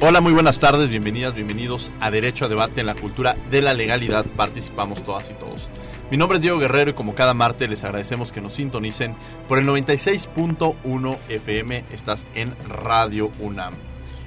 Hola, 0.00 0.20
muy 0.20 0.32
buenas 0.32 0.60
tardes, 0.60 0.90
bienvenidas, 0.90 1.34
bienvenidos 1.34 1.90
a 1.98 2.12
Derecho 2.12 2.44
a 2.44 2.48
Debate 2.48 2.80
en 2.80 2.86
la 2.86 2.94
Cultura 2.94 3.34
de 3.50 3.60
la 3.60 3.74
Legalidad. 3.74 4.24
Participamos 4.36 5.04
todas 5.04 5.28
y 5.28 5.34
todos. 5.34 5.68
Mi 6.08 6.16
nombre 6.16 6.36
es 6.36 6.42
Diego 6.42 6.60
Guerrero 6.60 6.92
y 6.92 6.94
como 6.94 7.16
cada 7.16 7.34
martes 7.34 7.68
les 7.68 7.82
agradecemos 7.82 8.30
que 8.30 8.40
nos 8.40 8.52
sintonicen 8.52 9.16
por 9.48 9.58
el 9.58 9.66
96.1 9.66 11.18
FM. 11.28 11.84
Estás 11.92 12.26
en 12.36 12.54
Radio 12.68 13.32
UNAM. 13.40 13.74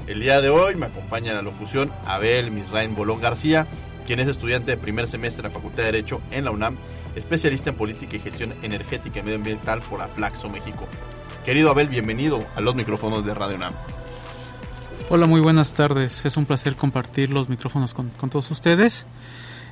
El 0.07 0.19
día 0.19 0.41
de 0.41 0.49
hoy 0.49 0.75
me 0.75 0.87
acompaña 0.87 1.29
en 1.29 1.37
la 1.37 1.41
locución 1.41 1.89
Abel 2.05 2.51
Misraín 2.51 2.93
Bolón 2.93 3.21
García, 3.21 3.65
quien 4.05 4.19
es 4.19 4.27
estudiante 4.27 4.71
de 4.71 4.77
primer 4.77 5.07
semestre 5.07 5.47
en 5.47 5.53
la 5.53 5.57
Facultad 5.57 5.83
de 5.83 5.93
Derecho 5.93 6.21
en 6.31 6.43
la 6.43 6.51
UNAM, 6.51 6.75
especialista 7.15 7.69
en 7.69 7.77
política 7.77 8.17
y 8.17 8.19
gestión 8.19 8.53
energética 8.61 9.19
y 9.19 9.23
medioambiental 9.23 9.79
por 9.79 10.01
Aflaxo 10.01 10.49
México. 10.49 10.85
Querido 11.45 11.71
Abel, 11.71 11.87
bienvenido 11.87 12.45
a 12.57 12.59
los 12.59 12.75
micrófonos 12.75 13.23
de 13.23 13.33
Radio 13.33 13.55
UNAM. 13.55 13.73
Hola, 15.13 15.27
muy 15.27 15.41
buenas 15.41 15.73
tardes. 15.73 16.23
Es 16.23 16.37
un 16.37 16.45
placer 16.45 16.77
compartir 16.77 17.31
los 17.31 17.49
micrófonos 17.49 17.93
con, 17.93 18.11
con 18.11 18.29
todos 18.29 18.49
ustedes. 18.49 19.05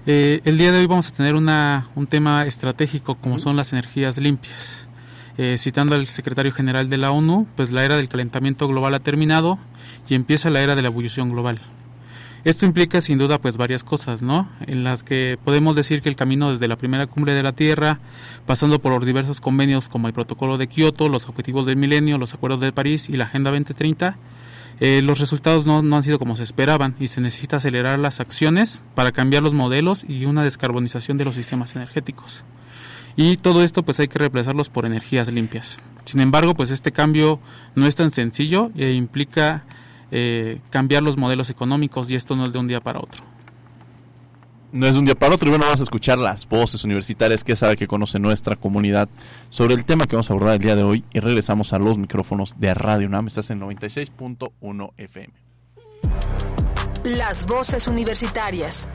Eh, 0.05 0.41
el 0.43 0.57
día 0.57 0.73
de 0.73 0.79
hoy 0.79 0.85
vamos 0.85 1.07
a 1.07 1.11
tener 1.11 1.35
una, 1.35 1.87
un 1.95 2.07
tema 2.07 2.45
estratégico 2.45 3.15
como 3.15 3.39
son 3.39 3.55
las 3.55 3.71
energías 3.71 4.17
limpias. 4.17 4.89
Eh, 5.37 5.55
citando 5.57 5.95
al 5.95 6.07
secretario 6.07 6.51
general 6.51 6.89
de 6.89 6.97
la 6.97 7.11
ONU, 7.11 7.47
pues 7.55 7.71
la 7.71 7.85
era 7.85 7.95
del 7.95 8.09
calentamiento 8.09 8.67
global 8.67 8.93
ha 8.95 8.99
terminado 8.99 9.59
y 10.09 10.15
empieza 10.15 10.49
la 10.49 10.59
era 10.59 10.75
de 10.75 10.81
la 10.81 10.89
ebullición 10.89 11.29
global. 11.29 11.61
Esto 12.43 12.65
implica 12.65 12.99
sin 12.99 13.17
duda 13.17 13.39
pues 13.39 13.55
varias 13.55 13.85
cosas, 13.85 14.21
¿no? 14.21 14.49
En 14.67 14.83
las 14.83 15.03
que 15.03 15.39
podemos 15.45 15.73
decir 15.73 16.01
que 16.01 16.09
el 16.09 16.17
camino 16.17 16.51
desde 16.51 16.67
la 16.67 16.75
primera 16.75 17.07
cumbre 17.07 17.33
de 17.33 17.43
la 17.43 17.53
Tierra, 17.53 17.99
pasando 18.45 18.79
por 18.79 18.91
los 18.91 19.05
diversos 19.05 19.39
convenios 19.39 19.87
como 19.87 20.07
el 20.07 20.13
Protocolo 20.13 20.57
de 20.57 20.67
Kioto, 20.67 21.07
los 21.07 21.29
Objetivos 21.29 21.65
del 21.65 21.77
Milenio, 21.77 22.17
los 22.17 22.33
Acuerdos 22.33 22.59
de 22.59 22.73
París 22.73 23.07
y 23.07 23.15
la 23.15 23.23
Agenda 23.23 23.51
2030, 23.51 24.17
eh, 24.79 25.01
los 25.01 25.19
resultados 25.19 25.65
no, 25.65 25.81
no, 25.81 25.97
han 25.97 26.03
sido 26.03 26.19
como 26.19 26.35
se 26.35 26.43
esperaban 26.43 26.95
y 26.99 27.07
se 27.07 27.21
necesita 27.21 27.57
acelerar 27.57 27.99
las 27.99 28.19
acciones 28.19 28.83
para 28.95 29.11
cambiar 29.11 29.43
los 29.43 29.53
modelos 29.53 30.05
y 30.07 30.25
una 30.25 30.43
descarbonización 30.43 31.17
de 31.17 31.25
los 31.25 31.35
sistemas 31.35 31.75
energéticos. 31.75 32.43
Y 33.15 33.37
todo 33.37 33.63
esto 33.63 33.83
pues 33.83 33.99
hay 33.99 34.07
que 34.07 34.19
reemplazarlos 34.19 34.69
por 34.69 34.85
energías 34.85 35.31
limpias. 35.31 35.81
Sin 36.05 36.21
embargo, 36.21 36.55
pues 36.55 36.71
este 36.71 36.91
cambio 36.91 37.39
no 37.75 37.85
es 37.85 37.95
tan 37.95 38.11
sencillo 38.11 38.71
e 38.77 38.93
implica 38.93 39.65
eh, 40.11 40.61
cambiar 40.69 41.03
los 41.03 41.17
modelos 41.17 41.49
económicos 41.49 42.09
y 42.09 42.15
esto 42.15 42.35
no 42.35 42.45
es 42.45 42.53
de 42.53 42.59
un 42.59 42.67
día 42.67 42.79
para 42.79 42.99
otro 42.99 43.28
no 44.71 44.87
es 44.87 44.95
un 44.95 45.05
día 45.05 45.15
para 45.15 45.35
otro. 45.35 45.47
Y 45.47 45.49
bueno, 45.49 45.65
vamos 45.65 45.79
a 45.79 45.83
escuchar 45.83 46.17
las 46.17 46.47
voces 46.47 46.83
universitarias 46.83 47.43
que 47.43 47.55
sabe 47.55 47.77
que 47.77 47.87
conoce 47.87 48.19
nuestra 48.19 48.55
comunidad 48.55 49.09
sobre 49.49 49.75
el 49.75 49.85
tema 49.85 50.05
que 50.05 50.15
vamos 50.15 50.29
a 50.29 50.33
abordar 50.33 50.55
el 50.55 50.61
día 50.61 50.75
de 50.75 50.83
hoy. 50.83 51.03
Y 51.13 51.19
regresamos 51.19 51.73
a 51.73 51.79
los 51.79 51.97
micrófonos 51.97 52.55
de 52.57 52.73
Radio 52.73 53.07
UNAM. 53.07 53.27
Estás 53.27 53.49
en 53.49 53.59
96.1 53.59 54.91
FM. 54.97 55.33
Las 57.03 57.45
voces 57.45 57.87
universitarias. 57.87 58.89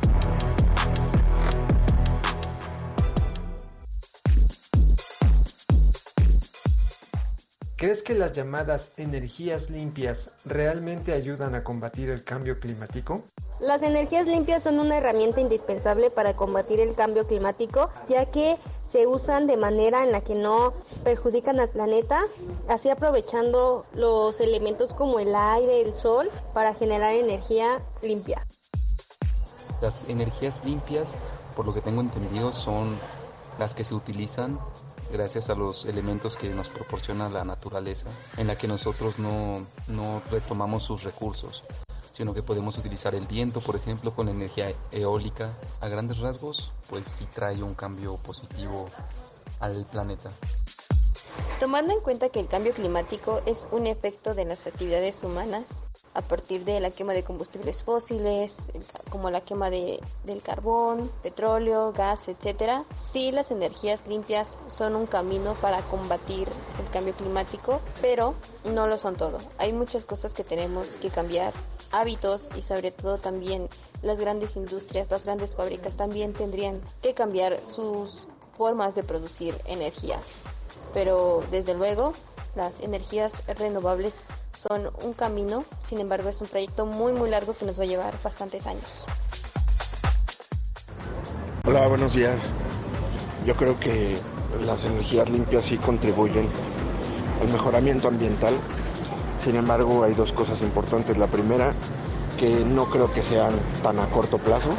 ¿Crees 7.84 8.03
que 8.03 8.15
las 8.15 8.33
llamadas 8.33 8.99
energías 8.99 9.69
limpias 9.69 10.31
realmente 10.47 11.12
ayudan 11.12 11.55
a 11.55 11.62
combatir 11.62 12.09
el 12.09 12.25
cambio 12.25 12.59
climático? 12.59 13.25
Las 13.61 13.83
energías 13.83 14.27
limpias 14.27 14.62
son 14.62 14.78
una 14.78 14.97
herramienta 14.97 15.43
indispensable 15.43 16.09
para 16.09 16.34
combatir 16.34 16.81
el 16.81 16.95
cambio 16.95 17.27
climático, 17.27 17.91
ya 18.09 18.25
que 18.25 18.56
se 18.91 19.06
usan 19.06 19.47
de 19.47 19.59
manera 19.59 20.03
en 20.03 20.12
la 20.12 20.22
que 20.22 20.34
no 20.34 20.72
perjudican 21.05 21.61
al 21.61 21.69
planeta, 21.69 22.22
así 22.69 22.89
aprovechando 22.89 23.84
los 23.93 24.41
elementos 24.41 24.95
como 24.95 25.19
el 25.19 25.34
aire, 25.34 25.83
el 25.83 25.93
sol, 25.95 26.31
para 26.55 26.72
generar 26.72 27.12
energía 27.12 27.83
limpia. 28.01 28.47
Las 29.83 30.09
energías 30.09 30.59
limpias, 30.65 31.11
por 31.55 31.66
lo 31.66 31.75
que 31.75 31.83
tengo 31.83 32.01
entendido, 32.01 32.51
son 32.51 32.97
las 33.59 33.75
que 33.75 33.84
se 33.84 33.95
utilizan 33.95 34.59
gracias 35.15 35.49
a 35.49 35.55
los 35.55 35.85
elementos 35.85 36.37
que 36.37 36.51
nos 36.51 36.69
proporciona 36.69 37.29
la 37.29 37.45
naturaleza, 37.45 38.09
en 38.37 38.49
la 38.49 38.57
que 38.57 38.67
nosotros 38.67 39.21
no, 39.21 39.65
no 39.87 40.21
retomamos 40.29 40.83
sus 40.83 41.05
recursos, 41.05 41.63
sino 42.11 42.35
que 42.35 42.43
podemos 42.43 42.77
utilizar 42.79 43.15
el 43.15 43.25
viento, 43.25 43.61
por 43.61 43.77
ejemplo, 43.77 44.13
con 44.13 44.29
energía 44.29 44.75
eólica. 44.91 45.53
A 45.81 45.89
grandes 45.89 46.19
rasgos, 46.19 46.73
pues 46.91 47.07
sí 47.07 47.27
trae 47.33 47.63
un 47.63 47.75
cambio 47.75 48.17
positivo 48.17 48.87
al 49.61 49.87
planeta. 49.87 50.33
Tomando 51.61 51.93
en 51.93 52.00
cuenta 52.00 52.28
que 52.28 52.41
el 52.41 52.49
cambio 52.49 52.72
climático 52.72 53.41
es 53.47 53.69
un 53.71 53.87
efecto 53.87 54.34
de 54.34 54.45
las 54.45 54.67
actividades 54.67 55.22
humanas, 55.22 55.83
a 56.12 56.21
partir 56.21 56.65
de 56.65 56.81
la 56.81 56.91
quema 56.91 57.12
de 57.12 57.22
combustibles 57.22 57.83
fósiles, 57.83 58.71
como 59.11 59.31
la 59.31 59.41
quema 59.41 59.71
de, 59.71 60.00
del 60.25 60.43
carbón, 60.43 61.11
petróleo, 61.22 61.93
gas, 61.93 62.28
etcétera. 62.28 62.84
Sí, 62.99 63.33
las 63.33 63.50
energías 63.50 64.06
limpias 64.06 64.59
son 64.69 64.95
un 64.95 65.06
camino 65.06 65.55
para 65.55 65.81
combatir 65.83 66.49
el 66.83 66.91
cambio 66.93 67.15
climático, 67.15 67.81
pero 68.01 68.34
no 68.65 68.87
lo 68.87 68.99
son 68.99 69.16
todo. 69.16 69.39
Hay 69.59 69.72
muchas 69.72 70.05
cosas 70.05 70.34
que 70.34 70.45
tenemos 70.45 70.89
que 71.01 71.11
cambiar, 71.11 71.53
hábitos 71.93 72.51
y 72.56 72.62
sobre 72.62 72.91
todo 72.91 73.19
también 73.19 73.69
las 74.03 74.21
grandes 74.21 74.56
industrias, 74.56 75.11
las 75.11 75.25
grandes 75.25 75.56
fábricas 75.56 75.97
también 75.97 76.33
tendrían 76.33 76.81
que 77.03 77.15
cambiar 77.15 77.65
sus 77.65 78.27
formas 78.56 78.95
de 78.95 79.03
producir 79.03 79.55
energía. 79.66 80.19
Pero 80.94 81.43
desde 81.50 81.75
luego, 81.75 82.12
las 82.55 82.81
energías 82.81 83.43
renovables 83.59 84.15
son 84.56 84.91
un 85.03 85.12
camino, 85.12 85.65
sin 85.84 85.99
embargo 85.99 86.28
es 86.28 86.41
un 86.41 86.47
proyecto 86.47 86.87
muy 86.87 87.12
muy 87.12 87.28
largo 87.28 87.53
que 87.53 87.66
nos 87.66 87.78
va 87.78 87.82
a 87.82 87.87
llevar 87.87 88.15
bastantes 88.22 88.65
años. 88.66 89.04
Hola, 91.66 91.88
buenos 91.88 92.15
días. 92.15 92.50
Yo 93.44 93.56
creo 93.56 93.78
que 93.81 94.16
las 94.65 94.84
energías 94.84 95.28
limpias 95.28 95.65
sí 95.65 95.77
contribuyen 95.78 96.49
al 97.43 97.49
mejoramiento 97.49 98.09
ambiental. 98.09 98.54
Sin 99.38 99.56
embargo, 99.56 100.04
hay 100.04 100.15
dos 100.15 100.33
cosas 100.33 100.62
importantes. 100.62 101.19
La 101.19 101.27
primera, 101.27 101.75
que 102.38 102.65
no 102.65 102.87
creo 102.87 103.12
que 103.12 103.22
sean 103.22 103.53
tan 103.83 103.99
a 103.99 104.09
corto 104.10 104.38
plazo. 104.38 104.71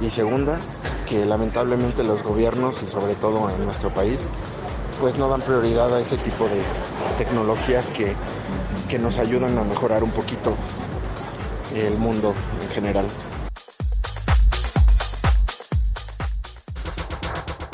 Y 0.00 0.10
segunda, 0.10 0.58
que 1.08 1.24
lamentablemente 1.26 2.04
los 2.04 2.22
gobiernos 2.22 2.82
y 2.82 2.88
sobre 2.88 3.14
todo 3.14 3.50
en 3.50 3.64
nuestro 3.64 3.90
país, 3.90 4.28
pues 5.00 5.16
no 5.16 5.28
dan 5.28 5.40
prioridad 5.40 5.94
a 5.94 6.00
ese 6.00 6.18
tipo 6.18 6.44
de 6.44 6.62
tecnologías 7.18 7.88
que 7.88 8.14
que 8.90 8.98
nos 8.98 9.18
ayudan 9.18 9.56
a 9.56 9.62
mejorar 9.62 10.02
un 10.02 10.10
poquito 10.10 10.56
el 11.76 11.96
mundo 11.96 12.34
en 12.60 12.68
general. 12.70 13.06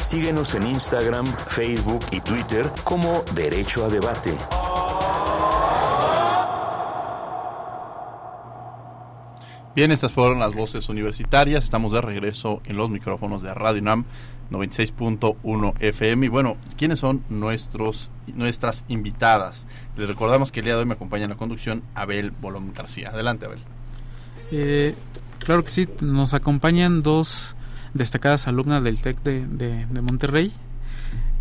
Síguenos 0.02 0.54
en 0.54 0.66
Instagram, 0.66 1.26
Facebook 1.48 2.04
y 2.10 2.20
Twitter 2.20 2.70
como 2.84 3.24
Derecho 3.34 3.86
a 3.86 3.88
Debate. 3.88 4.34
Bien, 9.76 9.92
estas 9.92 10.10
fueron 10.10 10.38
las 10.38 10.54
voces 10.54 10.88
universitarias. 10.88 11.62
Estamos 11.62 11.92
de 11.92 12.00
regreso 12.00 12.62
en 12.64 12.78
los 12.78 12.88
micrófonos 12.88 13.42
de 13.42 13.52
Radio 13.52 13.82
NAM 13.82 14.06
96.1 14.50 15.74
FM. 15.78 16.24
Y 16.24 16.28
bueno, 16.30 16.56
¿quiénes 16.78 16.98
son 16.98 17.22
nuestros, 17.28 18.10
nuestras 18.34 18.86
invitadas? 18.88 19.66
Les 19.98 20.08
recordamos 20.08 20.50
que 20.50 20.60
el 20.60 20.64
día 20.64 20.76
de 20.76 20.80
hoy 20.80 20.86
me 20.86 20.94
acompaña 20.94 21.24
en 21.24 21.30
la 21.32 21.36
conducción 21.36 21.82
Abel 21.94 22.30
Bolón 22.30 22.72
García. 22.72 23.10
Adelante, 23.10 23.44
Abel. 23.44 23.58
Eh, 24.50 24.94
claro 25.40 25.62
que 25.62 25.68
sí, 25.68 25.86
nos 26.00 26.32
acompañan 26.32 27.02
dos 27.02 27.54
destacadas 27.92 28.48
alumnas 28.48 28.82
del 28.82 29.02
TEC 29.02 29.22
de, 29.24 29.44
de, 29.44 30.00
Monterrey. 30.00 30.52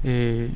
Eh, 0.03 0.51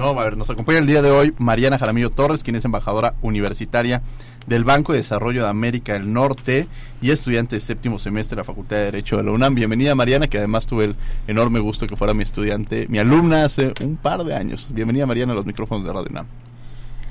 no, 0.00 0.18
a 0.18 0.24
ver, 0.24 0.36
nos 0.38 0.48
acompaña 0.48 0.78
el 0.78 0.86
día 0.86 1.02
de 1.02 1.10
hoy 1.10 1.34
Mariana 1.36 1.78
Jaramillo 1.78 2.08
Torres, 2.08 2.42
quien 2.42 2.56
es 2.56 2.64
embajadora 2.64 3.16
universitaria 3.20 4.00
del 4.46 4.64
Banco 4.64 4.92
de 4.92 4.98
Desarrollo 5.00 5.42
de 5.42 5.50
América 5.50 5.92
del 5.92 6.10
Norte 6.10 6.68
y 7.02 7.10
estudiante 7.10 7.56
de 7.56 7.60
séptimo 7.60 7.98
semestre 7.98 8.34
de 8.34 8.40
la 8.40 8.44
Facultad 8.44 8.76
de 8.76 8.84
Derecho 8.84 9.18
de 9.18 9.24
la 9.24 9.32
UNAM. 9.32 9.54
Bienvenida 9.54 9.94
Mariana, 9.94 10.26
que 10.26 10.38
además 10.38 10.66
tuve 10.66 10.86
el 10.86 10.96
enorme 11.28 11.60
gusto 11.60 11.86
que 11.86 11.96
fuera 11.96 12.14
mi 12.14 12.22
estudiante, 12.22 12.86
mi 12.88 12.98
alumna 12.98 13.44
hace 13.44 13.74
un 13.82 13.96
par 13.96 14.24
de 14.24 14.34
años. 14.34 14.70
Bienvenida 14.72 15.04
Mariana 15.04 15.32
a 15.32 15.36
los 15.36 15.44
micrófonos 15.44 15.84
de 15.84 15.92
Radio 15.92 16.08
UNAM. 16.08 16.26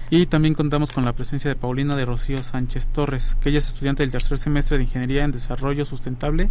Y 0.09 0.25
también 0.25 0.55
contamos 0.55 0.91
con 0.91 1.05
la 1.05 1.13
presencia 1.13 1.47
de 1.47 1.55
Paulina 1.55 1.95
de 1.95 2.05
Rocío 2.05 2.41
Sánchez 2.41 2.87
Torres, 2.87 3.37
que 3.39 3.49
ella 3.49 3.59
es 3.59 3.67
estudiante 3.67 4.01
del 4.01 4.11
tercer 4.11 4.39
semestre 4.39 4.79
de 4.79 4.85
Ingeniería 4.85 5.23
en 5.23 5.31
Desarrollo 5.31 5.85
Sustentable 5.85 6.49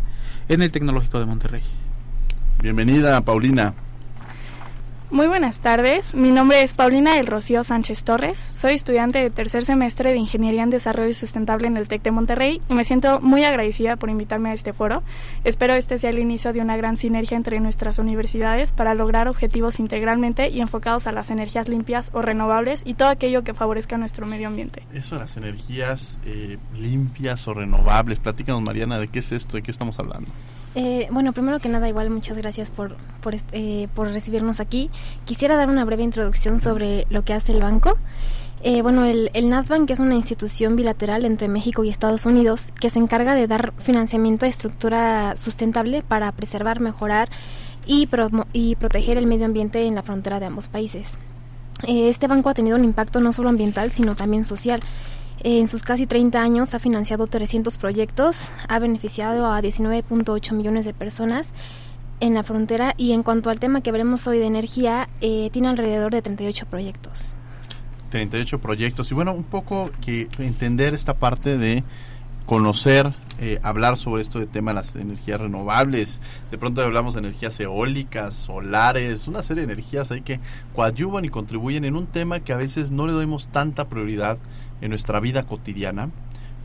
en 0.49 0.63
el 0.63 0.71
Tecnológico 0.71 1.19
de 1.19 1.27
Monterrey. 1.27 1.63
Bienvenida, 2.63 3.21
Paulina. 3.23 3.75
Muy 5.11 5.27
buenas 5.27 5.61
tardes, 5.61 6.15
mi 6.15 6.31
nombre 6.31 6.63
es 6.63 6.75
Paulina 6.75 7.15
del 7.15 7.27
Rocío 7.27 7.65
Sánchez 7.65 8.05
Torres, 8.05 8.39
soy 8.55 8.75
estudiante 8.75 9.19
de 9.19 9.31
tercer 9.31 9.65
semestre 9.65 10.11
de 10.11 10.19
Ingeniería 10.19 10.63
en 10.63 10.69
Desarrollo 10.69 11.15
Sustentable 11.15 11.67
en 11.67 11.79
el 11.79 11.89
TEC 11.89 12.03
de 12.03 12.11
Monterrey 12.11 12.61
y 12.69 12.75
me 12.75 12.85
siento 12.85 13.19
muy 13.19 13.43
agradecida 13.43 13.97
por 13.97 14.11
invitarme 14.11 14.51
a 14.51 14.53
este 14.53 14.75
foro. 14.75 15.03
Espero 15.45 15.73
este 15.73 15.97
sea 15.97 16.11
el 16.11 16.19
inicio 16.19 16.53
de 16.53 16.61
una 16.61 16.77
gran 16.77 16.99
sinergia 16.99 17.39
entre 17.39 17.59
nuestras 17.59 17.99
universidades 17.99 18.73
para 18.73 18.93
lograr 18.93 19.29
objetivos 19.29 19.79
integralmente 19.79 20.51
y 20.51 20.61
enfocados 20.61 21.07
a 21.07 21.13
las 21.13 21.31
energías 21.31 21.71
limpias 21.71 22.11
o 22.13 22.21
renovables 22.21 22.83
y 22.85 22.93
todo 22.93 23.09
aquello 23.09 23.43
que 23.45 23.55
favorezca 23.55 23.97
nuestro 23.97 24.27
medio 24.27 24.49
ambiente. 24.49 24.83
Eso, 24.93 25.17
las 25.17 25.39
energías 25.39 26.19
eh, 26.27 26.59
limpias 26.77 27.49
o 27.49 27.55
renovables, 27.55 28.19
platícanos 28.19 28.61
Mariana, 28.61 28.99
¿de 28.99 29.09
qué 29.09 29.21
es 29.21 29.33
esto? 29.33 29.57
¿De 29.57 29.63
qué 29.63 29.71
estamos 29.71 29.99
hablando? 29.99 30.31
Eh, 30.81 31.09
bueno, 31.11 31.33
primero 31.33 31.59
que 31.59 31.69
nada, 31.69 31.89
igual 31.89 32.09
muchas 32.09 32.39
gracias 32.39 32.71
por, 32.71 32.97
por, 33.21 33.35
eh, 33.51 33.89
por 33.97 34.13
recibirnos 34.13 34.61
aquí. 34.61 34.91
Quisiera 35.25 35.57
dar 35.57 35.69
una 35.69 35.85
breve 35.85 36.05
introducción 36.05 36.61
sobre 36.61 37.05
lo 37.11 37.25
que 37.25 37.35
hace 37.35 37.51
el 37.51 37.61
banco. 37.61 37.99
Eh, 38.63 38.81
bueno, 38.83 39.05
el, 39.05 39.29
el 39.35 39.49
NatBank 39.49 39.91
es 39.91 39.99
una 39.99 40.15
institución 40.15 40.77
bilateral 40.77 41.25
entre 41.25 41.49
México 41.49 41.83
y 41.83 41.89
Estados 41.89 42.27
Unidos 42.27 42.73
que 42.79 42.91
se 42.91 43.01
encarga 43.01 43.35
de 43.35 43.49
dar 43.49 43.73
financiamiento 43.79 44.47
a 44.47 44.49
estructura 44.49 45.35
sustentable 45.37 46.03
para 46.03 46.31
preservar, 46.31 46.79
mejorar 46.79 47.29
y, 47.85 48.09
y 48.53 48.77
proteger 48.77 49.19
el 49.19 49.27
medio 49.27 49.47
ambiente 49.47 49.85
en 49.85 49.97
la 49.97 50.05
frontera 50.05 50.39
de 50.39 50.47
ambos 50.47 50.69
países. 50.69 51.19
este 51.89 52.29
banco 52.29 52.51
ha 52.51 52.55
tenido 52.55 52.77
un 52.77 52.85
impacto 52.85 53.21
no 53.21 53.33
solo 53.33 53.49
ambiental, 53.49 53.91
sino 53.91 54.15
también 54.15 54.45
social. 54.45 54.81
En 55.45 55.69
sus 55.69 55.85
casi 55.85 56.07
30 56.07 56.43
años 56.43 56.75
ha 56.75 56.81
financiado 56.81 57.29
300 57.29 57.79
proyectos, 57.79 58.51
ha 58.69 58.79
beneficiado 58.81 59.47
a 59.47 59.63
19.8 59.63 60.53
millones 60.53 60.85
de 60.85 60.95
personas 60.95 61.53
en 62.19 62.35
la 62.35 62.43
frontera 62.43 62.95
y 62.97 63.13
en 63.13 63.23
cuanto 63.23 63.49
al 63.49 63.61
tema 63.61 63.81
que 63.81 63.93
veremos 63.93 64.27
hoy 64.27 64.39
de 64.39 64.47
energía, 64.47 65.09
eh, 65.21 65.51
tiene 65.53 65.69
alrededor 65.69 66.13
de 66.13 66.23
38 66.23 66.67
proyectos. 66.67 67.35
38 68.11 68.59
proyectos 68.59 69.11
y 69.13 69.15
bueno, 69.15 69.33
un 69.33 69.45
poco 69.45 69.91
que 70.05 70.29
entender 70.39 70.95
esta 70.95 71.15
parte 71.15 71.57
de 71.57 71.85
conocer, 72.47 73.13
eh, 73.41 73.61
hablar 73.63 73.99
sobre 73.99 74.23
esto 74.23 74.41
de 74.41 74.47
tema 74.47 74.71
de 74.73 74.77
las 74.77 74.97
energías 74.97 75.39
renovables. 75.39 76.19
De 76.51 76.57
pronto 76.59 76.81
hablamos 76.81 77.15
de 77.15 77.21
energías 77.21 77.61
eólicas, 77.61 78.35
solares, 78.35 79.29
una 79.29 79.43
serie 79.43 79.67
de 79.67 79.73
energías 79.75 80.11
ahí 80.11 80.23
que 80.23 80.41
coadyuvan 80.75 81.27
y 81.27 81.29
contribuyen 81.29 81.85
en 81.85 81.95
un 81.95 82.07
tema 82.07 82.41
que 82.41 82.55
a 82.55 82.57
veces 82.57 82.91
no 82.91 83.07
le 83.07 83.13
damos 83.13 83.49
tanta 83.49 83.89
prioridad 83.89 84.39
en 84.81 84.91
nuestra 84.91 85.21
vida 85.21 85.45
cotidiana, 85.45 86.11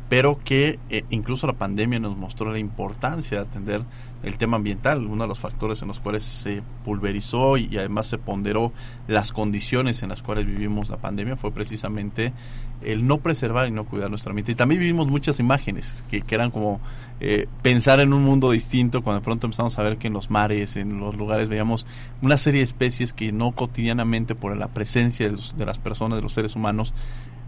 pero 0.10 0.40
que 0.44 0.80
eh, 0.90 1.06
incluso 1.10 1.48
la 1.48 1.54
pandemia 1.54 2.00
nos 2.00 2.18
mostró 2.18 2.52
la 2.52 2.60
importancia 2.60 3.38
de 3.38 3.44
atender 3.44 3.82
el 4.24 4.38
tema 4.38 4.58
ambiental, 4.58 5.06
uno 5.06 5.24
de 5.24 5.28
los 5.28 5.40
factores 5.40 5.82
en 5.82 5.90
los 5.90 6.00
cuales 6.00 6.24
se 6.24 6.62
pulverizó 6.86 7.58
y, 7.58 7.78
además 7.78 8.08
se 8.08 8.18
ponderó 8.18 8.72
las 9.08 9.32
condiciones 9.32 10.02
en 10.02 10.10
las 10.10 10.22
cuales 10.22 10.46
vivimos 10.46 10.90
la 10.90 10.98
pandemia 10.98 11.36
fue 11.36 11.52
precisamente 11.52 12.32
el 12.84 13.06
no 13.06 13.18
preservar 13.18 13.68
y 13.68 13.72
no 13.72 13.86
cuidar 13.86 14.10
nuestro 14.10 14.32
ambiente. 14.32 14.54
Y 14.54 14.56
también 14.56 14.80
vivimos 14.80 15.08
muchas 15.08 15.40
imágenes 15.40 16.04
que, 16.10 16.24
eran 16.30 16.52
como 16.52 16.80
eh, 17.20 17.48
pensar 17.62 18.00
en 18.00 18.14
un 18.14 18.24
mundo 18.24 18.52
distinto 18.52 19.02
cuando 19.02 19.20
de 19.20 19.26
pronto 19.26 19.48
empezamos 19.48 19.78
a 19.78 19.84
ver 19.84 19.98
que 19.98 20.08
en 20.08 20.14
los 20.14 20.30
mares, 20.30 20.78
en 20.78 21.00
los 21.00 21.16
lugares 21.16 21.50
veíamos 21.50 21.86
una 22.22 22.38
serie 22.38 22.60
de 22.60 22.66
especies 22.66 23.14
que 23.14 23.32
no 23.32 23.52
cotidianamente 23.52 24.36
por 24.36 24.56
la 24.56 24.68
presencia 24.68 25.30
de 25.30 25.66
las 25.66 25.80
personas, 25.80 26.18
de 26.18 26.22
los 26.22 26.34
seres 26.34 26.56
humanos, 26.56 26.94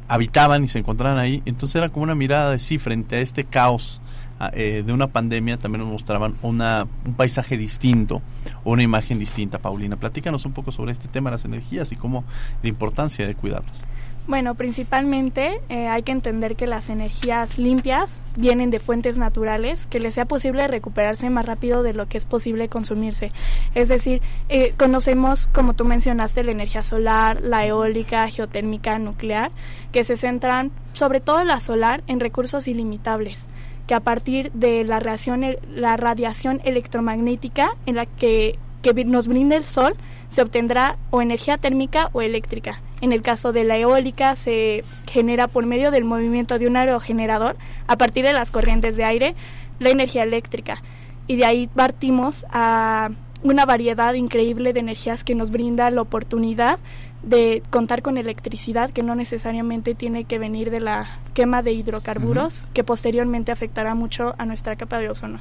habitaban 0.07 0.63
y 0.63 0.67
se 0.67 0.79
encontraban 0.79 1.17
ahí. 1.17 1.41
Entonces 1.45 1.75
era 1.75 1.89
como 1.89 2.03
una 2.03 2.15
mirada 2.15 2.51
de 2.51 2.59
sí 2.59 2.77
frente 2.77 3.17
a 3.17 3.19
este 3.19 3.43
caos 3.43 4.01
ah, 4.39 4.51
eh, 4.53 4.83
de 4.85 4.93
una 4.93 5.07
pandemia, 5.07 5.57
también 5.57 5.83
nos 5.83 5.91
mostraban 5.91 6.35
una, 6.41 6.87
un 7.05 7.13
paisaje 7.13 7.57
distinto 7.57 8.21
o 8.63 8.71
una 8.71 8.83
imagen 8.83 9.19
distinta. 9.19 9.59
Paulina, 9.59 9.95
platícanos 9.95 10.45
un 10.45 10.53
poco 10.53 10.71
sobre 10.71 10.91
este 10.91 11.07
tema 11.07 11.31
las 11.31 11.45
energías 11.45 11.91
y 11.91 11.95
cómo 11.95 12.23
la 12.61 12.69
importancia 12.69 13.25
de 13.25 13.35
cuidarlas. 13.35 13.83
Bueno, 14.27 14.55
principalmente 14.55 15.61
eh, 15.69 15.87
hay 15.87 16.01
que 16.01 16.11
entender 16.11 16.55
que 16.55 16.65
las 16.65 16.89
energías 16.89 17.59
limpias 17.59 18.23
vienen 18.35 18.71
de 18.71 18.79
fuentes 18.79 19.19
naturales, 19.19 19.85
que 19.85 19.99
les 19.99 20.15
sea 20.15 20.25
posible 20.25 20.67
recuperarse 20.67 21.29
más 21.29 21.45
rápido 21.45 21.83
de 21.83 21.93
lo 21.93 22.07
que 22.07 22.17
es 22.17 22.25
posible 22.25 22.67
consumirse. 22.67 23.31
Es 23.75 23.89
decir, 23.89 24.23
eh, 24.49 24.73
conocemos, 24.77 25.45
como 25.45 25.75
tú 25.75 25.85
mencionaste, 25.85 26.43
la 26.43 26.51
energía 26.51 26.81
solar, 26.81 27.39
la 27.41 27.67
eólica, 27.67 28.27
geotérmica, 28.27 28.97
nuclear, 28.97 29.51
que 29.91 30.03
se 30.03 30.17
centran, 30.17 30.71
sobre 30.93 31.19
todo 31.19 31.43
la 31.43 31.59
solar, 31.59 32.03
en 32.07 32.19
recursos 32.19 32.67
ilimitables 32.67 33.47
que 33.85 33.93
a 33.93 33.99
partir 33.99 34.51
de 34.53 34.83
la 34.83 34.99
radiación, 34.99 35.45
la 35.75 35.95
radiación 35.95 36.59
electromagnética 36.63 37.75
en 37.85 37.95
la 37.95 38.07
que, 38.07 38.57
que 38.81 39.05
nos 39.05 39.27
brinda 39.27 39.55
el 39.55 39.63
sol, 39.63 39.95
se 40.29 40.41
obtendrá 40.41 40.97
o 41.11 41.21
energía 41.21 41.57
térmica 41.57 42.09
o 42.13 42.21
eléctrica. 42.21 42.81
En 43.01 43.13
el 43.13 43.21
caso 43.21 43.53
de 43.53 43.63
la 43.63 43.77
eólica 43.77 44.35
se 44.35 44.83
genera 45.07 45.47
por 45.47 45.65
medio 45.65 45.91
del 45.91 46.03
movimiento 46.03 46.59
de 46.59 46.67
un 46.67 46.77
aerogenerador 46.77 47.55
a 47.87 47.97
partir 47.97 48.25
de 48.25 48.33
las 48.33 48.51
corrientes 48.51 48.95
de 48.95 49.03
aire 49.03 49.35
la 49.79 49.89
energía 49.89 50.23
eléctrica 50.23 50.81
y 51.27 51.35
de 51.35 51.45
ahí 51.45 51.67
partimos 51.67 52.45
a 52.51 53.09
una 53.43 53.65
variedad 53.65 54.13
increíble 54.13 54.73
de 54.73 54.79
energías 54.79 55.23
que 55.23 55.35
nos 55.35 55.51
brinda 55.51 55.89
la 55.91 56.01
oportunidad 56.01 56.79
de 57.23 57.63
contar 57.69 58.01
con 58.01 58.17
electricidad 58.17 58.91
que 58.91 59.01
no 59.01 59.15
necesariamente 59.15 59.95
tiene 59.95 60.25
que 60.25 60.37
venir 60.39 60.69
de 60.69 60.79
la 60.79 61.19
quema 61.33 61.63
de 61.63 61.73
hidrocarburos 61.73 62.67
que 62.73 62.83
posteriormente 62.83 63.51
afectará 63.51 63.95
mucho 63.95 64.35
a 64.37 64.45
nuestra 64.45 64.75
capa 64.75 64.99
de 64.99 65.09
ozono. 65.09 65.39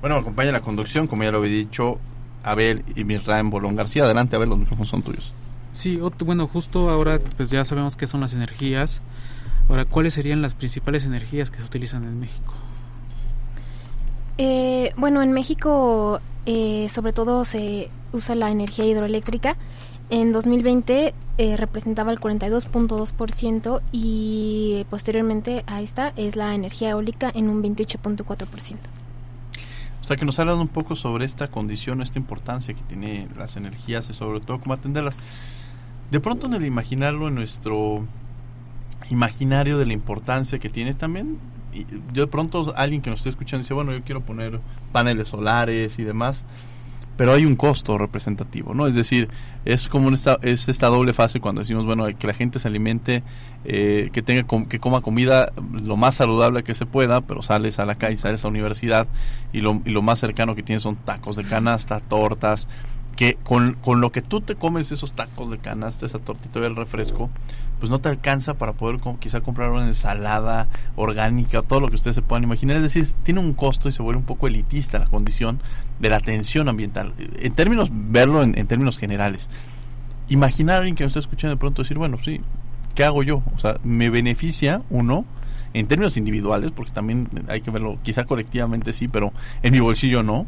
Bueno, 0.00 0.16
acompaña 0.16 0.52
la 0.52 0.60
conducción, 0.60 1.06
como 1.06 1.24
ya 1.24 1.32
lo 1.32 1.38
había 1.38 1.50
dicho, 1.50 1.98
Abel 2.50 2.84
y 2.94 3.04
Mirraem 3.04 3.50
Bolón 3.50 3.76
García. 3.76 4.04
Adelante, 4.04 4.36
Abel, 4.36 4.48
los 4.48 4.58
micrófonos 4.58 4.88
son 4.88 5.02
tuyos. 5.02 5.32
Sí, 5.72 6.00
bueno, 6.24 6.48
justo 6.48 6.90
ahora 6.90 7.18
pues 7.36 7.50
ya 7.50 7.64
sabemos 7.64 7.96
qué 7.96 8.06
son 8.06 8.20
las 8.20 8.34
energías. 8.34 9.00
Ahora, 9.68 9.84
¿cuáles 9.84 10.14
serían 10.14 10.40
las 10.40 10.54
principales 10.54 11.04
energías 11.04 11.50
que 11.50 11.58
se 11.58 11.64
utilizan 11.64 12.04
en 12.04 12.18
México? 12.18 12.54
Eh, 14.38 14.92
bueno, 14.96 15.22
en 15.22 15.32
México 15.32 16.20
eh, 16.46 16.88
sobre 16.88 17.12
todo 17.12 17.44
se 17.44 17.90
usa 18.12 18.34
la 18.34 18.50
energía 18.50 18.86
hidroeléctrica. 18.86 19.56
En 20.10 20.32
2020 20.32 21.14
eh, 21.36 21.56
representaba 21.58 22.12
el 22.12 22.18
42.2% 22.18 23.82
y 23.92 24.86
posteriormente 24.88 25.64
a 25.66 25.82
esta 25.82 26.14
es 26.16 26.34
la 26.34 26.54
energía 26.54 26.90
eólica 26.90 27.30
en 27.34 27.50
un 27.50 27.62
28.4%. 27.62 28.76
Sea, 30.08 30.16
que 30.16 30.24
nos 30.24 30.38
hablan 30.38 30.58
un 30.58 30.68
poco 30.68 30.96
sobre 30.96 31.26
esta 31.26 31.48
condición, 31.48 32.00
esta 32.00 32.18
importancia 32.18 32.72
que 32.72 32.80
tiene 32.80 33.28
las 33.36 33.58
energías 33.58 34.08
y 34.08 34.14
sobre 34.14 34.40
todo 34.40 34.58
cómo 34.58 34.72
atenderlas. 34.72 35.18
De 36.10 36.18
pronto 36.18 36.46
en 36.46 36.54
el 36.54 36.64
imaginarlo, 36.64 37.28
en 37.28 37.34
nuestro 37.34 38.06
imaginario 39.10 39.76
de 39.76 39.84
la 39.84 39.92
importancia 39.92 40.58
que 40.58 40.70
tiene 40.70 40.94
también, 40.94 41.36
yo 42.14 42.22
de 42.22 42.26
pronto 42.26 42.72
alguien 42.74 43.02
que 43.02 43.10
nos 43.10 43.18
esté 43.18 43.28
escuchando 43.28 43.64
dice, 43.64 43.74
bueno, 43.74 43.92
yo 43.92 44.02
quiero 44.02 44.22
poner 44.22 44.60
paneles 44.92 45.28
solares 45.28 45.98
y 45.98 46.04
demás, 46.04 46.42
pero 47.18 47.32
hay 47.32 47.44
un 47.44 47.56
costo 47.56 47.98
representativo, 47.98 48.74
¿no? 48.74 48.86
Es 48.86 48.94
decir, 48.94 49.26
es 49.64 49.88
como 49.88 50.08
esta, 50.10 50.38
es 50.42 50.68
esta 50.68 50.86
doble 50.86 51.12
fase 51.12 51.40
cuando 51.40 51.60
decimos, 51.60 51.84
bueno, 51.84 52.06
que 52.06 52.26
la 52.28 52.32
gente 52.32 52.60
se 52.60 52.68
alimente, 52.68 53.24
eh, 53.64 54.08
que 54.12 54.22
tenga 54.22 54.44
que 54.68 54.78
coma 54.78 55.00
comida 55.00 55.52
lo 55.72 55.96
más 55.96 56.14
saludable 56.14 56.62
que 56.62 56.76
se 56.76 56.86
pueda, 56.86 57.20
pero 57.20 57.42
sales 57.42 57.80
a 57.80 57.86
la 57.86 57.96
calle, 57.96 58.16
sales 58.16 58.44
a 58.44 58.46
la 58.46 58.50
universidad 58.50 59.08
y 59.52 59.62
lo, 59.62 59.82
y 59.84 59.90
lo 59.90 60.00
más 60.00 60.20
cercano 60.20 60.54
que 60.54 60.62
tienes 60.62 60.84
son 60.84 60.94
tacos 60.94 61.34
de 61.34 61.42
canasta, 61.42 61.98
tortas, 61.98 62.68
que 63.18 63.36
con, 63.42 63.72
con, 63.74 64.00
lo 64.00 64.12
que 64.12 64.22
tú 64.22 64.40
te 64.42 64.54
comes 64.54 64.92
esos 64.92 65.12
tacos 65.12 65.50
de 65.50 65.58
canasta, 65.58 66.06
esa 66.06 66.20
tortita 66.20 66.60
y 66.60 66.62
el 66.62 66.76
refresco, 66.76 67.30
pues 67.80 67.90
no 67.90 67.98
te 67.98 68.08
alcanza 68.08 68.54
para 68.54 68.74
poder 68.74 69.00
quizá 69.18 69.40
comprar 69.40 69.72
una 69.72 69.88
ensalada 69.88 70.68
orgánica, 70.94 71.62
todo 71.62 71.80
lo 71.80 71.88
que 71.88 71.96
ustedes 71.96 72.14
se 72.14 72.22
puedan 72.22 72.44
imaginar. 72.44 72.76
Es 72.76 72.82
decir, 72.84 73.08
tiene 73.24 73.40
un 73.40 73.54
costo 73.54 73.88
y 73.88 73.92
se 73.92 74.02
vuelve 74.02 74.20
un 74.20 74.24
poco 74.24 74.46
elitista 74.46 75.00
la 75.00 75.06
condición 75.06 75.60
de 75.98 76.10
la 76.10 76.16
atención 76.18 76.68
ambiental. 76.68 77.12
En 77.40 77.52
términos, 77.54 77.88
verlo 77.92 78.40
en, 78.40 78.66
términos 78.68 78.98
generales. 78.98 79.50
Imaginar 80.28 80.76
a 80.76 80.78
alguien 80.78 80.94
que 80.94 81.02
nos 81.02 81.10
está 81.10 81.18
escuchando 81.18 81.56
de 81.56 81.60
pronto 81.60 81.82
decir, 81.82 81.98
bueno, 81.98 82.18
sí, 82.22 82.40
¿qué 82.94 83.02
hago 83.02 83.24
yo? 83.24 83.42
O 83.52 83.58
sea, 83.58 83.78
me 83.82 84.10
beneficia 84.10 84.82
uno 84.90 85.24
en 85.74 85.88
términos 85.88 86.16
individuales, 86.16 86.70
porque 86.70 86.92
también 86.92 87.28
hay 87.48 87.62
que 87.62 87.72
verlo, 87.72 87.98
quizá 88.04 88.26
colectivamente 88.26 88.92
sí, 88.92 89.08
pero 89.08 89.32
en 89.64 89.72
mi 89.72 89.80
bolsillo 89.80 90.22
no 90.22 90.46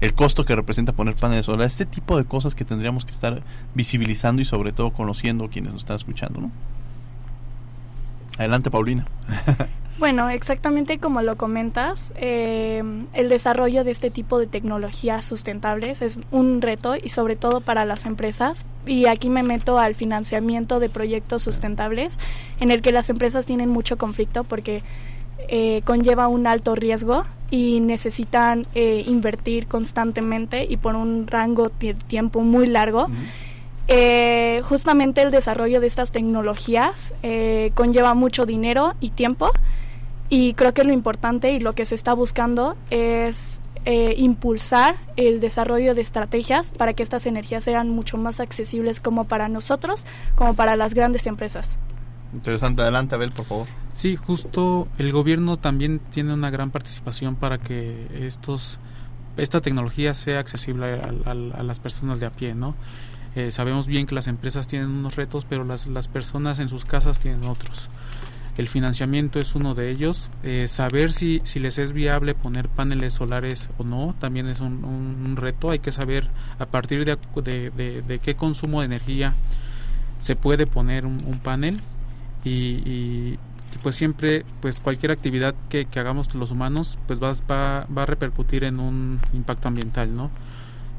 el 0.00 0.14
costo 0.14 0.44
que 0.44 0.54
representa 0.54 0.92
poner 0.92 1.14
paneles 1.14 1.46
solares, 1.46 1.72
este 1.72 1.86
tipo 1.86 2.16
de 2.16 2.24
cosas 2.24 2.54
que 2.54 2.64
tendríamos 2.64 3.04
que 3.04 3.12
estar 3.12 3.42
visibilizando 3.74 4.42
y 4.42 4.44
sobre 4.44 4.72
todo 4.72 4.92
conociendo 4.92 5.48
quienes 5.48 5.72
nos 5.72 5.82
están 5.82 5.96
escuchando, 5.96 6.40
¿no? 6.40 6.50
Adelante, 8.38 8.70
Paulina. 8.70 9.04
Bueno, 9.96 10.28
exactamente 10.28 10.98
como 10.98 11.22
lo 11.22 11.36
comentas, 11.36 12.12
eh, 12.16 12.82
el 13.12 13.28
desarrollo 13.28 13.84
de 13.84 13.92
este 13.92 14.10
tipo 14.10 14.40
de 14.40 14.48
tecnologías 14.48 15.24
sustentables 15.24 16.02
es 16.02 16.18
un 16.32 16.60
reto 16.62 16.96
y 17.00 17.10
sobre 17.10 17.36
todo 17.36 17.60
para 17.60 17.84
las 17.84 18.04
empresas. 18.04 18.66
Y 18.86 19.06
aquí 19.06 19.30
me 19.30 19.44
meto 19.44 19.78
al 19.78 19.94
financiamiento 19.94 20.80
de 20.80 20.88
proyectos 20.88 21.42
sustentables 21.42 22.18
en 22.58 22.72
el 22.72 22.82
que 22.82 22.90
las 22.90 23.08
empresas 23.08 23.46
tienen 23.46 23.70
mucho 23.70 23.96
conflicto 23.96 24.42
porque 24.42 24.82
eh, 25.48 25.82
conlleva 25.84 26.26
un 26.26 26.48
alto 26.48 26.74
riesgo 26.74 27.24
y 27.54 27.78
necesitan 27.78 28.66
eh, 28.74 29.04
invertir 29.06 29.68
constantemente 29.68 30.66
y 30.68 30.76
por 30.76 30.96
un 30.96 31.28
rango 31.28 31.70
de 31.78 31.94
tiempo 31.94 32.40
muy 32.40 32.66
largo. 32.66 33.06
Eh, 33.86 34.60
justamente 34.64 35.22
el 35.22 35.30
desarrollo 35.30 35.80
de 35.80 35.86
estas 35.86 36.10
tecnologías 36.10 37.14
conlleva 37.74 38.14
mucho 38.14 38.44
dinero 38.44 38.94
y 38.98 39.10
tiempo 39.10 39.52
y 40.28 40.54
creo 40.54 40.74
que 40.74 40.82
lo 40.82 40.92
importante 40.92 41.52
y 41.52 41.60
lo 41.60 41.74
que 41.74 41.84
se 41.84 41.94
está 41.94 42.12
buscando 42.12 42.76
es 42.90 43.62
impulsar 44.16 44.96
el 45.14 45.38
desarrollo 45.38 45.94
de 45.94 46.00
estrategias 46.00 46.72
para 46.72 46.94
que 46.94 47.04
estas 47.04 47.24
energías 47.24 47.62
sean 47.62 47.88
mucho 47.88 48.16
más 48.16 48.40
accesibles 48.40 48.98
como 48.98 49.24
para 49.24 49.48
nosotros 49.48 50.04
como 50.34 50.54
para 50.54 50.74
las 50.74 50.92
grandes 50.94 51.28
empresas. 51.28 51.78
Interesante, 52.34 52.82
adelante 52.82 53.14
Abel, 53.14 53.30
por 53.30 53.44
favor. 53.44 53.66
Sí, 53.92 54.16
justo 54.16 54.88
el 54.98 55.12
gobierno 55.12 55.56
también 55.56 56.00
tiene 56.10 56.34
una 56.34 56.50
gran 56.50 56.72
participación 56.72 57.36
para 57.36 57.58
que 57.58 58.26
estos 58.26 58.80
esta 59.36 59.60
tecnología 59.60 60.14
sea 60.14 60.40
accesible 60.40 61.00
a, 61.24 61.34
las 61.34 61.78
personas 61.80 62.20
de 62.20 62.26
a 62.26 62.30
pie, 62.30 62.54
¿no? 62.54 62.74
Eh, 63.34 63.50
sabemos 63.50 63.86
bien 63.86 64.06
que 64.06 64.14
las 64.14 64.28
empresas 64.28 64.66
tienen 64.66 64.90
unos 64.90 65.16
retos, 65.16 65.44
pero 65.44 65.64
las, 65.64 65.86
las 65.88 66.06
personas 66.06 66.60
en 66.60 66.68
sus 66.68 66.84
casas 66.84 67.18
tienen 67.18 67.44
otros. 67.44 67.88
El 68.56 68.68
financiamiento 68.68 69.40
es 69.40 69.56
uno 69.56 69.74
de 69.74 69.90
ellos. 69.90 70.30
Eh, 70.44 70.66
saber 70.68 71.12
si, 71.12 71.40
si 71.42 71.58
les 71.58 71.78
es 71.78 71.92
viable 71.92 72.34
poner 72.34 72.68
paneles 72.68 73.14
solares 73.14 73.70
o 73.78 73.84
no 73.84 74.14
también 74.20 74.46
es 74.46 74.60
un, 74.60 75.36
reto. 75.36 75.70
Hay 75.70 75.80
que 75.80 75.90
saber 75.90 76.30
a 76.60 76.66
partir 76.66 77.04
de, 77.04 77.16
de, 78.06 78.18
qué 78.20 78.36
consumo 78.36 78.80
de 78.80 78.86
energía 78.86 79.34
se 80.20 80.36
puede 80.36 80.66
poner 80.68 81.04
un 81.06 81.40
panel 81.42 81.80
y, 82.44 83.38
pues 83.82 83.96
siempre 83.96 84.44
pues 84.60 84.80
cualquier 84.80 85.12
actividad 85.12 85.54
que, 85.68 85.86
hagamos 85.96 86.34
los 86.34 86.50
humanos 86.52 86.98
pues 87.06 87.22
va, 87.22 87.32
va, 87.50 87.86
va, 87.86 88.02
a 88.02 88.06
repercutir 88.06 88.64
en 88.64 88.78
un 88.78 89.18
impacto 89.32 89.68
ambiental 89.68 90.14
no 90.14 90.30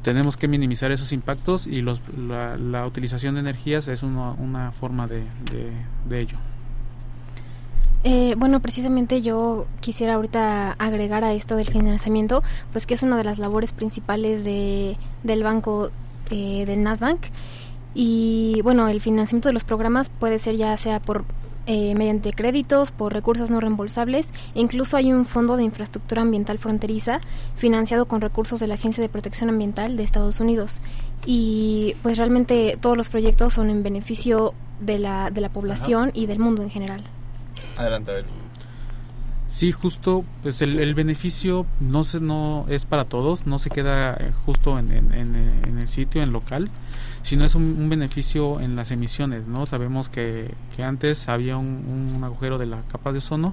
tenemos 0.06 0.36
que 0.36 0.46
minimizar 0.46 0.92
esos 0.92 1.12
impactos 1.12 1.66
y 1.66 1.82
los, 1.82 2.00
la, 2.16 2.86
utilización 2.86 3.34
de 3.34 3.40
energías 3.40 3.88
es 3.88 4.04
una, 4.04 4.30
una 4.34 4.70
forma 4.70 5.08
de, 5.08 5.24
de, 6.08 6.20
ello. 6.20 6.38
Eh, 8.04 8.36
bueno, 8.38 8.60
precisamente 8.60 9.20
yo 9.20 9.66
quisiera 9.80 10.14
ahorita 10.14 10.76
agregar 10.78 11.24
a 11.24 11.32
esto 11.32 11.56
del 11.56 11.66
financiamiento, 11.66 12.44
pues 12.70 12.86
que 12.86 12.94
es 12.94 13.02
una 13.02 13.16
de 13.16 13.24
las 13.24 13.38
labores 13.38 13.72
principales 13.72 14.44
de, 14.44 14.96
del 15.24 15.42
banco 15.42 15.90
eh, 16.30 16.64
del 16.66 16.84
NatBank 16.84 17.22
y 17.98 18.60
bueno, 18.62 18.88
el 18.88 19.00
financiamiento 19.00 19.48
de 19.48 19.54
los 19.54 19.64
programas 19.64 20.10
puede 20.10 20.38
ser 20.38 20.56
ya 20.56 20.76
sea 20.76 21.00
por 21.00 21.24
eh, 21.64 21.94
mediante 21.96 22.34
créditos, 22.34 22.92
por 22.92 23.14
recursos 23.14 23.50
no 23.50 23.58
reembolsables, 23.58 24.32
e 24.54 24.60
incluso 24.60 24.98
hay 24.98 25.14
un 25.14 25.24
fondo 25.24 25.56
de 25.56 25.64
infraestructura 25.64 26.20
ambiental 26.20 26.58
fronteriza 26.58 27.22
financiado 27.56 28.04
con 28.06 28.20
recursos 28.20 28.60
de 28.60 28.66
la 28.66 28.74
Agencia 28.74 29.00
de 29.00 29.08
Protección 29.08 29.48
Ambiental 29.48 29.96
de 29.96 30.02
Estados 30.02 30.40
Unidos. 30.40 30.80
Y 31.24 31.96
pues 32.02 32.18
realmente 32.18 32.76
todos 32.80 32.98
los 32.98 33.08
proyectos 33.08 33.54
son 33.54 33.70
en 33.70 33.82
beneficio 33.82 34.52
de 34.78 34.98
la, 34.98 35.30
de 35.30 35.40
la 35.40 35.48
población 35.48 36.10
y 36.12 36.26
del 36.26 36.38
mundo 36.38 36.62
en 36.62 36.68
general. 36.68 37.02
Adelante, 37.78 38.10
a 38.10 38.14
ver. 38.14 38.26
Sí, 39.48 39.72
justo, 39.72 40.24
pues 40.42 40.60
el, 40.60 40.94
beneficio 40.94 41.66
no 41.80 42.04
se, 42.04 42.20
no 42.20 42.66
es 42.68 42.84
para 42.84 43.06
todos, 43.06 43.46
no 43.46 43.58
se 43.58 43.70
queda 43.70 44.14
eh, 44.14 44.32
justo 44.44 44.78
en, 44.78 44.92
en, 44.92 45.78
el 45.78 45.88
sitio, 45.88 46.22
en 46.22 46.32
local, 46.32 46.68
sino 47.26 47.44
es 47.44 47.56
un, 47.56 47.88
beneficio 47.88 48.60
en 48.60 48.76
las 48.76 48.92
emisiones, 48.92 49.48
¿no? 49.48 49.66
Sabemos 49.66 50.08
que, 50.08 50.54
que 50.76 50.84
antes 50.84 51.28
había 51.28 51.56
un, 51.56 52.20
agujero 52.22 52.56
de 52.56 52.66
la 52.66 52.82
capa 52.82 53.10
de 53.10 53.18
ozono 53.18 53.52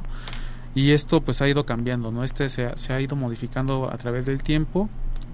y 0.75 0.91
esto 0.91 1.21
pues 1.21 1.41
ha 1.41 1.49
ido 1.49 1.65
cambiando, 1.65 2.11
¿no? 2.11 2.23
Este 2.23 2.49
se, 2.49 2.93
ha 2.93 3.01
ido 3.01 3.15
modificando 3.15 3.91
a 3.91 3.97
través 3.97 4.27
del 4.27 4.43
tiempo, 4.43 4.89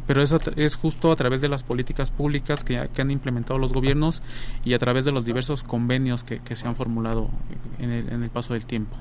pero 0.08 0.22
eso 0.22 0.40
es 0.56 0.78
justo 0.78 1.12
a 1.12 1.18
través 1.18 1.42
de 1.42 1.50
las 1.50 1.64
políticas 1.64 2.12
públicas 2.12 2.64
que, 2.64 2.78
han 2.78 3.12
implementado 3.12 3.60
los 3.60 3.74
gobiernos 3.74 4.22
y 4.64 4.74
a 4.74 4.80
través 4.80 5.04
de 5.04 5.12
los 5.12 5.26
diversos 5.26 5.66
convenios 5.66 6.24
que, 6.24 6.40
que 6.40 6.56
se 6.56 6.66
han 6.66 6.78
formulado 6.78 7.30
en 7.78 7.92
el, 7.92 8.08
en 8.08 8.24
el 8.24 8.30
paso 8.30 8.54
del 8.54 8.66
tiempo. 8.66 8.96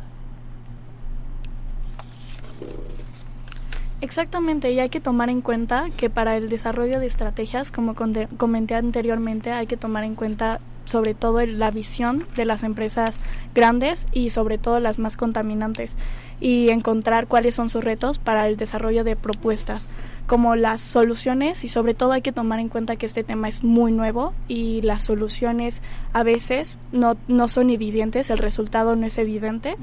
Exactamente, 4.01 4.71
y 4.71 4.79
hay 4.79 4.91
que 4.91 5.01
tomar 5.01 5.29
en 5.29 5.41
cuenta 5.41 5.87
que 5.97 6.09
para 6.09 6.37
el 6.37 6.49
desarrollo 6.49 7.01
de 7.01 7.07
estrategias, 7.07 7.73
como 7.73 7.95
comenté 7.95 8.75
anteriormente, 8.77 9.51
hay 9.51 9.67
que 9.67 9.77
tomar 9.77 10.05
en 10.05 10.15
cuenta 10.15 10.61
sobre 10.89 11.15
todo 11.15 11.45
la 11.45 11.71
visión 11.71 12.25
de 12.35 12.45
las 12.45 12.63
empresas 12.63 13.21
grandes 13.55 14.07
y 14.13 14.31
sobre 14.31 14.57
todo 14.57 14.81
las 14.81 14.99
más 14.99 15.17
contaminantes 15.17 15.97
y 16.41 16.71
encontrar 16.71 17.27
cuáles 17.27 17.57
son 17.57 17.69
sus 17.69 17.85
retos 17.85 18.19
para 18.19 18.49
el 18.49 18.57
desarrollo 18.57 19.05
de 19.05 19.15
propuestas 19.15 19.91
como 20.27 20.57
las 20.57 20.81
soluciones 20.81 21.63
y 21.65 21.69
sobre 21.69 21.93
todo 21.93 22.13
hay 22.13 22.23
que 22.23 22.33
tomar 22.33 22.59
en 22.59 22.69
cuenta 22.69 22.97
que 22.97 23.05
este 23.05 23.23
tema 23.23 23.49
es 23.49 23.65
muy 23.65 23.93
nuevo 23.93 24.33
y 24.47 24.81
las 24.81 25.05
soluciones 25.05 25.83
a 26.15 26.23
veces 26.23 26.79
no, 26.93 27.17
no 27.29 27.49
son 27.49 27.69
evidentes, 27.69 28.31
el 28.31 28.39
resultado 28.39 28.97
no 28.97 29.07
es 29.07 29.19
evidente 29.19 29.77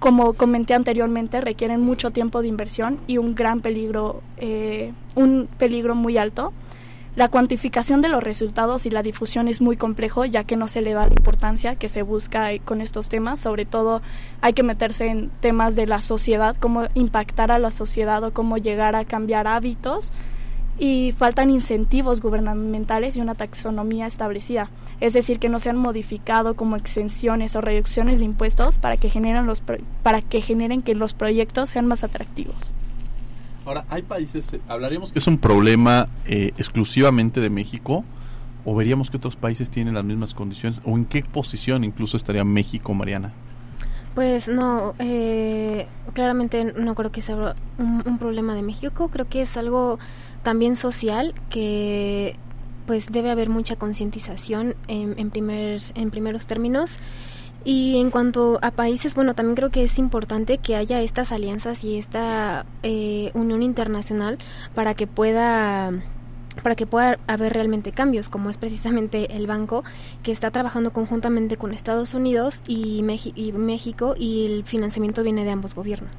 como 0.00 0.32
comenté 0.32 0.74
anteriormente, 0.74 1.40
requieren 1.40 1.82
mucho 1.82 2.10
tiempo 2.10 2.40
de 2.40 2.48
inversión 2.48 2.98
y 3.06 3.18
un 3.18 3.34
gran 3.34 3.60
peligro, 3.60 4.22
eh, 4.38 4.92
un 5.14 5.48
peligro 5.58 5.94
muy 5.94 6.16
alto. 6.16 6.52
La 7.16 7.28
cuantificación 7.28 8.00
de 8.00 8.08
los 8.08 8.22
resultados 8.22 8.86
y 8.86 8.90
la 8.90 9.02
difusión 9.02 9.46
es 9.46 9.60
muy 9.60 9.76
complejo 9.76 10.24
ya 10.24 10.44
que 10.44 10.56
no 10.56 10.68
se 10.68 10.80
le 10.80 10.94
da 10.94 11.06
la 11.06 11.12
importancia 11.12 11.74
que 11.74 11.88
se 11.88 12.02
busca 12.02 12.48
con 12.64 12.80
estos 12.80 13.08
temas. 13.08 13.40
Sobre 13.40 13.66
todo 13.66 14.00
hay 14.40 14.54
que 14.54 14.62
meterse 14.62 15.08
en 15.08 15.28
temas 15.40 15.76
de 15.76 15.86
la 15.86 16.00
sociedad, 16.00 16.56
cómo 16.58 16.86
impactar 16.94 17.50
a 17.50 17.58
la 17.58 17.70
sociedad 17.70 18.24
o 18.24 18.32
cómo 18.32 18.56
llegar 18.56 18.96
a 18.96 19.04
cambiar 19.04 19.48
hábitos 19.48 20.12
y 20.80 21.12
faltan 21.12 21.50
incentivos 21.50 22.22
gubernamentales 22.22 23.14
y 23.16 23.20
una 23.20 23.34
taxonomía 23.34 24.06
establecida, 24.06 24.70
es 24.98 25.12
decir, 25.12 25.38
que 25.38 25.50
no 25.50 25.58
se 25.58 25.68
han 25.68 25.76
modificado 25.76 26.54
como 26.54 26.74
exenciones 26.74 27.54
o 27.54 27.60
reducciones 27.60 28.18
de 28.18 28.24
impuestos 28.24 28.78
para 28.78 28.96
que 28.96 29.10
generen 29.10 29.46
los 29.46 29.62
para 30.02 30.22
que 30.22 30.40
generen 30.40 30.80
que 30.80 30.94
los 30.94 31.12
proyectos 31.12 31.68
sean 31.68 31.86
más 31.86 32.02
atractivos. 32.02 32.72
Ahora, 33.66 33.84
hay 33.90 34.00
países, 34.00 34.54
eh, 34.54 34.60
hablaríamos 34.68 35.12
que 35.12 35.18
es 35.18 35.26
un 35.26 35.36
problema 35.36 36.08
eh, 36.24 36.52
exclusivamente 36.56 37.40
de 37.40 37.50
México 37.50 38.02
o 38.64 38.74
veríamos 38.74 39.10
que 39.10 39.18
otros 39.18 39.36
países 39.36 39.68
tienen 39.68 39.94
las 39.94 40.04
mismas 40.04 40.32
condiciones 40.32 40.80
o 40.84 40.96
en 40.96 41.04
qué 41.04 41.22
posición 41.22 41.84
incluso 41.84 42.16
estaría 42.16 42.42
México, 42.42 42.94
Mariana. 42.94 43.32
Pues 44.14 44.48
no, 44.48 44.94
eh, 44.98 45.86
claramente 46.14 46.74
no 46.76 46.96
creo 46.96 47.12
que 47.12 47.22
sea 47.22 47.54
un, 47.78 48.18
problema 48.18 48.54
de 48.54 48.62
México, 48.62 49.08
creo 49.08 49.28
que 49.28 49.42
es 49.42 49.56
algo 49.56 50.00
también 50.42 50.76
social 50.76 51.34
que 51.48 52.36
pues 52.86 53.12
debe 53.12 53.30
haber 53.30 53.48
mucha 53.48 53.76
concientización 53.76 54.74
en, 54.88 55.30
primer, 55.30 55.80
en 55.94 56.10
primeros 56.10 56.46
términos. 56.46 56.98
Y 57.62 58.00
en 58.00 58.10
cuanto 58.10 58.58
a 58.62 58.70
países, 58.70 59.14
bueno, 59.14 59.34
también 59.34 59.54
creo 59.54 59.70
que 59.70 59.84
es 59.84 59.98
importante 59.98 60.58
que 60.58 60.76
haya 60.76 61.00
estas 61.00 61.30
alianzas 61.30 61.84
y 61.84 61.98
esta 61.98 62.64
eh, 62.82 63.30
unión 63.34 63.62
internacional 63.62 64.38
para 64.74 64.94
que 64.94 65.06
pueda 65.06 65.92
para 66.62 66.74
que 66.74 66.86
pueda 66.86 67.18
haber 67.26 67.52
realmente 67.52 67.92
cambios, 67.92 68.28
como 68.28 68.50
es 68.50 68.56
precisamente 68.56 69.36
el 69.36 69.46
banco 69.46 69.84
que 70.22 70.32
está 70.32 70.50
trabajando 70.50 70.92
conjuntamente 70.92 71.56
con 71.56 71.72
Estados 71.72 72.14
Unidos 72.14 72.62
y, 72.66 73.04
y, 73.34 73.52
México 73.52 74.14
y 74.18 74.46
el 74.46 74.64
financiamiento 74.64 75.22
viene 75.22 75.44
de 75.44 75.50
ambos 75.50 75.74
gobiernos. 75.74 76.10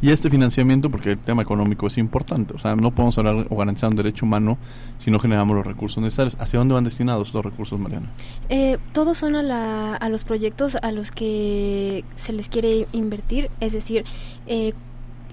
Y 0.00 0.10
este 0.10 0.28
financiamiento, 0.28 0.90
porque 0.90 1.12
el 1.12 1.18
tema 1.18 1.42
económico 1.42 1.86
es 1.86 1.98
importante, 1.98 2.54
o 2.54 2.58
sea, 2.58 2.76
no 2.76 2.90
podemos 2.90 3.16
hablar 3.18 3.46
o 3.48 3.56
garantizar 3.56 3.90
un 3.90 3.96
derecho 3.96 4.26
humano 4.26 4.58
si 4.98 5.10
no 5.10 5.18
generamos 5.18 5.56
los 5.56 5.66
recursos 5.66 6.02
necesarios. 6.02 6.36
¿Hacia 6.38 6.58
dónde 6.58 6.74
van 6.74 6.84
destinados 6.84 7.28
estos 7.28 7.44
recursos, 7.44 7.78
Mariana? 7.78 8.06
Eh, 8.48 8.78
todos 8.92 9.18
son 9.18 9.36
a, 9.36 9.42
la, 9.42 9.94
a 9.94 10.08
los 10.08 10.24
proyectos 10.24 10.76
a 10.76 10.92
los 10.92 11.10
que 11.10 12.04
se 12.16 12.32
les 12.32 12.48
quiere 12.48 12.86
invertir, 12.92 13.50
es 13.60 13.72
decir, 13.72 14.04
eh, 14.46 14.72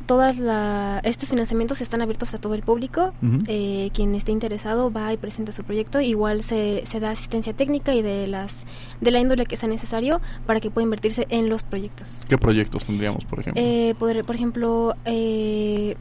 todas 0.05 0.37
la, 0.37 0.99
estos 1.03 1.29
financiamientos 1.29 1.81
están 1.81 2.01
abiertos 2.01 2.33
a 2.33 2.37
todo 2.37 2.53
el 2.53 2.61
público. 2.61 3.13
Eh, 3.47 3.89
quien 3.93 4.15
esté 4.15 4.31
interesado 4.31 4.91
va 4.91 5.13
y 5.13 5.17
presenta 5.17 5.51
su 5.51 5.63
proyecto. 5.63 6.01
Igual 6.01 6.43
se, 6.43 6.83
se 6.85 6.99
da 6.99 7.11
asistencia 7.11 7.53
técnica 7.53 7.93
y 7.93 8.01
de 8.01 8.27
las 8.27 8.65
de 9.01 9.11
la 9.11 9.19
índole 9.19 9.45
que 9.45 9.57
sea 9.57 9.69
necesario 9.69 10.21
para 10.45 10.59
que 10.59 10.69
pueda 10.69 10.83
invertirse 10.83 11.25
en 11.29 11.49
los 11.49 11.63
proyectos. 11.63 12.21
¿Qué 12.27 12.37
proyectos 12.37 12.85
tendríamos, 12.85 13.25
por 13.25 13.39
ejemplo? 13.39 13.61
Eh, 13.63 13.95
por, 13.97 14.35
ejemplo, 14.35 14.95
eh, 15.05 15.95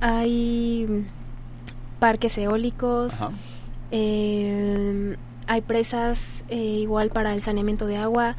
hay 0.00 1.04
parques 1.98 2.38
eólicos, 2.38 3.14
eh, 3.90 5.16
hay 5.46 5.60
presas 5.62 6.44
eh, 6.48 6.56
igual 6.56 7.10
para 7.10 7.34
el 7.34 7.42
saneamiento 7.42 7.86
de 7.86 7.96
agua. 7.96 8.36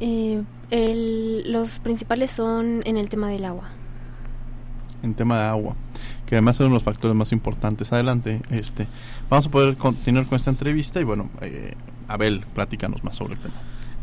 Los 0.00 1.80
principales 1.80 2.30
son 2.30 2.82
en 2.84 2.96
el 2.96 3.08
tema 3.08 3.28
del 3.28 3.44
agua. 3.44 3.70
En 5.02 5.14
tema 5.14 5.38
de 5.38 5.44
agua, 5.44 5.76
que 6.26 6.36
además 6.36 6.56
es 6.56 6.60
uno 6.60 6.70
de 6.70 6.74
los 6.74 6.82
factores 6.82 7.16
más 7.16 7.32
importantes. 7.32 7.92
Adelante, 7.92 8.40
este, 8.50 8.86
vamos 9.28 9.46
a 9.46 9.50
poder 9.50 9.76
continuar 9.76 10.26
con 10.26 10.36
esta 10.36 10.50
entrevista 10.50 11.00
y 11.00 11.04
bueno, 11.04 11.28
Abel, 12.08 12.44
platícanos 12.54 13.04
más 13.04 13.16
sobre 13.16 13.34
el 13.34 13.40
tema. 13.40 13.54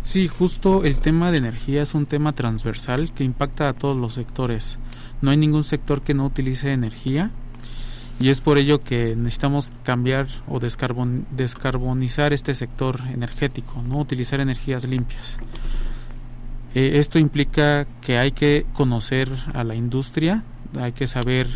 Sí, 0.04 0.28
justo 0.28 0.84
el 0.84 0.98
tema 0.98 1.32
de 1.32 1.38
energía 1.38 1.84
es 1.84 1.94
un 1.94 2.08
tema 2.08 2.34
transversal 2.34 3.14
que 3.14 3.24
impacta 3.24 3.70
a 3.70 3.74
todos 3.74 3.96
los 3.96 4.16
sectores. 4.16 4.80
No 5.22 5.30
hay 5.30 5.38
ningún 5.38 5.64
sector 5.64 6.02
que 6.02 6.16
no 6.16 6.26
utilice 6.26 6.74
energía 6.74 7.32
y 8.22 8.30
es 8.30 8.40
por 8.40 8.58
ello 8.60 8.82
que 8.82 9.16
necesitamos 9.16 9.72
cambiar 9.84 10.28
o 10.48 10.60
descarbonizar 10.60 12.34
este 12.34 12.54
sector 12.54 13.00
energético, 13.12 13.82
no 13.82 13.98
utilizar 13.98 14.40
energías 14.40 14.86
limpias. 14.86 15.40
Eh, 16.76 16.92
esto 16.96 17.18
implica 17.18 17.88
que 18.00 18.20
hay 18.20 18.32
que 18.32 18.66
conocer 18.74 19.28
a 19.54 19.64
la 19.64 19.76
industria, 19.76 20.44
hay 20.80 20.92
que 20.92 21.08
saber 21.08 21.48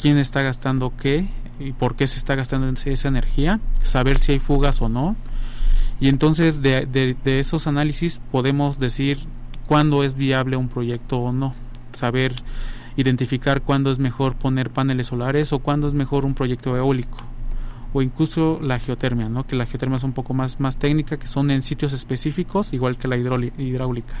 quién 0.00 0.18
está 0.18 0.42
gastando 0.42 0.92
qué 0.96 1.28
y 1.60 1.72
por 1.72 1.94
qué 1.94 2.06
se 2.06 2.18
está 2.18 2.34
gastando 2.34 2.68
esa 2.68 3.08
energía, 3.08 3.60
saber 3.82 4.18
si 4.18 4.32
hay 4.32 4.38
fugas 4.40 4.82
o 4.82 4.88
no, 4.88 5.16
y 6.00 6.08
entonces 6.08 6.60
de, 6.62 6.86
de, 6.86 7.38
esos 7.38 7.66
análisis 7.66 8.20
podemos 8.32 8.80
decir 8.80 9.18
cuándo 9.66 10.02
es 10.02 10.14
viable 10.14 10.56
un 10.56 10.68
proyecto 10.68 11.18
o 11.18 11.32
no. 11.32 11.54
Saber 11.92 12.34
identificar 13.00 13.62
cuándo 13.62 13.90
es 13.90 13.98
mejor 13.98 14.36
poner 14.36 14.70
paneles 14.70 15.08
solares 15.08 15.52
o 15.52 15.58
cuándo 15.58 15.88
es 15.88 15.94
mejor 15.94 16.24
un 16.24 16.34
proyecto 16.34 16.76
eólico 16.76 17.18
o 17.92 18.02
incluso 18.02 18.58
la 18.62 18.78
geotermia, 18.78 19.28
¿no? 19.28 19.46
que 19.46 19.56
la 19.56 19.66
geotermia 19.66 19.96
es 19.96 20.04
un 20.04 20.12
poco 20.12 20.34
más, 20.34 20.60
más 20.60 20.76
técnica, 20.76 21.18
que 21.18 21.26
son 21.26 21.50
en 21.50 21.62
sitios 21.62 21.92
específicos, 21.92 22.72
igual 22.72 22.96
que 22.96 23.08
la 23.08 23.16
hidráulica. 23.16 24.14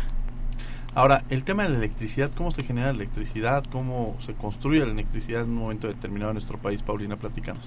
Ahora, 0.94 1.22
el 1.30 1.44
tema 1.44 1.62
de 1.62 1.68
la 1.70 1.78
electricidad, 1.78 2.30
¿cómo 2.34 2.50
se 2.50 2.64
genera 2.64 2.88
la 2.88 2.94
electricidad? 2.94 3.62
¿Cómo 3.70 4.16
se 4.20 4.34
construye 4.34 4.84
la 4.84 4.90
electricidad 4.90 5.42
en 5.42 5.50
un 5.50 5.56
momento 5.56 5.86
determinado 5.86 6.32
en 6.32 6.34
nuestro 6.34 6.58
país? 6.58 6.82
Paulina, 6.82 7.16
platícanos. 7.16 7.62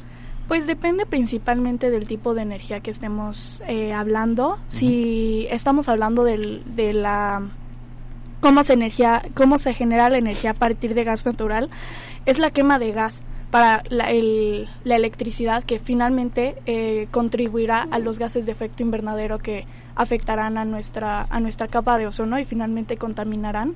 Pues 0.49 0.67
depende 0.67 1.05
principalmente 1.05 1.89
del 1.89 2.05
tipo 2.05 2.33
de 2.33 2.41
energía 2.41 2.81
que 2.81 2.91
estemos 2.91 3.63
eh, 3.65 3.93
hablando. 3.93 4.59
Si 4.67 5.47
estamos 5.49 5.87
hablando 5.87 6.25
del, 6.25 6.63
de 6.75 6.91
la 6.91 7.43
cómo 8.43 8.65
se 8.65 8.73
energía, 8.73 9.23
cómo 9.35 9.57
se 9.57 9.73
genera 9.73 10.09
la 10.09 10.17
energía 10.17 10.49
a 10.49 10.53
partir 10.53 10.95
de 10.95 11.05
gas 11.05 11.25
natural, 11.25 11.69
es 12.25 12.39
la 12.39 12.51
quema 12.51 12.77
de 12.77 12.91
gas 12.91 13.23
para 13.51 13.83
la, 13.87 14.09
la 14.83 14.95
electricidad 14.97 15.63
que 15.63 15.79
finalmente 15.79 16.55
eh, 16.65 17.07
contribuirá 17.11 17.87
a 17.89 17.99
los 17.99 18.19
gases 18.19 18.45
de 18.45 18.51
efecto 18.51 18.83
invernadero 18.83 19.39
que 19.39 19.65
afectarán 19.95 20.57
a 20.57 20.65
nuestra 20.65 21.25
a 21.29 21.39
nuestra 21.39 21.69
capa 21.69 21.97
de 21.97 22.05
ozono 22.05 22.37
y 22.37 22.43
finalmente 22.43 22.97
contaminarán. 22.97 23.75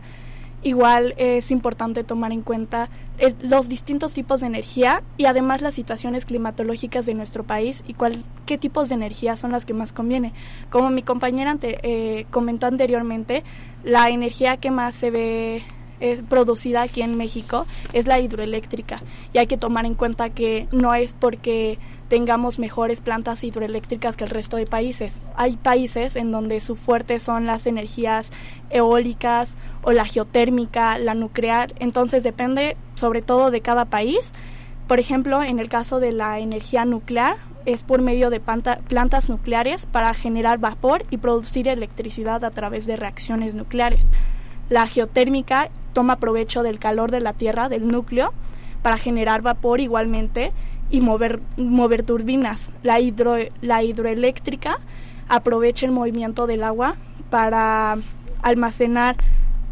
Igual 0.68 1.14
es 1.16 1.50
importante 1.52 2.04
tomar 2.04 2.34
en 2.34 2.42
cuenta 2.42 2.90
eh, 3.20 3.34
los 3.42 3.70
distintos 3.70 4.12
tipos 4.14 4.42
de 4.42 4.48
energía 4.48 5.02
y 5.16 5.24
además 5.24 5.62
las 5.62 5.74
situaciones 5.76 6.26
climatológicas 6.26 7.06
de 7.06 7.14
nuestro 7.14 7.46
país 7.46 7.86
y 7.88 7.94
cuál, 7.94 8.26
qué 8.46 8.58
tipos 8.58 8.90
de 8.90 8.96
energía 8.96 9.38
son 9.38 9.54
las 9.54 9.64
que 9.64 9.74
más 9.74 9.94
conviene. 9.94 10.34
Como 10.70 10.90
mi 10.90 11.04
compañera 11.04 11.56
eh, 11.62 12.26
comentó 12.32 12.68
anteriormente, 12.68 13.46
la 13.86 14.10
energía 14.10 14.58
que 14.58 14.70
más 14.70 14.94
se 14.94 15.10
ve 15.10 15.64
eh, 16.02 16.22
producida 16.28 16.82
aquí 16.82 17.02
en 17.02 17.16
México 17.16 17.66
es 17.94 18.06
la 18.06 18.20
hidroeléctrica 18.20 19.02
y 19.32 19.38
hay 19.38 19.48
que 19.48 19.56
tomar 19.56 19.86
en 19.86 19.96
cuenta 19.96 20.32
que 20.32 20.68
no 20.74 20.94
es 20.94 21.14
porque 21.14 21.80
tengamos 22.08 22.60
mejores 22.60 23.02
plantas 23.02 23.44
hidroeléctricas 23.44 24.18
que 24.18 24.24
el 24.24 24.30
resto 24.30 24.58
de 24.58 24.66
países. 24.66 25.22
Hay 25.36 25.58
países 25.58 26.16
en 26.16 26.32
donde 26.32 26.60
su 26.60 26.76
fuerte 26.76 27.20
son 27.20 27.46
las 27.46 27.68
energías 27.68 28.32
eólicas 28.70 29.58
o 29.84 29.92
la 29.92 30.06
geotérmica, 30.06 30.98
la 30.98 31.14
nuclear, 31.14 31.74
entonces 31.80 32.24
depende 32.24 32.78
sobre 32.96 33.22
todo 33.22 33.52
de 33.52 33.62
cada 33.62 33.86
país. 33.86 34.34
Por 34.88 35.00
ejemplo, 35.00 35.44
en 35.44 35.60
el 35.60 35.70
caso 35.70 36.00
de 36.00 36.14
la 36.14 36.40
energía 36.40 36.86
nuclear, 36.86 37.38
es 37.66 37.84
por 37.84 38.02
medio 38.02 38.30
de 38.30 38.40
plantas 38.40 39.30
nucleares 39.30 39.86
para 39.86 40.14
generar 40.14 40.58
vapor 40.58 41.04
y 41.10 41.18
producir 41.18 41.68
electricidad 41.68 42.46
a 42.46 42.52
través 42.52 42.86
de 42.86 42.96
reacciones 42.96 43.56
nucleares. 43.56 44.10
La 44.70 44.88
geotérmica 44.88 45.70
toma 45.92 46.16
provecho 46.16 46.64
del 46.64 46.80
calor 46.80 47.12
de 47.12 47.20
la 47.20 47.34
Tierra, 47.34 47.68
del 47.68 47.88
núcleo, 47.88 48.32
para 48.82 48.98
generar 48.98 49.42
vapor 49.42 49.82
igualmente 49.82 50.54
y 50.90 51.02
mover, 51.02 51.40
mover 51.58 52.04
turbinas. 52.04 52.74
La, 52.84 53.00
hidro, 53.00 53.36
la 53.62 53.84
hidroeléctrica 53.84 54.80
aprovecha 55.28 55.86
el 55.86 55.92
movimiento 55.92 56.48
del 56.48 56.64
agua 56.64 56.96
para 57.30 57.98
almacenar, 58.42 59.16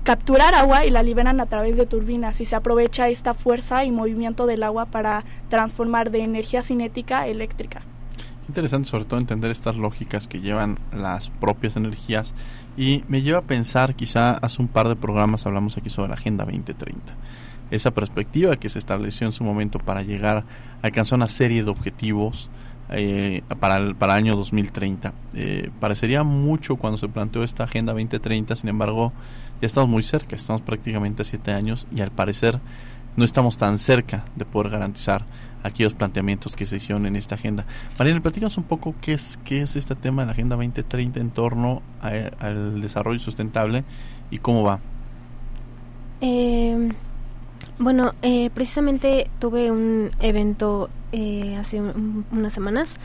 capturar 0.03 0.53
agua 0.53 0.85
y 0.85 0.89
la 0.89 1.03
liberan 1.03 1.39
a 1.39 1.45
través 1.45 1.77
de 1.77 1.85
turbinas 1.85 2.41
y 2.41 2.45
se 2.45 2.55
aprovecha 2.55 3.09
esta 3.09 3.33
fuerza 3.33 3.85
y 3.85 3.91
movimiento 3.91 4.45
del 4.45 4.63
agua 4.63 4.85
para 4.85 5.23
transformar 5.49 6.11
de 6.11 6.23
energía 6.23 6.61
cinética 6.61 7.27
eléctrica. 7.27 7.81
Interesante 8.47 8.89
sobre 8.89 9.05
todo 9.05 9.19
entender 9.19 9.49
estas 9.49 9.75
lógicas 9.75 10.27
que 10.27 10.39
llevan 10.39 10.77
las 10.93 11.31
propias 11.31 11.75
energías 11.77 12.35
y 12.77 13.03
me 13.07 13.23
lleva 13.23 13.39
a 13.39 13.43
pensar, 13.43 13.95
quizá 13.95 14.33
hace 14.33 14.61
un 14.61 14.67
par 14.67 14.87
de 14.87 14.95
programas 14.95 15.47
hablamos 15.47 15.77
aquí 15.77 15.89
sobre 15.89 16.09
la 16.09 16.15
Agenda 16.15 16.45
2030 16.45 17.13
esa 17.75 17.91
perspectiva 17.91 18.55
que 18.57 18.69
se 18.69 18.79
estableció 18.79 19.27
en 19.27 19.33
su 19.33 19.43
momento 19.43 19.79
para 19.79 20.01
llegar 20.01 20.37
a 20.81 20.85
alcanzar 20.85 21.17
una 21.17 21.27
serie 21.27 21.63
de 21.63 21.69
objetivos 21.69 22.49
eh, 22.89 23.41
para, 23.59 23.77
el, 23.77 23.95
para 23.95 24.13
año 24.13 24.35
2030. 24.35 25.13
Eh, 25.33 25.71
parecería 25.79 26.23
mucho 26.23 26.75
cuando 26.75 26.97
se 26.97 27.07
planteó 27.07 27.43
esta 27.43 27.63
Agenda 27.63 27.93
2030, 27.93 28.55
sin 28.55 28.69
embargo, 28.69 29.11
ya 29.61 29.65
estamos 29.65 29.89
muy 29.89 30.03
cerca, 30.03 30.35
estamos 30.35 30.61
prácticamente 30.61 31.23
a 31.23 31.25
siete 31.25 31.51
años 31.51 31.87
y 31.95 32.01
al 32.01 32.11
parecer 32.11 32.59
no 33.15 33.25
estamos 33.25 33.57
tan 33.57 33.79
cerca 33.79 34.25
de 34.35 34.45
poder 34.45 34.71
garantizar 34.71 35.25
aquellos 35.63 35.93
planteamientos 35.93 36.55
que 36.55 36.67
se 36.67 36.75
hicieron 36.75 37.07
en 37.07 37.15
esta 37.15 37.35
agenda. 37.35 37.65
Mariana, 37.97 38.21
platícanos 38.21 38.57
un 38.57 38.65
poco 38.65 38.93
qué 39.01 39.13
es, 39.13 39.37
qué 39.37 39.63
es 39.63 39.75
este 39.75 39.95
tema 39.95 40.21
de 40.21 40.27
la 40.27 40.31
Agenda 40.33 40.55
2030 40.55 41.19
en 41.19 41.31
torno 41.31 41.81
al 42.01 42.81
desarrollo 42.81 43.19
sustentable 43.19 43.83
y 44.29 44.37
cómo 44.37 44.63
va. 44.63 44.79
Eh, 46.21 46.89
bueno, 47.77 48.13
eh, 48.21 48.49
precisamente 48.53 49.29
tuve 49.39 49.71
un 49.71 50.11
evento 50.19 50.89
eh, 51.11 51.55
hace 51.57 51.81
unas 51.81 52.53
semanas 52.53 52.95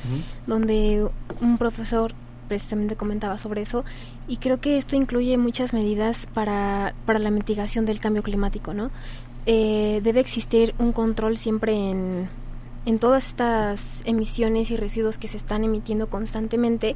donde 0.46 1.09
un 1.40 1.59
profesor 1.59 2.12
precisamente 2.48 2.96
comentaba 2.96 3.38
sobre 3.38 3.62
eso 3.62 3.85
y 4.26 4.38
creo 4.38 4.61
que 4.61 4.76
esto 4.76 4.96
incluye 4.96 5.37
muchas 5.38 5.72
medidas 5.72 6.26
para, 6.33 6.94
para 7.06 7.18
la 7.18 7.30
mitigación 7.30 7.87
del 7.87 8.00
cambio 8.00 8.22
climático, 8.22 8.74
¿no? 8.74 8.90
Eh, 9.46 10.00
debe 10.02 10.20
existir 10.20 10.74
un 10.78 10.92
control 10.92 11.37
siempre 11.38 11.72
en, 11.72 12.28
en 12.87 12.98
todas 12.98 13.28
estas 13.28 14.02
emisiones 14.04 14.70
y 14.70 14.76
residuos 14.76 15.18
que 15.18 15.28
se 15.28 15.37
están 15.37 15.64
emitiendo 15.64 16.09
constantemente 16.09 16.94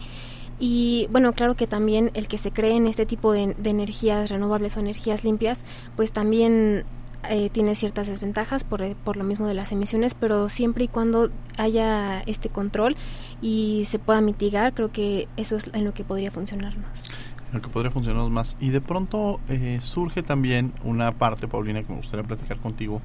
y 0.60 1.08
bueno, 1.10 1.32
claro 1.32 1.56
que 1.56 1.66
también 1.66 2.10
el 2.14 2.28
que 2.28 2.38
se 2.38 2.50
cree 2.50 2.76
en 2.76 2.86
este 2.86 3.06
tipo 3.06 3.32
de, 3.32 3.54
de 3.58 3.70
energías 3.70 4.30
renovables 4.30 4.76
o 4.76 4.80
energías 4.80 5.24
limpias, 5.24 5.64
pues 5.96 6.12
también 6.12 6.84
eh, 7.30 7.50
tiene 7.50 7.74
ciertas 7.74 8.06
desventajas 8.06 8.64
por, 8.64 8.82
eh, 8.82 8.96
por 9.04 9.16
lo 9.16 9.24
mismo 9.24 9.46
de 9.46 9.54
las 9.54 9.72
emisiones, 9.72 10.14
pero 10.14 10.48
siempre 10.48 10.84
y 10.84 10.88
cuando 10.88 11.30
haya 11.58 12.20
este 12.22 12.48
control 12.48 12.96
y 13.40 13.84
se 13.86 13.98
pueda 13.98 14.20
mitigar, 14.20 14.74
creo 14.74 14.90
que 14.90 15.28
eso 15.36 15.56
es 15.56 15.70
en 15.72 15.84
lo 15.84 15.94
que 15.94 16.04
podría 16.04 16.30
funcionarnos. 16.30 17.10
En 17.48 17.54
lo 17.54 17.62
que 17.62 17.68
podría 17.68 17.90
funcionarnos 17.90 18.30
más. 18.30 18.56
Y 18.60 18.70
de 18.70 18.80
pronto 18.80 19.40
eh, 19.48 19.78
surge 19.82 20.22
también 20.22 20.72
una 20.82 21.12
parte, 21.12 21.48
Paulina, 21.48 21.82
que 21.82 21.90
me 21.90 21.98
gustaría 21.98 22.24
platicar 22.24 22.58
contigo, 22.58 23.00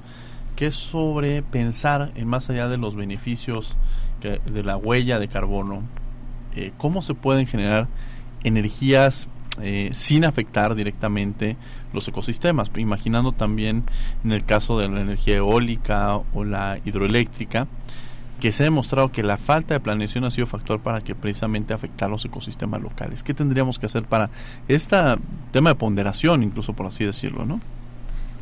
que 0.55 0.67
es 0.67 0.75
sobre 0.75 1.41
pensar 1.41 2.12
en 2.15 2.27
más 2.27 2.49
allá 2.49 2.67
de 2.67 2.77
los 2.77 2.95
beneficios 2.95 3.77
de 4.21 4.63
la 4.63 4.75
huella 4.75 5.17
de 5.17 5.29
carbono, 5.29 5.84
cómo 6.77 7.01
se 7.01 7.13
pueden 7.13 7.47
generar 7.47 7.88
energías 8.43 9.29
eh, 9.62 9.89
sin 9.93 10.25
afectar 10.25 10.75
directamente 10.75 11.57
los 11.93 12.07
ecosistemas, 12.07 12.71
imaginando 12.77 13.31
también 13.31 13.83
en 14.23 14.31
el 14.31 14.45
caso 14.45 14.79
de 14.79 14.88
la 14.88 15.01
energía 15.01 15.38
eólica 15.38 16.17
o 16.33 16.43
la 16.43 16.79
hidroeléctrica, 16.85 17.67
que 18.39 18.51
se 18.51 18.63
ha 18.63 18.65
demostrado 18.65 19.12
que 19.12 19.21
la 19.21 19.38
falta 19.38 19.73
de 19.73 19.79
planeación 19.79 20.23
ha 20.23 20.31
sido 20.31 20.47
factor 20.47 20.79
para 20.79 21.01
que 21.01 21.13
precisamente 21.13 21.73
afectar 21.73 22.09
los 22.09 22.23
ecosistemas 22.23 22.81
locales. 22.81 23.21
¿Qué 23.21 23.33
tendríamos 23.33 23.79
que 23.79 23.85
hacer 23.85 24.03
para 24.03 24.29
este 24.67 24.95
tema 25.51 25.71
de 25.71 25.75
ponderación, 25.75 26.43
incluso 26.43 26.73
por 26.73 26.85
así 26.85 27.03
decirlo, 27.03 27.45
no? 27.45 27.59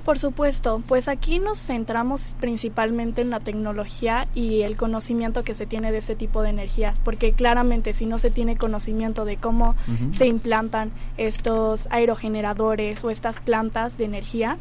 Por 0.07 0.19
supuesto, 0.19 0.81
pues 0.87 1.09
aquí 1.09 1.37
nos 1.37 1.59
centramos 1.59 2.33
principalmente 2.39 3.19
en 3.19 3.29
la 3.29 3.41
tecnología 3.41 4.29
y 4.33 4.61
el 4.61 4.77
conocimiento 4.77 5.43
que 5.43 5.53
se 5.53 5.65
tiene 5.65 5.91
de 5.91 5.97
ese 5.97 6.15
tipo 6.15 6.41
de 6.41 6.49
energías, 6.49 7.01
porque 7.01 7.33
claramente 7.33 7.91
si 7.91 8.05
no 8.05 8.17
se 8.17 8.31
tiene 8.31 8.55
conocimiento 8.55 9.25
de 9.25 9.35
cómo 9.35 9.75
se 10.11 10.25
implantan 10.25 10.91
estos 11.17 11.89
aerogeneradores 11.91 13.03
o 13.03 13.09
estas 13.09 13.41
plantas 13.41 13.97
de 13.97 14.05
energía, 14.05 14.57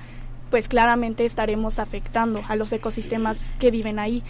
pues 0.51 0.67
claramente 0.67 1.25
estaremos 1.25 1.79
afectando 1.79 2.43
a 2.49 2.57
los 2.57 2.73
ecosistemas 2.73 3.53
que 3.61 3.71
viven 3.71 4.01
ahí. 4.01 4.25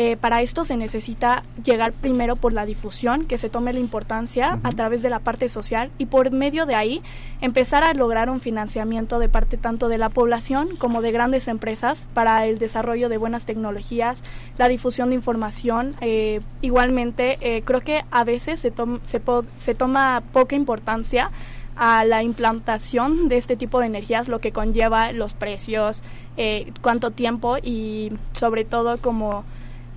Eh, 0.00 0.16
para 0.16 0.42
esto 0.42 0.64
se 0.64 0.76
necesita 0.76 1.42
llegar 1.64 1.92
primero 1.92 2.36
por 2.36 2.52
la 2.52 2.64
difusión, 2.64 3.24
que 3.24 3.36
se 3.36 3.50
tome 3.50 3.72
la 3.72 3.80
importancia 3.80 4.60
a 4.62 4.70
través 4.70 5.02
de 5.02 5.10
la 5.10 5.18
parte 5.18 5.48
social 5.48 5.90
y 5.98 6.06
por 6.06 6.30
medio 6.30 6.66
de 6.66 6.76
ahí 6.76 7.02
empezar 7.40 7.82
a 7.82 7.92
lograr 7.94 8.30
un 8.30 8.38
financiamiento 8.38 9.18
de 9.18 9.28
parte 9.28 9.56
tanto 9.56 9.88
de 9.88 9.98
la 9.98 10.08
población 10.08 10.68
como 10.78 11.02
de 11.02 11.10
grandes 11.10 11.48
empresas 11.48 12.06
para 12.14 12.46
el 12.46 12.60
desarrollo 12.60 13.08
de 13.08 13.16
buenas 13.16 13.44
tecnologías, 13.44 14.22
la 14.56 14.68
difusión 14.68 15.08
de 15.08 15.16
información. 15.16 15.96
Eh, 16.00 16.42
igualmente, 16.62 17.36
eh, 17.40 17.62
creo 17.64 17.80
que 17.80 18.04
a 18.12 18.22
veces 18.22 18.60
se, 18.60 18.72
se, 19.02 19.20
se 19.56 19.74
toma 19.74 20.22
poca 20.32 20.54
importancia 20.54 21.28
a 21.74 22.04
la 22.04 22.22
implantación 22.22 23.28
de 23.28 23.36
este 23.36 23.56
tipo 23.56 23.80
de 23.80 23.86
energías, 23.86 24.28
lo 24.28 24.38
que 24.38 24.52
conlleva 24.52 25.10
los 25.10 25.34
precios, 25.34 26.04
eh, 26.36 26.72
cuánto 26.82 27.10
tiempo 27.10 27.56
y 27.60 28.12
sobre 28.32 28.64
todo 28.64 28.98
como 28.98 29.44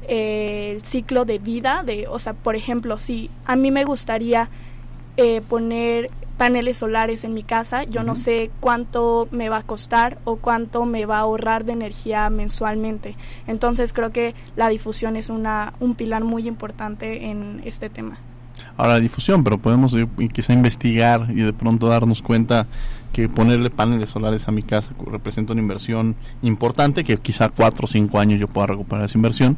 eh, 0.07 0.73
el 0.75 0.83
ciclo 0.83 1.25
de 1.25 1.39
vida 1.39 1.83
de, 1.85 2.07
o 2.07 2.19
sea, 2.19 2.33
por 2.33 2.55
ejemplo, 2.55 2.97
si 2.97 3.29
a 3.45 3.55
mí 3.55 3.71
me 3.71 3.85
gustaría 3.85 4.49
eh, 5.17 5.41
poner 5.41 6.09
paneles 6.37 6.77
solares 6.77 7.23
en 7.23 7.33
mi 7.35 7.43
casa, 7.43 7.83
yo 7.83 8.01
no 8.03 8.15
sé 8.15 8.49
cuánto 8.59 9.27
me 9.31 9.49
va 9.49 9.57
a 9.57 9.63
costar 9.63 10.17
o 10.23 10.37
cuánto 10.37 10.85
me 10.85 11.05
va 11.05 11.17
a 11.17 11.21
ahorrar 11.21 11.65
de 11.65 11.73
energía 11.73 12.29
mensualmente. 12.31 13.15
Entonces 13.45 13.93
creo 13.93 14.11
que 14.11 14.33
la 14.55 14.67
difusión 14.69 15.15
es 15.17 15.29
una, 15.29 15.73
un 15.79 15.93
pilar 15.93 16.23
muy 16.23 16.47
importante 16.47 17.29
en 17.29 17.61
este 17.63 17.89
tema. 17.89 18.17
Ahora 18.77 18.93
la 18.93 18.99
difusión, 18.99 19.43
pero 19.43 19.59
podemos 19.59 19.95
quizá 20.33 20.53
investigar 20.53 21.27
y 21.29 21.41
de 21.41 21.53
pronto 21.53 21.87
darnos 21.87 22.21
cuenta 22.21 22.67
que 23.13 23.29
ponerle 23.29 23.69
paneles 23.69 24.09
solares 24.09 24.47
a 24.47 24.51
mi 24.51 24.63
casa 24.63 24.91
representa 25.05 25.53
una 25.53 25.61
inversión 25.61 26.15
importante, 26.41 27.03
que 27.03 27.17
quizá 27.17 27.49
cuatro 27.49 27.85
o 27.85 27.87
cinco 27.87 28.19
años 28.19 28.39
yo 28.39 28.47
pueda 28.47 28.67
recuperar 28.67 29.05
esa 29.05 29.17
inversión, 29.17 29.57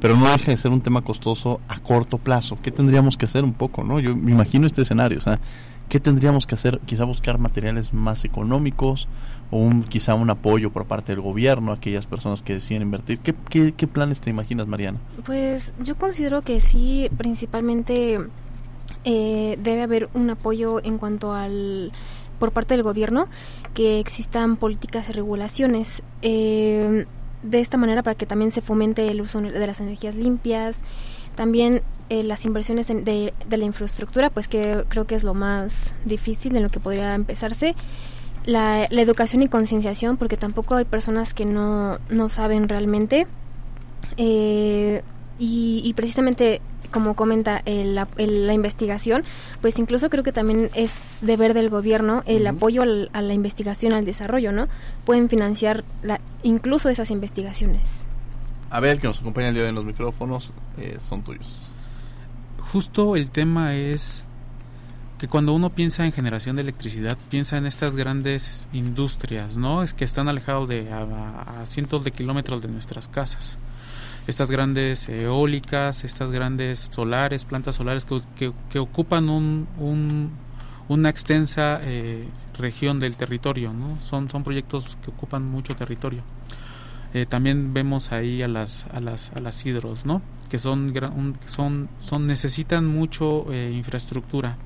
pero 0.00 0.16
no 0.16 0.28
deja 0.30 0.50
de 0.50 0.56
ser 0.56 0.70
un 0.70 0.80
tema 0.80 1.02
costoso 1.02 1.60
a 1.68 1.78
corto 1.78 2.18
plazo. 2.18 2.58
¿Qué 2.62 2.70
tendríamos 2.70 3.16
que 3.16 3.26
hacer 3.26 3.44
un 3.44 3.52
poco? 3.52 3.84
no 3.84 4.00
Yo 4.00 4.14
me 4.14 4.32
imagino 4.32 4.66
este 4.66 4.82
escenario, 4.82 5.18
o 5.18 5.22
sea, 5.22 5.40
¿qué 5.88 6.00
tendríamos 6.00 6.46
que 6.46 6.54
hacer? 6.54 6.80
Quizá 6.86 7.04
buscar 7.04 7.38
materiales 7.38 7.92
más 7.92 8.24
económicos 8.24 9.08
o 9.50 9.58
un, 9.58 9.82
quizá 9.82 10.14
un 10.14 10.30
apoyo 10.30 10.70
por 10.70 10.84
parte 10.84 11.12
del 11.12 11.20
gobierno 11.20 11.72
a 11.72 11.76
aquellas 11.76 12.06
personas 12.06 12.42
que 12.42 12.54
deciden 12.54 12.82
invertir. 12.82 13.18
¿Qué, 13.18 13.34
qué, 13.48 13.72
qué 13.72 13.86
planes 13.86 14.20
te 14.20 14.30
imaginas, 14.30 14.66
Mariana? 14.66 14.98
Pues 15.24 15.72
yo 15.82 15.96
considero 15.96 16.42
que 16.42 16.60
sí, 16.60 17.10
principalmente 17.16 18.20
eh, 19.04 19.58
debe 19.62 19.82
haber 19.82 20.08
un 20.14 20.30
apoyo 20.30 20.82
en 20.84 20.98
cuanto 20.98 21.32
al 21.32 21.92
por 22.38 22.52
parte 22.52 22.74
del 22.74 22.84
gobierno 22.84 23.26
que 23.74 23.98
existan 23.98 24.56
políticas 24.56 25.08
y 25.08 25.12
regulaciones 25.12 26.02
eh, 26.22 27.06
de 27.42 27.60
esta 27.60 27.76
manera 27.76 28.02
para 28.02 28.16
que 28.16 28.26
también 28.26 28.50
se 28.50 28.60
fomente 28.60 29.08
el 29.08 29.20
uso 29.20 29.40
de 29.40 29.66
las 29.66 29.80
energías 29.80 30.14
limpias 30.14 30.82
también 31.38 31.82
eh, 32.08 32.24
las 32.24 32.44
inversiones 32.44 32.88
de, 32.88 33.32
la 33.48 33.64
infraestructura 33.64 34.28
pues 34.28 34.48
que 34.48 34.84
creo 34.88 35.06
que 35.06 35.14
es 35.14 35.22
lo 35.22 35.34
más 35.34 35.94
difícil 36.04 36.56
en 36.56 36.64
lo 36.64 36.68
que 36.68 36.80
podría 36.80 37.14
empezarse. 37.14 37.76
La, 38.44 38.86
educación 38.86 39.42
y 39.42 39.46
concienciación 39.46 40.16
porque 40.16 40.36
tampoco 40.36 40.74
hay 40.74 40.84
personas 40.84 41.34
que 41.34 41.44
no, 41.44 42.00
no 42.08 42.28
saben 42.28 42.68
realmente. 42.68 43.28
Y, 44.16 45.00
y 45.38 45.92
precisamente 45.94 46.60
como 46.90 47.14
comenta 47.14 47.62
el, 47.64 47.94
la 47.94 48.52
investigación, 48.52 49.24
pues 49.60 49.78
incluso 49.78 50.10
creo 50.10 50.24
que 50.24 50.32
también 50.32 50.70
es 50.74 51.20
deber 51.22 51.54
del 51.54 51.68
gobierno 51.68 52.22
el 52.26 52.46
apoyo 52.46 52.82
a 52.82 53.22
la 53.22 53.34
investigación, 53.34 53.92
al 53.92 54.04
desarrollo, 54.04 54.52
¿no? 54.52 54.68
Pueden 55.04 55.28
financiar 55.28 55.84
la, 56.02 56.20
incluso 56.42 56.88
esas 56.88 57.10
investigaciones. 57.10 58.04
A 58.70 58.80
ver, 58.80 59.00
que 59.00 59.06
nos 59.06 59.20
acompaña 59.20 59.48
el 59.48 59.54
día 59.54 59.64
de 59.64 59.72
los 59.72 59.84
micrófonos, 59.84 60.52
eh, 60.76 60.96
son 61.00 61.22
tuyos. 61.22 61.66
Justo 62.58 63.16
el 63.16 63.30
tema 63.30 63.74
es 63.74 64.24
que 65.18 65.26
cuando 65.26 65.52
uno 65.52 65.70
piensa 65.70 66.04
en 66.04 66.12
generación 66.12 66.56
de 66.56 66.62
electricidad, 66.62 67.16
piensa 67.30 67.56
en 67.56 67.66
estas 67.66 67.96
grandes 67.96 68.68
industrias, 68.72 69.56
¿no? 69.56 69.82
Es 69.82 69.94
que 69.94 70.04
están 70.04 70.28
alejados 70.28 70.68
de 70.68 70.92
a 70.92 71.64
cientos 71.66 72.04
de 72.04 72.12
kilómetros 72.12 72.62
de 72.62 72.68
nuestras 72.68 73.08
casas 73.08 73.58
estas 74.28 74.50
grandes 74.50 75.08
eólicas, 75.08 76.04
estas 76.04 76.30
grandes 76.30 76.90
solares, 76.92 77.46
plantas 77.46 77.76
solares 77.76 78.06
que, 78.36 78.52
que, 78.68 78.78
ocupan 78.78 79.30
un, 79.30 80.30
una 80.86 81.08
extensa 81.08 81.80
eh, 81.82 82.28
región 82.58 83.00
del 83.00 83.16
territorio, 83.16 83.72
¿no? 83.72 83.98
Son, 84.02 84.28
son 84.28 84.44
proyectos 84.44 84.98
que 85.02 85.10
ocupan 85.10 85.48
mucho 85.48 85.74
territorio. 85.74 86.22
Eh, 87.14 87.24
también 87.24 87.72
vemos 87.72 88.12
ahí 88.12 88.42
a 88.42 88.48
las, 88.48 88.84
a 88.92 89.00
las, 89.00 89.32
a 89.32 89.40
las 89.40 89.64
hidros, 89.64 90.04
¿no? 90.04 90.20
Que 90.50 90.58
son, 90.58 90.92
son, 91.46 91.88
son 91.98 92.26
necesitan 92.26 92.84
mucho 92.86 93.50
eh, 93.50 93.72
infraestructura. 93.74 94.58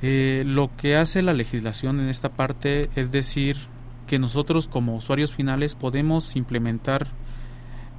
lo 0.00 0.70
que 0.78 0.96
hace 0.96 1.20
la 1.20 1.34
legislación 1.34 2.00
en 2.00 2.08
esta 2.08 2.30
parte 2.30 2.88
es 2.96 3.12
decir 3.12 3.58
que 4.06 4.18
nosotros 4.18 4.68
como 4.68 4.96
usuarios 4.96 5.34
finales 5.34 5.74
podemos 5.74 6.34
implementar 6.34 7.08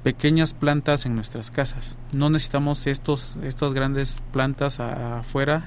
pequeñas 0.06 0.54
plantas 0.54 1.04
en 1.04 1.16
nuestras 1.16 1.50
casas. 1.50 1.98
No 2.12 2.30
necesitamos 2.30 2.86
estos, 2.86 3.36
estas 3.42 3.72
grandes 3.72 4.18
plantas 4.32 4.78
afuera 4.78 5.64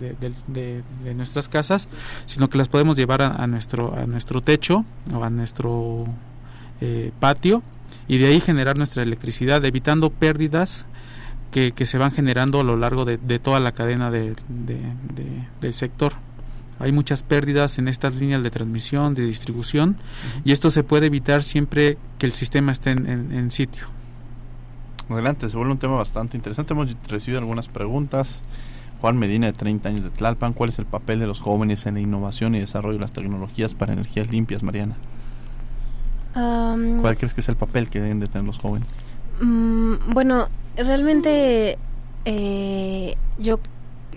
de, 0.00 1.14
nuestras 1.14 1.50
casas, 1.50 1.86
sino 2.24 2.48
que 2.48 2.56
las 2.56 2.68
podemos 2.68 2.96
llevar 2.96 3.20
a, 3.20 3.46
nuestro, 3.46 3.94
a 3.94 4.06
nuestro 4.06 4.40
techo 4.40 4.86
o 5.14 5.22
a 5.22 5.28
nuestro 5.28 6.06
eh, 6.80 7.12
patio 7.20 7.62
y 8.08 8.16
de 8.16 8.28
ahí 8.28 8.40
generar 8.40 8.78
nuestra 8.78 9.02
electricidad, 9.02 9.62
evitando 9.66 10.08
pérdidas 10.08 10.86
que, 11.50 11.72
que 11.72 11.84
se 11.84 11.98
van 11.98 12.10
generando 12.10 12.60
a 12.60 12.64
lo 12.64 12.78
largo 12.78 13.04
de, 13.04 13.38
toda 13.38 13.60
la 13.60 13.72
cadena 13.72 14.10
del 14.10 14.34
sector 15.72 16.14
hay 16.78 16.92
muchas 16.92 17.22
pérdidas 17.22 17.78
en 17.78 17.88
estas 17.88 18.14
líneas 18.14 18.42
de 18.42 18.50
transmisión, 18.50 19.14
de 19.14 19.24
distribución, 19.24 19.96
y 20.44 20.52
esto 20.52 20.70
se 20.70 20.82
puede 20.82 21.06
evitar 21.06 21.42
siempre 21.42 21.98
que 22.18 22.26
el 22.26 22.32
sistema 22.32 22.72
esté 22.72 22.90
en, 22.90 23.50
sitio. 23.50 23.86
Adelante, 25.08 25.48
se 25.48 25.56
vuelve 25.56 25.72
un 25.72 25.78
tema 25.78 25.96
bastante 25.96 26.36
interesante. 26.36 26.72
Hemos 26.72 26.94
recibido 27.08 27.38
algunas 27.38 27.68
preguntas. 27.68 28.42
Juan 29.00 29.18
Medina, 29.18 29.46
de 29.46 29.52
30 29.52 29.88
años 29.90 30.02
de 30.02 30.10
Tlalpan, 30.10 30.54
¿cuál 30.54 30.70
es 30.70 30.78
el 30.78 30.86
papel 30.86 31.20
de 31.20 31.26
los 31.26 31.40
jóvenes 31.40 31.84
en 31.84 31.94
la 31.94 32.00
innovación 32.00 32.54
y 32.54 32.60
desarrollo 32.60 32.94
de 32.94 33.00
las 33.00 33.12
tecnologías 33.12 33.74
para 33.74 33.92
energías 33.92 34.30
limpias, 34.30 34.62
Mariana? 34.62 34.96
¿Cuál 36.32 37.16
crees 37.16 37.34
que 37.34 37.42
es 37.42 37.48
el 37.48 37.56
papel 37.56 37.88
que 37.90 38.00
deben 38.00 38.18
de 38.18 38.26
tener 38.26 38.46
los 38.46 38.58
jóvenes? 38.58 38.88
Mm, 39.40 39.94
bueno, 40.12 40.48
realmente 40.76 41.78
eh, 42.24 43.16
yo 43.38 43.60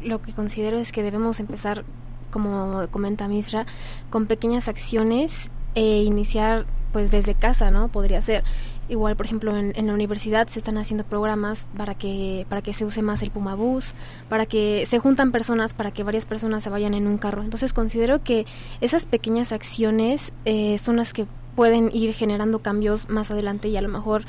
lo 0.04 0.22
que 0.22 0.32
considero 0.32 0.78
es 0.78 0.91
que 0.91 1.04
debemos 1.04 1.39
empezar 1.39 1.84
como 2.32 2.88
comenta 2.92 3.28
Misra, 3.28 3.66
con 4.10 4.26
pequeñas 4.26 4.68
acciones 4.68 5.50
e 5.76 6.04
iniciar 6.04 6.66
pues 6.92 7.12
desde 7.12 7.36
casa, 7.36 7.72
¿no? 7.72 7.90
Podría 7.90 8.22
ser. 8.22 8.44
Igual, 8.90 9.16
por 9.18 9.26
ejemplo, 9.26 9.56
en, 9.56 9.88
la 9.88 9.94
universidad 9.94 10.48
se 10.48 10.60
están 10.60 10.78
haciendo 10.78 11.04
programas 11.04 11.68
para 11.76 11.94
que 11.94 12.46
para 12.50 12.62
que 12.62 12.74
se 12.74 12.86
use 12.86 13.02
más 13.02 13.22
el 13.22 13.32
Puma 13.32 13.54
Bus, 13.56 13.94
para 14.30 14.46
que 14.46 14.86
se 14.88 14.98
juntan 14.98 15.32
personas, 15.32 15.74
para 15.74 15.92
que 15.92 16.04
varias 16.04 16.26
personas 16.26 16.63
se 16.63 16.70
vayan 16.70 16.94
en 16.94 17.06
un 17.06 17.18
carro. 17.18 17.44
Entonces 17.44 17.74
considero 17.74 18.24
que 18.24 18.46
esas 18.82 19.06
pequeñas 19.06 19.52
acciones 19.52 20.32
eh, 20.46 20.78
son 20.78 20.96
las 20.96 21.13
que 21.13 21.28
pueden 21.56 21.90
ir 21.94 22.13
generando 22.13 22.60
cambios 22.60 23.10
más 23.10 23.30
adelante 23.30 23.68
y 23.68 23.78
a 23.78 23.82
lo 23.82 23.90
mejor 23.90 24.24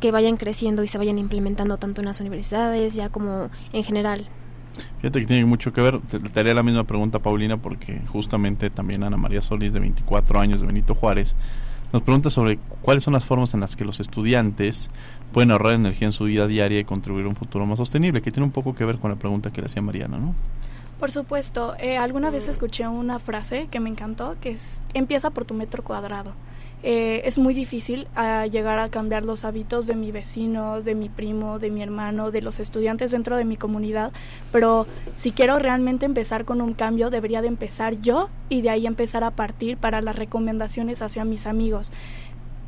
que 0.00 0.10
vayan 0.10 0.36
creciendo 0.36 0.82
y 0.82 0.88
se 0.88 0.96
vayan 0.96 1.18
implementando 1.18 1.76
tanto 1.76 2.00
en 2.00 2.06
las 2.06 2.20
universidades 2.20 2.94
ya 2.94 3.10
como 3.10 3.50
en 3.72 3.84
general. 3.84 4.28
Fíjate 5.00 5.20
que 5.20 5.26
tiene 5.26 5.44
mucho 5.44 5.72
que 5.72 5.80
ver, 5.80 6.00
te, 6.00 6.40
haré 6.40 6.54
la 6.54 6.62
misma 6.62 6.84
pregunta 6.84 7.18
Paulina 7.18 7.56
porque 7.56 8.00
justamente 8.08 8.70
también 8.70 9.02
Ana 9.04 9.16
María 9.16 9.40
Solís 9.40 9.72
de 9.72 9.80
24 9.80 10.40
años 10.40 10.60
de 10.60 10.66
Benito 10.66 10.94
Juárez 10.94 11.34
nos 11.92 12.02
pregunta 12.02 12.30
sobre 12.30 12.58
cuáles 12.82 13.04
son 13.04 13.14
las 13.14 13.24
formas 13.24 13.54
en 13.54 13.60
las 13.60 13.76
que 13.76 13.84
los 13.84 14.00
estudiantes 14.00 14.90
pueden 15.32 15.50
ahorrar 15.50 15.74
energía 15.74 16.08
en 16.08 16.12
su 16.12 16.24
vida 16.24 16.46
diaria 16.46 16.80
y 16.80 16.84
contribuir 16.84 17.24
a 17.24 17.28
un 17.28 17.36
futuro 17.36 17.64
más 17.66 17.78
sostenible, 17.78 18.20
que 18.20 18.30
tiene 18.30 18.44
un 18.44 18.52
poco 18.52 18.74
que 18.74 18.84
ver 18.84 18.98
con 18.98 19.10
la 19.10 19.16
pregunta 19.16 19.50
que 19.50 19.60
le 19.60 19.66
hacía 19.66 19.80
Mariana, 19.80 20.18
¿no? 20.18 20.34
Por 20.98 21.10
supuesto, 21.12 21.76
eh, 21.78 21.96
alguna 21.96 22.30
vez 22.30 22.48
escuché 22.48 22.86
una 22.88 23.20
frase 23.20 23.68
que 23.70 23.78
me 23.78 23.88
encantó, 23.88 24.36
que 24.40 24.50
es, 24.50 24.82
empieza 24.94 25.30
por 25.30 25.44
tu 25.44 25.54
metro 25.54 25.84
cuadrado. 25.84 26.32
Eh, 26.84 27.22
es 27.24 27.38
muy 27.38 27.54
difícil 27.54 28.06
ah, 28.14 28.46
llegar 28.46 28.78
a 28.78 28.86
cambiar 28.86 29.24
los 29.24 29.44
hábitos 29.44 29.88
de 29.88 29.96
mi 29.96 30.12
vecino, 30.12 30.80
de 30.80 30.94
mi 30.94 31.08
primo, 31.08 31.58
de 31.58 31.70
mi 31.70 31.82
hermano, 31.82 32.30
de 32.30 32.40
los 32.40 32.60
estudiantes 32.60 33.10
dentro 33.10 33.36
de 33.36 33.44
mi 33.44 33.56
comunidad, 33.56 34.12
pero 34.52 34.86
si 35.12 35.32
quiero 35.32 35.58
realmente 35.58 36.06
empezar 36.06 36.44
con 36.44 36.60
un 36.60 36.74
cambio, 36.74 37.10
debería 37.10 37.42
de 37.42 37.48
empezar 37.48 38.00
yo 38.00 38.28
y 38.48 38.62
de 38.62 38.70
ahí 38.70 38.86
empezar 38.86 39.24
a 39.24 39.32
partir 39.32 39.76
para 39.76 40.00
las 40.02 40.14
recomendaciones 40.14 41.02
hacia 41.02 41.24
mis 41.24 41.48
amigos. 41.48 41.92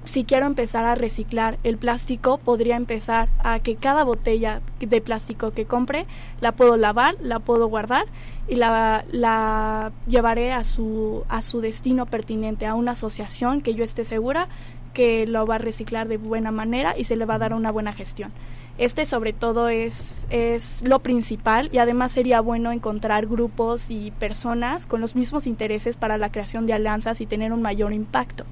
Si 0.04 0.24
quiero 0.24 0.46
empezar 0.46 0.86
a 0.86 0.94
reciclar 0.94 1.58
el 1.62 1.76
plástico, 1.76 2.38
podría 2.38 2.76
empezar 2.76 3.28
a 3.38 3.60
que 3.60 3.76
cada 3.76 4.02
botella 4.02 4.62
de 4.80 5.00
plástico 5.02 5.52
que 5.52 5.66
compre 5.66 6.06
la 6.40 6.52
puedo 6.52 6.76
lavar, 6.78 7.16
la 7.20 7.38
puedo 7.38 7.68
guardar 7.68 8.06
y 8.50 8.56
la, 8.56 9.04
la 9.12 9.92
llevaré 10.08 10.52
a 10.52 10.64
su, 10.64 11.22
a 11.28 11.40
su 11.40 11.60
destino 11.60 12.04
pertinente, 12.04 12.66
a 12.66 12.74
una 12.74 12.92
asociación 12.92 13.60
que 13.60 13.74
yo 13.74 13.84
esté 13.84 14.04
segura 14.04 14.48
que 14.92 15.24
lo 15.28 15.46
va 15.46 15.54
a 15.54 15.58
reciclar 15.58 16.08
de 16.08 16.16
buena 16.16 16.50
manera 16.50 16.98
y 16.98 17.04
se 17.04 17.14
le 17.14 17.26
va 17.26 17.34
a 17.34 17.38
dar 17.38 17.54
una 17.54 17.70
buena 17.70 17.92
gestión. 17.92 18.32
Este 18.76 19.06
sobre 19.06 19.32
todo 19.32 19.68
es, 19.68 20.26
es 20.30 20.82
lo 20.84 20.98
principal 20.98 21.70
y 21.72 21.78
además 21.78 22.10
sería 22.10 22.40
bueno 22.40 22.72
encontrar 22.72 23.26
grupos 23.26 23.88
y 23.88 24.10
personas 24.10 24.86
con 24.86 25.00
los 25.00 25.14
mismos 25.14 25.46
intereses 25.46 25.96
para 25.96 26.18
la 26.18 26.32
creación 26.32 26.66
de 26.66 26.72
alianzas 26.72 27.20
y 27.20 27.26
tener 27.26 27.52
un 27.52 27.62
mayor 27.62 27.92
impacto. 27.92 28.46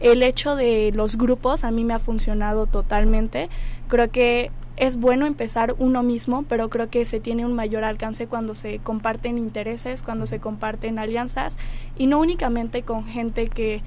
El 0.00 0.22
hecho 0.22 0.56
de 0.56 0.92
los 0.94 1.16
grupos 1.16 1.64
a 1.64 1.70
mí 1.70 1.84
me 1.84 1.94
ha 1.94 1.98
funcionado 1.98 2.66
totalmente. 2.66 3.48
Creo 3.88 4.10
que 4.10 4.50
es 4.76 4.96
bueno 4.96 5.26
empezar 5.26 5.74
uno 5.78 6.02
mismo, 6.02 6.44
pero 6.48 6.68
creo 6.68 6.90
que 6.90 7.04
se 7.04 7.20
tiene 7.20 7.46
un 7.46 7.52
mayor 7.52 7.84
alcance 7.84 8.26
cuando 8.26 8.54
se 8.54 8.80
comparten 8.80 9.38
intereses, 9.38 10.02
cuando 10.02 10.26
se 10.26 10.40
comparten 10.40 10.98
alianzas 10.98 11.58
y 11.96 12.06
no 12.06 12.18
únicamente 12.18 12.82
con 12.82 13.04
gente 13.04 13.48
que 13.48 13.82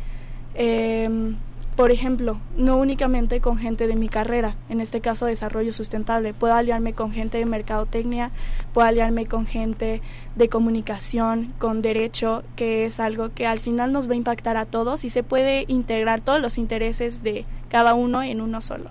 eh, 0.56 1.36
por 1.78 1.92
ejemplo, 1.92 2.40
no 2.58 2.76
únicamente 2.76 3.40
con 3.40 3.60
gente 3.60 3.86
de 3.86 3.96
mi 3.96 4.10
carrera, 4.10 4.56
en 4.68 4.82
este 4.82 5.00
caso 5.00 5.28
desarrollo 5.28 5.72
sustentable, 5.72 6.34
puedo 6.34 6.56
aliarme 6.56 6.94
con 6.94 7.12
gente 7.12 7.38
de 7.38 7.46
mercadotecnia, 7.46 8.32
puedo 8.74 8.88
aliarme 8.88 9.28
con 9.28 9.46
gente 9.46 10.02
de 10.36 10.50
comunicación, 10.50 11.54
con 11.60 11.84
derecho, 11.84 12.44
que 12.56 12.86
es 12.86 13.00
algo 13.00 13.30
que 13.32 13.46
al 13.46 13.60
final 13.60 13.92
nos 13.92 14.10
va 14.10 14.14
a 14.14 14.16
impactar 14.16 14.58
a 14.58 14.66
todos 14.66 15.04
y 15.04 15.12
se 15.12 15.22
puede 15.22 15.66
integrar 15.68 16.20
todos 16.20 16.42
los 16.42 16.58
intereses 16.58 17.22
de 17.22 17.46
cada 17.70 17.94
uno 17.94 18.24
en 18.24 18.42
uno 18.42 18.60
solo. 18.62 18.90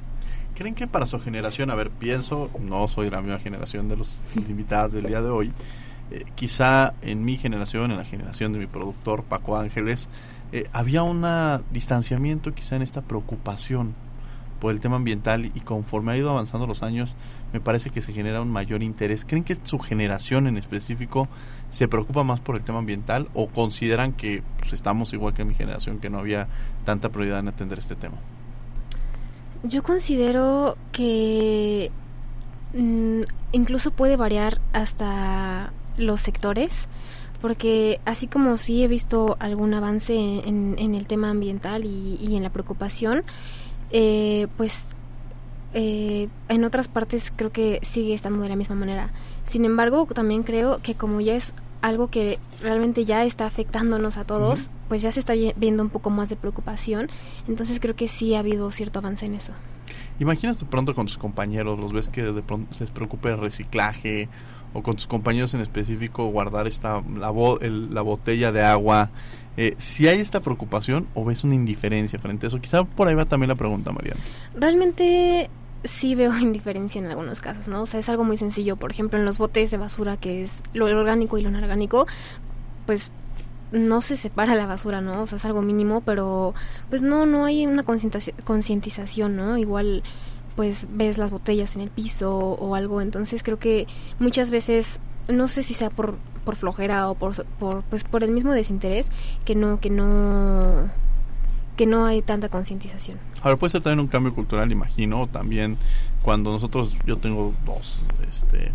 ¿Creen 0.55 0.77
que 0.77 0.87
para 0.87 1.07
su 1.07 1.18
generación, 1.18 1.72
a 1.72 1.75
ver, 1.75 1.90
pienso, 1.90 2.51
no 2.61 2.87
soy 2.87 3.07
de 3.07 3.11
la 3.11 3.20
misma 3.20 3.40
generación 3.40 3.88
de 3.88 3.96
los 3.96 4.22
invitados 4.37 4.92
del 4.92 5.07
día 5.07 5.20
de 5.20 5.29
hoy, 5.29 5.53
eh, 6.12 6.25
quizá 6.37 6.94
en 7.03 7.25
mi 7.25 7.37
generación, 7.37 7.90
en 7.90 7.96
la 7.96 8.05
generación 8.05 8.53
de 8.53 8.61
mi 8.61 8.66
productor 8.66 9.25
Paco 9.25 9.57
Ángeles, 9.57 10.09
eh, 10.53 10.65
había 10.73 11.03
un 11.03 11.25
distanciamiento 11.71 12.55
quizá 12.55 12.77
en 12.77 12.83
esta 12.83 13.03
preocupación 13.03 13.95
por 14.61 14.73
el 14.73 14.81
tema 14.81 14.97
ambiental 14.97 15.47
y 15.47 15.61
conforme 15.61 16.13
ha 16.13 16.17
ido 16.17 16.31
avanzando 16.31 16.67
los 16.67 16.83
años 16.83 17.15
me 17.53 17.61
parece 17.61 17.91
que 17.91 18.03
se 18.03 18.13
genera 18.13 18.43
un 18.43 18.51
mayor 18.51 18.83
interés. 18.83 19.25
¿Creen 19.25 19.45
que 19.45 19.57
su 19.63 19.79
generación 19.79 20.47
en 20.47 20.57
específico 20.57 21.29
se 21.71 21.89
preocupa 21.89 22.25
más 22.25 22.41
por 22.41 22.57
el 22.57 22.63
tema 22.63 22.79
ambiental 22.79 23.29
o 23.35 23.49
consideran 23.49 24.13
que 24.13 24.43
pues, 24.59 24.73
estamos 24.73 25.13
igual 25.13 25.35
que 25.35 25.45
mi 25.45 25.55
generación, 25.55 25.99
que 25.99 26.11
no 26.11 26.19
había 26.19 26.49
tanta 26.85 27.11
prioridad 27.11 27.41
en 27.41 27.49
atender 27.49 27.79
este 27.79 27.97
tema? 27.97 28.17
Yo 29.63 29.83
considero 29.83 30.77
que 30.93 31.91
mm, 32.75 33.23
incluso 33.53 33.91
puede 33.91 34.17
variar 34.17 34.61
hasta 34.73 35.73
los 35.97 36.21
sectores 36.21 36.89
porque 37.47 38.01
así 38.05 38.27
como 38.27 38.59
sí 38.59 38.83
he 38.83 38.89
visto 38.89 39.37
algún 39.39 39.73
avance 39.73 40.17
en, 40.17 40.77
el 40.97 41.07
tema 41.07 41.31
ambiental 41.31 41.85
y, 41.85 42.35
en 42.35 42.43
la 42.43 42.51
preocupación, 42.51 43.23
eh, 43.93 44.49
pues 44.57 44.97
eh, 45.73 46.27
en 46.49 46.65
otras 46.65 46.89
partes 46.89 47.33
creo 47.37 47.53
que 47.53 47.79
sigue 47.83 48.15
estando 48.15 48.43
de 48.43 48.49
la 48.49 48.57
misma 48.57 48.75
manera. 48.75 49.11
Sin 49.45 49.65
embargo, 49.65 50.07
también 50.07 50.43
creo 50.43 50.83
que 50.83 50.97
como 50.97 51.21
ya 51.21 51.37
es 51.37 51.55
algo 51.83 52.09
que 52.09 52.41
realmente 52.61 53.05
ya 53.05 53.25
está 53.25 53.47
afectándonos 53.47 54.17
a 54.17 54.25
todos, 54.25 54.73
pues 54.89 55.01
ya 55.03 55.13
se 55.13 55.21
está 55.21 55.35
viendo 55.55 55.85
un 55.85 55.91
poco 55.91 56.11
más 56.11 56.29
de 56.29 56.35
preocupación. 56.35 57.11
Entonces 57.47 57.79
creo 57.79 57.95
que 57.95 58.09
sí 58.09 58.35
ha 58.35 58.41
habido 58.41 58.73
cierto 58.73 58.99
avance 58.99 59.25
en 59.25 59.35
eso. 59.35 59.53
Imaginas 60.19 60.59
de 60.59 60.67
pronto 60.67 60.97
con 60.97 61.07
tus 61.07 61.17
compañeros, 61.17 61.79
los 61.79 61.93
ves 61.93 62.09
que 62.09 62.25
de 62.25 62.43
pronto 62.43 62.75
les 62.81 62.91
preocupa 62.91 63.29
el 63.29 63.39
reciclaje 63.39 64.29
o 64.73 64.83
con 64.83 64.97
tus 64.97 65.07
compañeros 65.07 65.55
en 65.55 65.61
específico 65.61 66.27
guardar 66.27 66.67
esta 66.67 67.03
la, 67.15 67.33
la 67.61 68.03
botella 68.03 68.53
de 68.53 68.63
agua. 68.63 69.11
Eh, 69.57 69.75
si 69.79 70.07
hay 70.07 70.21
esta 70.21 70.41
preocupación 70.41 71.07
o 71.15 71.25
ves 71.25 71.43
una 71.45 71.55
indiferencia 71.55 72.19
frente 72.19 72.47
a 72.47 72.49
eso, 72.49 72.61
quizá 72.61 72.85
por 72.85 73.09
ahí 73.09 73.15
va 73.15 73.25
también 73.25 73.49
la 73.49 73.55
pregunta, 73.55 73.91
Mariana. 73.91 74.21
Realmente 74.55 75.49
sí 75.85 76.15
veo 76.15 76.37
indiferencia 76.39 76.99
en 76.99 77.07
algunos 77.07 77.41
casos, 77.41 77.69
¿no? 77.69 77.83
O 77.83 77.87
sea, 77.87 78.01
es 78.01 78.09
algo 78.09 78.25
muy 78.25 78.37
sencillo. 78.37 78.77
Por 78.77 78.91
ejemplo, 78.91 79.19
en 79.19 79.25
los 79.25 79.39
botes 79.39 79.71
de 79.71 79.79
basura, 79.79 80.17
que 80.17 80.43
es 80.43 80.63
lo 80.75 80.87
orgánico 80.87 81.39
y 81.39 81.43
lo 81.43 81.49
inorgánico, 81.49 82.07
pues 82.85 83.11
no 83.73 84.01
se 84.01 84.17
separa 84.17 84.55
la 84.55 84.67
basura, 84.67 85.01
¿no? 85.01 85.23
O 85.23 85.27
sea, 85.27 85.37
es 85.37 85.45
algo 85.45 85.63
mínimo, 85.63 86.01
pero 86.03 86.55
pues 86.89 87.03
no, 87.03 87.27
no 87.27 87.45
hay 87.45 87.67
una 87.67 87.83
concientización, 87.83 89.37
¿no? 89.37 89.59
Igual 89.59 90.03
pues 90.57 90.87
ves 90.90 91.19
las 91.19 91.31
botellas 91.31 91.77
en 91.77 91.83
el 91.83 91.90
piso 91.90 92.37
o 92.37 92.75
algo, 92.75 93.01
entonces 93.01 93.42
creo 93.42 93.59
que 93.59 93.87
muchas 94.19 94.51
veces 94.51 94.99
no 95.29 95.49
sé 95.49 95.62
si 95.62 95.75
sea 95.75 95.90
por, 95.90 96.16
por 96.45 96.57
flojera 96.57 97.11
o 97.11 97.14
por, 97.14 97.45
por 97.59 97.83
pues 97.85 98.05
por 98.05 98.25
el 98.25 98.31
mismo 98.31 98.53
desinterés 98.53 99.09
que 99.45 99.55
no 99.55 99.79
que 99.81 99.90
no 99.90 100.90
que 101.77 101.87
no 101.87 102.07
hay 102.07 102.23
tanta 102.23 102.49
concientización. 102.49 103.19
Ahora 103.42 103.59
puede 103.59 103.73
ser 103.73 103.83
también 103.83 104.01
un 104.01 104.07
cambio 104.07 104.35
cultural, 104.35 104.73
imagino, 104.73 105.27
también 105.27 105.77
cuando 106.23 106.51
nosotros 106.51 106.97
yo 107.07 107.19
tengo 107.19 107.53
dos 107.66 108.03
este 108.29 108.73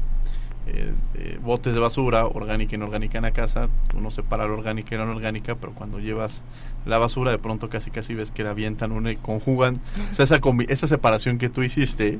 eh, 0.74 0.94
eh, 1.16 1.40
botes 1.44 1.74
de 1.74 1.80
basura, 1.80 2.26
orgánica 2.26 2.74
y 2.74 2.76
inorgánica 2.76 3.18
en 3.18 3.24
la 3.24 3.32
casa, 3.32 3.68
uno 3.96 4.10
separa 4.10 4.48
la 4.48 4.54
orgánica 4.54 4.96
y 4.96 4.98
la 4.98 5.04
inorgánica, 5.04 5.56
pero 5.56 5.74
cuando 5.74 6.00
llevas 6.00 6.44
la 6.86 6.98
basura 6.98 7.32
de 7.32 7.38
pronto 7.38 7.70
casi 7.70 7.92
casi 7.92 8.14
ves 8.14 8.32
que 8.32 8.44
la 8.44 8.52
avientan 8.52 8.94
una 8.94 9.12
y 9.12 9.18
conjugan. 9.18 9.82
O 10.10 10.14
sea, 10.14 10.24
esa, 10.24 10.40
esa 10.70 10.88
separación 10.88 11.38
que 11.40 11.50
tú 11.50 11.62
hiciste, 11.64 12.20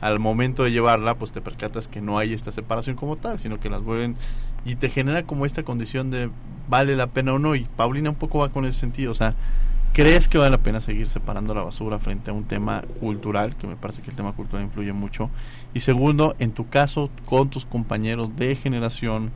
al 0.00 0.18
momento 0.18 0.64
de 0.64 0.72
llevarla, 0.72 1.14
pues 1.16 1.32
te 1.32 1.40
percatas 1.40 1.88
que 1.88 2.00
no 2.00 2.18
hay 2.18 2.32
esta 2.32 2.52
separación 2.52 2.96
como 2.96 3.16
tal, 3.16 3.38
sino 3.38 3.60
que 3.60 3.70
las 3.70 3.82
vuelven 3.82 4.16
y 4.64 4.76
te 4.76 4.88
genera 4.88 5.22
como 5.24 5.46
esta 5.46 5.62
condición 5.62 6.10
de 6.10 6.30
vale 6.68 6.96
la 6.96 7.08
pena 7.08 7.34
o 7.34 7.38
no. 7.38 7.54
Y 7.54 7.64
Paulina 7.76 8.10
un 8.10 8.16
poco 8.16 8.38
va 8.38 8.48
con 8.48 8.64
ese 8.64 8.80
sentido, 8.80 9.12
o 9.12 9.14
sea, 9.14 9.34
¿Crees 9.94 10.28
que 10.28 10.38
vale 10.38 10.50
la 10.50 10.58
pena 10.58 10.80
seguir 10.80 11.08
separando 11.08 11.54
la 11.54 11.62
basura 11.62 12.00
frente 12.00 12.32
a 12.32 12.34
un 12.34 12.42
tema 12.42 12.82
cultural? 12.98 13.54
Que 13.54 13.68
me 13.68 13.76
parece 13.76 14.02
que 14.02 14.10
el 14.10 14.16
tema 14.16 14.32
cultural 14.32 14.64
influye 14.64 14.92
mucho. 14.92 15.30
Y 15.72 15.80
segundo, 15.80 16.34
en 16.40 16.50
tu 16.50 16.68
caso, 16.68 17.10
con 17.26 17.48
tus 17.48 17.64
compañeros 17.64 18.34
de 18.34 18.56
generación, 18.56 19.30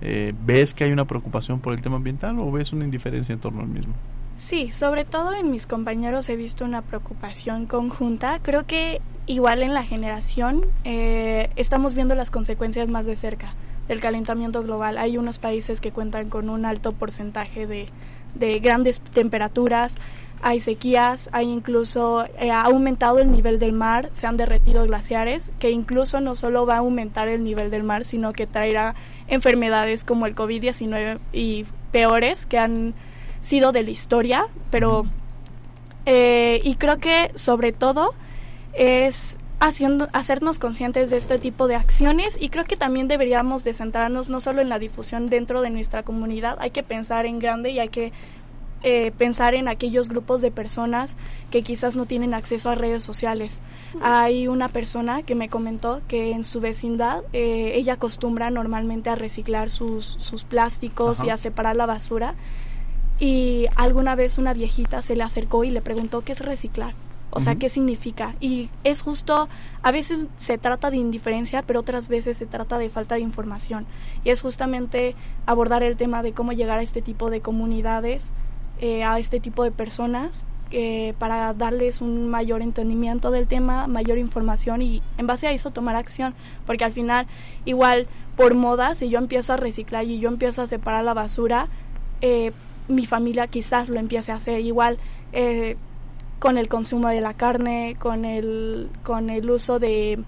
eh, 0.00 0.32
¿ves 0.46 0.72
que 0.72 0.84
hay 0.84 0.92
una 0.92 1.04
preocupación 1.04 1.60
por 1.60 1.74
el 1.74 1.82
tema 1.82 1.96
ambiental 1.96 2.38
o 2.38 2.50
ves 2.50 2.72
una 2.72 2.86
indiferencia 2.86 3.34
en 3.34 3.40
torno 3.40 3.60
al 3.60 3.68
mismo? 3.68 3.92
Sí, 4.36 4.72
sobre 4.72 5.04
todo 5.04 5.34
en 5.34 5.50
mis 5.50 5.66
compañeros 5.66 6.30
he 6.30 6.36
visto 6.36 6.64
una 6.64 6.80
preocupación 6.80 7.66
conjunta. 7.66 8.38
Creo 8.40 8.64
que 8.64 9.02
igual 9.26 9.62
en 9.62 9.74
la 9.74 9.84
generación 9.84 10.62
eh, 10.84 11.50
estamos 11.56 11.94
viendo 11.94 12.14
las 12.14 12.30
consecuencias 12.30 12.88
más 12.88 13.04
de 13.04 13.16
cerca 13.16 13.52
del 13.86 14.00
calentamiento 14.00 14.62
global. 14.62 14.96
Hay 14.96 15.18
unos 15.18 15.38
países 15.38 15.82
que 15.82 15.90
cuentan 15.90 16.30
con 16.30 16.48
un 16.48 16.64
alto 16.64 16.92
porcentaje 16.92 17.66
de 17.66 17.88
de 18.34 18.58
grandes 18.60 19.00
temperaturas, 19.00 19.98
hay 20.42 20.60
sequías, 20.60 21.28
hay 21.32 21.48
incluso, 21.50 22.24
eh, 22.38 22.50
ha 22.50 22.62
aumentado 22.62 23.18
el 23.18 23.30
nivel 23.30 23.58
del 23.58 23.72
mar, 23.72 24.08
se 24.12 24.26
han 24.26 24.36
derretido 24.36 24.84
glaciares, 24.84 25.52
que 25.58 25.70
incluso 25.70 26.20
no 26.20 26.34
solo 26.34 26.64
va 26.64 26.76
a 26.76 26.78
aumentar 26.78 27.28
el 27.28 27.44
nivel 27.44 27.70
del 27.70 27.82
mar, 27.82 28.04
sino 28.04 28.32
que 28.32 28.46
traerá 28.46 28.94
enfermedades 29.28 30.04
como 30.04 30.26
el 30.26 30.34
COVID-19 30.34 31.18
y 31.32 31.66
peores 31.92 32.46
que 32.46 32.58
han 32.58 32.94
sido 33.40 33.72
de 33.72 33.82
la 33.82 33.90
historia, 33.90 34.46
pero... 34.70 35.06
Eh, 36.06 36.62
y 36.64 36.76
creo 36.76 36.96
que 36.96 37.30
sobre 37.34 37.72
todo 37.72 38.14
es 38.72 39.36
haciendo, 39.60 40.08
hacernos 40.12 40.58
conscientes 40.58 41.10
de 41.10 41.18
este 41.18 41.38
tipo 41.38 41.68
de 41.68 41.76
acciones 41.76 42.36
y 42.40 42.48
creo 42.48 42.64
que 42.64 42.76
también 42.76 43.08
deberíamos 43.08 43.62
de 43.62 43.74
centrarnos 43.74 44.28
no 44.28 44.40
solo 44.40 44.62
en 44.62 44.68
la 44.68 44.78
difusión 44.78 45.28
dentro 45.28 45.60
de 45.60 45.70
nuestra 45.70 46.02
comunidad, 46.02 46.56
hay 46.60 46.70
que 46.70 46.82
pensar 46.82 47.26
en 47.26 47.38
grande 47.38 47.70
y 47.70 47.78
hay 47.78 47.90
que 47.90 48.12
eh, 48.82 49.12
pensar 49.18 49.54
en 49.54 49.68
aquellos 49.68 50.08
grupos 50.08 50.40
de 50.40 50.50
personas 50.50 51.16
que 51.50 51.62
quizás 51.62 51.96
no 51.96 52.06
tienen 52.06 52.32
acceso 52.32 52.70
a 52.70 52.74
redes 52.74 53.04
sociales. 53.04 53.60
Hay 54.00 54.48
una 54.48 54.68
persona 54.68 55.22
que 55.22 55.34
me 55.34 55.50
comentó 55.50 56.00
que 56.08 56.30
en 56.30 56.44
su 56.44 56.60
vecindad 56.60 57.22
eh, 57.34 57.72
ella 57.74 57.94
acostumbra 57.94 58.50
normalmente 58.50 59.10
a 59.10 59.16
reciclar 59.16 59.68
sus, 59.68 60.06
sus 60.18 60.44
plásticos 60.44 61.22
y 61.22 61.28
a 61.28 61.36
separar 61.36 61.76
la 61.76 61.84
basura 61.84 62.34
y 63.18 63.66
alguna 63.76 64.14
vez 64.14 64.38
una 64.38 64.54
viejita 64.54 65.02
se 65.02 65.14
le 65.14 65.24
acercó 65.24 65.62
y 65.64 65.70
le 65.70 65.82
preguntó 65.82 66.22
qué 66.22 66.32
es 66.32 66.40
reciclar. 66.40 66.94
O 67.30 67.40
sea, 67.40 67.54
¿qué 67.54 67.68
significa? 67.68 68.34
Y 68.40 68.70
es 68.82 69.02
justo, 69.02 69.48
a 69.82 69.92
veces 69.92 70.26
se 70.36 70.58
trata 70.58 70.90
de 70.90 70.96
indiferencia, 70.96 71.62
pero 71.62 71.80
otras 71.80 72.08
veces 72.08 72.36
se 72.36 72.46
trata 72.46 72.76
de 72.78 72.88
falta 72.88 73.14
de 73.14 73.20
información. 73.20 73.86
Y 74.24 74.30
es 74.30 74.42
justamente 74.42 75.14
abordar 75.46 75.82
el 75.82 75.96
tema 75.96 76.22
de 76.22 76.32
cómo 76.32 76.52
llegar 76.52 76.78
a 76.78 76.82
este 76.82 77.02
tipo 77.02 77.30
de 77.30 77.40
comunidades, 77.40 78.32
eh, 78.80 79.04
a 79.04 79.18
este 79.18 79.38
tipo 79.38 79.62
de 79.62 79.70
personas, 79.70 80.44
eh, 80.72 81.14
para 81.18 81.52
darles 81.52 82.00
un 82.00 82.28
mayor 82.28 82.62
entendimiento 82.62 83.32
del 83.32 83.48
tema, 83.48 83.88
mayor 83.88 84.18
información 84.18 84.82
y 84.82 85.02
en 85.18 85.26
base 85.26 85.48
a 85.48 85.52
eso 85.52 85.72
tomar 85.72 85.96
acción. 85.96 86.34
Porque 86.64 86.84
al 86.84 86.92
final, 86.92 87.26
igual, 87.64 88.06
por 88.36 88.54
moda, 88.54 88.94
si 88.94 89.08
yo 89.08 89.18
empiezo 89.18 89.52
a 89.52 89.56
reciclar 89.56 90.04
y 90.04 90.20
yo 90.20 90.28
empiezo 90.28 90.62
a 90.62 90.68
separar 90.68 91.04
la 91.04 91.14
basura, 91.14 91.68
eh, 92.20 92.52
mi 92.86 93.06
familia 93.06 93.48
quizás 93.48 93.88
lo 93.88 93.98
empiece 93.98 94.30
a 94.30 94.36
hacer. 94.36 94.60
Igual, 94.60 94.98
eh, 95.32 95.76
con 96.40 96.58
el 96.58 96.66
consumo 96.68 97.06
de 97.08 97.20
la 97.20 97.34
carne, 97.34 97.94
con 98.00 98.24
el, 98.24 98.90
con 99.04 99.30
el 99.30 99.48
uso 99.50 99.78
de 99.78 100.18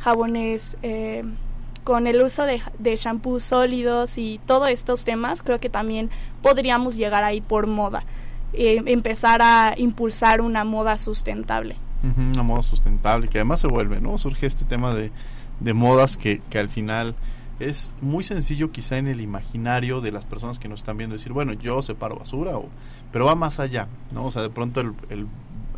jabones, 0.00 0.76
eh, 0.82 1.24
con 1.84 2.06
el 2.06 2.22
uso 2.22 2.44
de, 2.44 2.60
de 2.78 2.96
shampoos 2.96 3.44
sólidos 3.44 4.18
y 4.18 4.40
todos 4.46 4.68
estos 4.68 5.04
temas, 5.04 5.42
creo 5.42 5.60
que 5.60 5.70
también 5.70 6.10
podríamos 6.42 6.96
llegar 6.96 7.24
ahí 7.24 7.40
por 7.40 7.66
moda. 7.66 8.04
eh, 8.52 8.82
empezar 8.86 9.42
a 9.42 9.74
impulsar 9.76 10.40
una 10.40 10.62
moda 10.64 10.96
sustentable. 10.96 11.76
una 12.16 12.42
moda 12.42 12.62
sustentable 12.62 13.28
que 13.28 13.38
además 13.38 13.60
se 13.60 13.66
vuelve, 13.68 14.00
¿no? 14.00 14.16
Surge 14.18 14.46
este 14.46 14.64
tema 14.64 14.94
de, 14.94 15.10
de 15.60 15.72
modas 15.74 16.16
que, 16.16 16.40
que 16.50 16.58
al 16.60 16.68
final 16.68 17.14
es 17.60 17.92
muy 18.00 18.22
sencillo 18.24 18.70
quizá 18.70 18.96
en 18.98 19.06
el 19.08 19.20
imaginario 19.20 20.00
de 20.00 20.12
las 20.12 20.24
personas 20.24 20.58
que 20.58 20.68
nos 20.68 20.80
están 20.80 20.96
viendo 20.98 21.14
decir, 21.16 21.32
bueno, 21.32 21.52
yo 21.52 21.82
separo 21.82 22.16
basura, 22.16 22.56
o, 22.56 22.68
pero 23.12 23.24
va 23.26 23.34
más 23.34 23.58
allá, 23.60 23.88
¿no? 24.12 24.26
O 24.26 24.32
sea, 24.32 24.42
de 24.42 24.50
pronto 24.50 24.80
el, 24.80 24.92
el, 25.08 25.26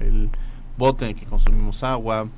el 0.00 0.30
bote 0.76 1.04
en 1.04 1.12
el 1.12 1.16
que 1.16 1.26
consumimos 1.26 1.82
agua, 1.82 2.28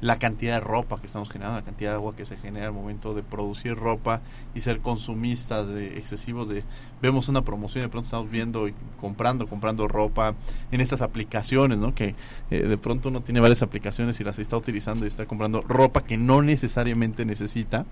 la 0.00 0.18
cantidad 0.18 0.54
de 0.54 0.60
ropa 0.60 1.00
que 1.00 1.06
estamos 1.06 1.28
generando, 1.28 1.58
la 1.58 1.64
cantidad 1.64 1.90
de 1.90 1.96
agua 1.96 2.14
que 2.14 2.24
se 2.24 2.36
genera 2.36 2.66
al 2.66 2.72
momento 2.72 3.14
de 3.14 3.22
producir 3.22 3.74
ropa 3.74 4.20
y 4.54 4.60
ser 4.60 4.78
consumistas 4.78 5.66
de 5.66 5.94
excesivos 5.94 6.48
de 6.48 6.62
vemos 7.02 7.28
una 7.28 7.42
promoción 7.42 7.82
y 7.82 7.86
de 7.86 7.88
pronto 7.88 8.06
estamos 8.06 8.30
viendo 8.30 8.68
y 8.68 8.74
comprando, 9.00 9.48
comprando 9.48 9.88
ropa 9.88 10.34
en 10.70 10.80
estas 10.80 11.02
aplicaciones, 11.02 11.78
¿no? 11.78 11.94
Que 11.94 12.14
eh, 12.50 12.62
de 12.62 12.78
pronto 12.78 13.08
uno 13.08 13.22
tiene 13.22 13.40
varias 13.40 13.62
aplicaciones 13.62 14.20
y 14.20 14.24
las 14.24 14.38
está 14.38 14.56
utilizando 14.56 15.04
y 15.04 15.08
está 15.08 15.26
comprando 15.26 15.62
ropa 15.62 16.04
que 16.04 16.16
no 16.16 16.42
necesariamente 16.42 17.24
necesita 17.24 17.84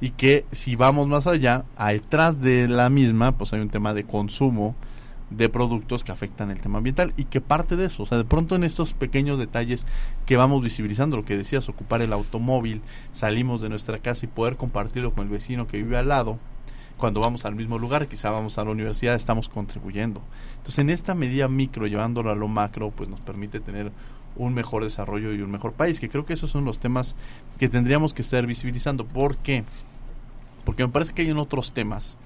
y 0.00 0.10
que 0.10 0.44
si 0.52 0.76
vamos 0.76 1.08
más 1.08 1.26
allá, 1.26 1.64
detrás 1.78 2.40
de 2.40 2.68
la 2.68 2.90
misma, 2.90 3.32
pues 3.32 3.52
hay 3.52 3.60
un 3.60 3.70
tema 3.70 3.94
de 3.94 4.04
consumo 4.04 4.74
de 5.30 5.48
productos 5.48 6.04
que 6.04 6.12
afectan 6.12 6.50
el 6.50 6.60
tema 6.60 6.78
ambiental 6.78 7.12
y 7.16 7.24
que 7.24 7.40
parte 7.40 7.76
de 7.76 7.86
eso, 7.86 8.04
o 8.04 8.06
sea, 8.06 8.18
de 8.18 8.24
pronto 8.24 8.54
en 8.54 8.64
estos 8.64 8.94
pequeños 8.94 9.38
detalles 9.38 9.84
que 10.24 10.36
vamos 10.36 10.62
visibilizando, 10.62 11.16
lo 11.16 11.24
que 11.24 11.36
decías, 11.36 11.68
ocupar 11.68 12.00
el 12.02 12.12
automóvil, 12.12 12.82
salimos 13.12 13.60
de 13.60 13.68
nuestra 13.68 13.98
casa 13.98 14.26
y 14.26 14.28
poder 14.28 14.56
compartirlo 14.56 15.12
con 15.12 15.24
el 15.24 15.30
vecino 15.30 15.66
que 15.66 15.78
vive 15.78 15.96
al 15.96 16.08
lado, 16.08 16.38
cuando 16.96 17.20
vamos 17.20 17.44
al 17.44 17.54
mismo 17.54 17.78
lugar, 17.78 18.08
quizá 18.08 18.30
vamos 18.30 18.56
a 18.56 18.64
la 18.64 18.70
universidad, 18.70 19.14
estamos 19.14 19.48
contribuyendo. 19.48 20.22
Entonces, 20.56 20.78
en 20.78 20.90
esta 20.90 21.14
medida 21.14 21.46
micro, 21.46 21.86
llevándolo 21.86 22.30
a 22.30 22.34
lo 22.34 22.48
macro, 22.48 22.90
pues 22.90 23.10
nos 23.10 23.20
permite 23.20 23.60
tener 23.60 23.92
un 24.36 24.54
mejor 24.54 24.84
desarrollo 24.84 25.32
y 25.34 25.40
un 25.42 25.50
mejor 25.50 25.72
país, 25.72 26.00
que 26.00 26.08
creo 26.08 26.24
que 26.24 26.34
esos 26.34 26.50
son 26.50 26.64
los 26.64 26.78
temas 26.78 27.16
que 27.58 27.68
tendríamos 27.68 28.14
que 28.14 28.22
estar 28.22 28.46
visibilizando. 28.46 29.04
¿Por 29.04 29.36
qué? 29.36 29.64
Porque 30.64 30.86
me 30.86 30.92
parece 30.92 31.12
que 31.12 31.22
hay 31.22 31.30
en 31.30 31.38
otros 31.38 31.72
temas 31.72 32.16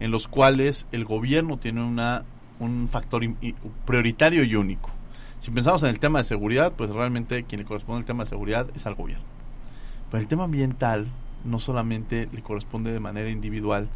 en 0.00 0.10
los 0.10 0.28
cuales 0.28 0.86
el 0.92 1.04
gobierno 1.04 1.58
tiene 1.58 1.82
una 1.82 2.24
un 2.58 2.88
factor 2.90 3.22
prioritario 3.84 4.44
y 4.44 4.54
único. 4.54 4.90
Si 5.38 5.50
pensamos 5.50 5.82
en 5.82 5.90
el 5.90 5.98
tema 5.98 6.18
de 6.18 6.24
seguridad, 6.24 6.72
pues 6.72 6.90
realmente 6.90 7.44
quien 7.44 7.60
le 7.60 7.66
corresponde 7.66 8.00
el 8.00 8.06
tema 8.06 8.24
de 8.24 8.30
seguridad 8.30 8.66
es 8.74 8.86
al 8.86 8.94
gobierno. 8.94 9.24
Pero 10.10 10.20
el 10.20 10.28
tema 10.28 10.44
ambiental 10.44 11.08
no 11.44 11.58
solamente 11.58 12.28
le 12.32 12.42
corresponde 12.42 12.92
de 12.92 13.00
manera 13.00 13.30
individual, 13.30 13.88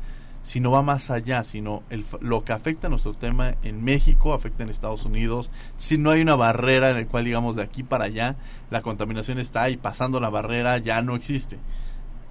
sino 0.42 0.70
va 0.70 0.82
más 0.82 1.10
allá, 1.10 1.44
sino 1.44 1.82
el, 1.90 2.04
lo 2.20 2.42
que 2.42 2.52
afecta 2.52 2.86
a 2.86 2.90
nuestro 2.90 3.14
tema 3.14 3.54
en 3.62 3.84
México, 3.84 4.32
afecta 4.32 4.62
en 4.62 4.70
Estados 4.70 5.04
Unidos. 5.04 5.50
Si 5.76 5.98
no 5.98 6.10
hay 6.10 6.22
una 6.22 6.36
barrera 6.36 6.90
en 6.90 6.96
la 6.96 7.06
cual, 7.06 7.24
digamos, 7.24 7.56
de 7.56 7.62
aquí 7.62 7.82
para 7.82 8.04
allá, 8.04 8.36
la 8.70 8.82
contaminación 8.82 9.38
está 9.38 9.68
y 9.70 9.76
pasando 9.76 10.20
la 10.20 10.30
barrera 10.30 10.78
ya 10.78 11.02
no 11.02 11.14
existe. 11.14 11.58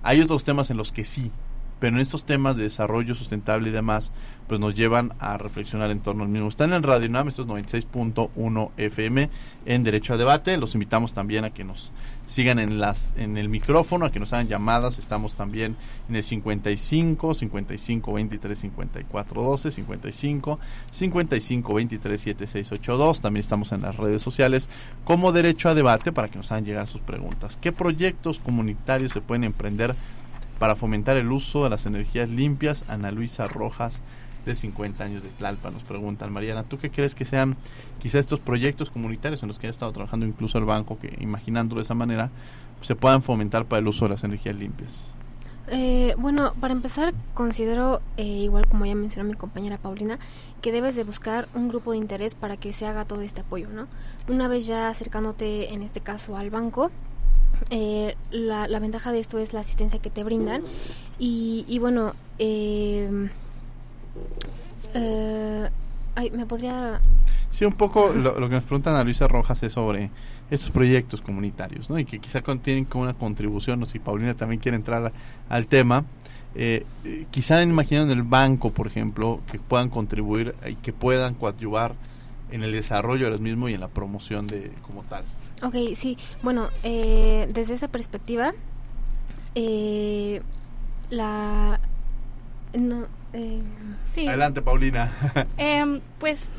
Hay 0.02 0.22
otros 0.22 0.44
temas 0.44 0.70
en 0.70 0.78
los 0.78 0.92
que 0.92 1.04
sí, 1.04 1.32
pero 1.80 1.96
en 1.96 2.02
estos 2.02 2.26
temas 2.26 2.58
de 2.58 2.64
desarrollo 2.64 3.16
sustentable 3.16 3.70
y 3.70 3.72
demás, 3.72 4.12
pues 4.50 4.60
nos 4.60 4.74
llevan 4.74 5.14
a 5.20 5.38
reflexionar 5.38 5.92
en 5.92 6.00
torno 6.00 6.24
al 6.24 6.30
mismo. 6.30 6.48
Están 6.48 6.74
en 6.74 6.82
Radio 6.82 7.08
NAM, 7.08 7.28
estos 7.28 7.48
96.1 7.48 8.72
FM 8.78 9.30
en 9.66 9.84
Derecho 9.84 10.16
a 10.16 10.18
Debate. 10.18 10.58
Los 10.58 10.74
invitamos 10.74 11.14
también 11.14 11.46
a 11.46 11.52
que 11.52 11.64
nos 11.64 11.92
sigan 12.26 12.58
en 12.60 12.80
las 12.80 13.14
en 13.18 13.38
el 13.38 13.48
micrófono, 13.48 14.06
a 14.06 14.12
que 14.12 14.20
nos 14.20 14.34
hagan 14.34 14.48
llamadas. 14.48 14.98
Estamos 14.98 15.34
también 15.34 15.76
en 16.10 16.16
el 16.16 16.24
55 16.24 17.36
55 17.36 18.14
23 18.14 18.60
54 18.60 19.42
12, 19.44 19.72
55 19.72 20.60
55 20.92 21.74
23 21.76 22.22
76 22.22 22.72
82. 22.72 23.22
También 23.22 23.42
estamos 23.42 23.72
en 23.72 23.82
las 23.82 23.98
redes 23.98 24.24
sociales 24.24 24.68
como 25.06 25.32
Derecho 25.32 25.70
a 25.70 25.76
Debate 25.76 26.12
para 26.12 26.28
que 26.28 26.38
nos 26.38 26.52
hagan 26.52 26.66
llegar 26.66 26.88
sus 26.88 27.02
preguntas. 27.02 27.56
¿Qué 27.56 27.72
proyectos 27.72 28.40
comunitarios 28.40 29.14
se 29.14 29.22
pueden 29.22 29.44
emprender 29.44 29.94
para 30.60 30.76
fomentar 30.76 31.18
el 31.18 31.32
uso 31.32 31.64
de 31.64 31.70
las 31.70 31.86
energías 31.86 32.30
limpias. 32.30 32.84
Ana 32.90 33.12
Luisa 33.12 33.48
Rojas, 33.48 34.02
de 34.46 34.56
50 34.56 35.04
años 35.04 35.24
de 35.24 35.30
Tlalpa, 35.30 35.72
nos 35.72 35.84
preguntan, 35.84 36.32
Mariana, 36.32 36.64
¿tú 36.64 36.78
qué 36.78 36.92
crees 36.92 37.16
que 37.16 37.26
sean 37.26 37.56
quizá 38.00 38.20
estos 38.20 38.40
proyectos 38.40 38.90
comunitarios 38.90 39.42
en 39.42 39.48
los 39.48 39.58
que 39.58 39.68
ha 39.68 39.70
estado 39.70 39.92
trabajando 39.92 40.26
incluso 40.26 40.58
el 40.58 40.66
banco, 40.66 41.00
que 41.00 41.18
imaginándolo 41.20 41.80
de 41.80 41.86
esa 41.86 41.96
manera, 41.96 42.30
se 42.82 42.96
puedan 42.96 43.24
fomentar 43.24 43.66
para 43.66 43.80
el 43.80 43.88
uso 43.88 44.06
de 44.06 44.10
las 44.10 44.24
energías 44.24 44.56
limpias? 44.56 45.14
Eh, 45.72 46.16
bueno, 46.18 46.54
para 46.60 46.74
empezar, 46.74 47.14
considero, 47.36 48.02
eh, 48.18 48.24
igual 48.24 48.66
como 48.68 48.88
ya 48.88 48.96
mencionó 48.96 49.30
mi 49.30 49.36
compañera 49.36 49.78
Paulina, 49.78 50.18
que 50.62 50.72
debes 50.72 50.96
de 50.96 51.04
buscar 51.04 51.48
un 51.54 51.70
grupo 51.70 51.92
de 51.92 52.00
interés 52.00 52.34
para 52.34 52.58
que 52.58 52.74
se 52.74 52.88
haga 52.88 53.06
todo 53.06 53.22
este 53.22 53.42
apoyo, 53.42 53.68
¿no? 53.70 53.88
Una 54.28 54.48
vez 54.48 54.66
ya 54.66 54.90
acercándote, 54.90 55.72
en 55.74 55.84
este 55.84 56.02
caso, 56.02 56.38
al 56.38 56.50
banco, 56.50 56.90
eh, 57.70 58.16
la, 58.32 58.68
la, 58.68 58.80
ventaja 58.80 59.12
de 59.12 59.20
esto 59.20 59.40
es 59.40 59.54
la 59.54 59.60
asistencia 59.60 60.00
que 60.00 60.10
te 60.10 60.24
brindan. 60.24 60.64
Y, 61.20 61.66
y 61.68 61.80
bueno 61.80 62.14
eh, 62.40 63.30
eh, 64.94 65.70
ay, 66.16 66.32
me 66.32 66.46
podría 66.46 67.02
sí 67.50 67.66
un 67.66 67.74
poco 67.74 68.14
lo, 68.14 68.34
que 68.36 68.56
nos 68.56 68.64
preguntan 68.64 68.96
a 68.96 69.04
Luisa 69.04 69.28
Rojas 69.28 69.62
es 69.64 69.74
sobre 69.74 70.10
estos 70.50 70.72
proyectos 70.72 71.22
comunitarios 71.22 71.90
¿no? 71.90 72.00
y 72.00 72.06
que 72.06 72.20
quizá 72.20 72.42
contienen 72.42 72.86
como 72.86 73.04
una 73.04 73.14
contribución 73.14 73.84
o 73.84 73.86
si 73.86 74.00
Paulina 74.00 74.34
también 74.36 74.62
quiere 74.62 74.78
entrar 74.78 75.12
al 75.50 75.68
tema 75.68 76.06
eh, 76.56 76.86
quizá 77.30 77.62
imaginando 77.62 78.14
en 78.14 78.20
el 78.20 78.24
banco 78.24 78.72
por 78.72 78.88
ejemplo 78.88 79.42
que 79.52 79.60
puedan 79.60 79.90
contribuir 79.90 80.56
y 80.66 80.76
que 80.76 80.94
puedan 80.94 81.34
coadyuvar 81.34 81.94
en 82.52 82.64
el 82.64 82.72
desarrollo 82.72 83.26
de 83.26 83.32
los 83.32 83.42
mismos 83.42 83.70
y 83.70 83.74
en 83.74 83.82
la 83.82 83.90
promoción 83.90 84.48
de 84.48 84.72
como 84.82 85.04
tal 85.04 85.24
Ok, 85.64 85.76
sí. 85.96 86.18
Bueno, 86.42 86.70
eh, 86.84 87.50
desde 87.54 87.74
esa 87.74 87.88
perspectiva, 87.88 88.54
eh, 89.56 90.42
la... 91.10 91.80
No, 92.74 93.06
eh, 93.34 93.62
sí. 94.08 94.28
Adelante, 94.28 94.62
Paulina. 94.62 95.12
Em, 95.58 96.02
pues 96.20 96.52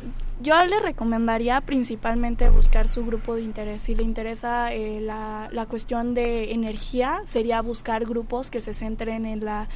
yo 0.43 0.63
le 0.65 0.81
recomendaría 0.81 1.61
principalmente 1.61 2.51
buscar 2.51 2.89
su 2.89 3.07
grupo 3.07 3.37
de 3.37 3.43
interés. 3.43 3.83
Si 3.83 3.95
le 3.95 4.03
interesa 4.03 4.71
la, 4.73 5.49
la 5.53 5.67
cuestión 5.67 6.15
de 6.15 6.53
energía, 6.53 7.21
sería 7.25 7.61
buscar 7.63 8.05
grupos 8.05 8.51
que 8.51 8.61
se 8.61 8.75
centren 8.75 9.25
en 9.25 9.45
la 9.45 9.69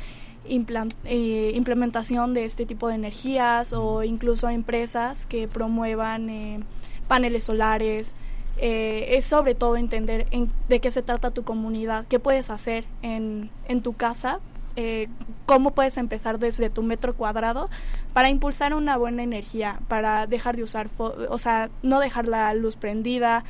implementación 0.47 2.35
de 2.35 2.45
este 2.45 2.67
tipo 2.67 2.89
de 2.89 2.97
energías 2.97 3.73
o 3.73 4.03
incluso 4.03 4.49
empresas 4.49 5.25
que 5.25 5.49
promuevan 5.49 6.65
paneles 7.09 7.45
solares, 7.45 8.15
eh, 8.59 9.17
es 9.17 9.25
sobre 9.25 9.55
todo 9.55 9.77
entender 9.77 10.27
de 10.69 10.81
qué 10.81 10.91
se 10.91 11.03
trata 11.03 11.31
tu 11.31 11.45
comunidad, 11.45 12.07
qué 12.09 12.19
puedes 12.19 12.51
hacer 12.51 12.85
en, 13.03 13.51
en 13.69 13.83
tu 13.83 13.95
casa, 13.95 14.41
eh, 14.77 15.09
cómo 15.47 15.71
puedes 15.71 15.97
empezar 15.99 16.39
desde 16.39 16.69
tu 16.69 16.83
metro 16.83 17.15
cuadrado 17.15 17.69
para 18.13 18.29
impulsar 18.29 18.75
una 18.75 18.97
buena 18.97 19.23
energía, 19.23 19.81
para 19.89 20.27
dejar 20.27 20.57
de 20.57 20.65
usar, 20.65 20.89
o 20.99 21.39
sea, 21.39 21.71
no 21.83 22.01
dejar 22.01 22.27
la 22.27 22.53
luz 22.55 22.77
prendida, 22.77 23.45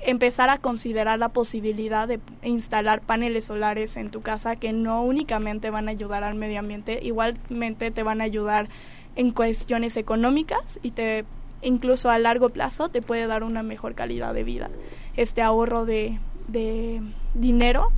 empezar 0.00 0.48
a 0.48 0.58
considerar 0.58 1.18
la 1.18 1.28
posibilidad 1.30 2.06
de 2.06 2.20
instalar 2.42 3.00
paneles 3.00 3.46
solares 3.46 3.96
en 3.96 4.10
tu 4.10 4.22
casa 4.22 4.56
que 4.56 4.72
no 4.72 5.02
únicamente 5.02 5.70
van 5.70 5.88
a 5.88 5.90
ayudar 5.90 6.24
al 6.24 6.36
medio 6.36 6.60
ambiente, 6.60 7.00
igualmente 7.02 7.90
te 7.90 8.02
van 8.02 8.20
a 8.20 8.24
ayudar 8.24 8.68
en 9.16 9.30
cuestiones 9.30 9.96
económicas 9.96 10.78
y 10.82 10.92
te 10.92 11.24
incluso 11.62 12.10
a 12.10 12.18
largo 12.18 12.50
plazo 12.50 12.88
te 12.88 13.02
puede 13.02 13.26
dar 13.26 13.42
una 13.42 13.62
mejor 13.62 13.94
calidad 13.94 14.34
de 14.34 14.44
vida, 14.44 14.70
este 15.16 15.42
ahorro 15.42 15.84
de, 15.84 16.18
de 16.48 17.00
dinero. 17.34 17.92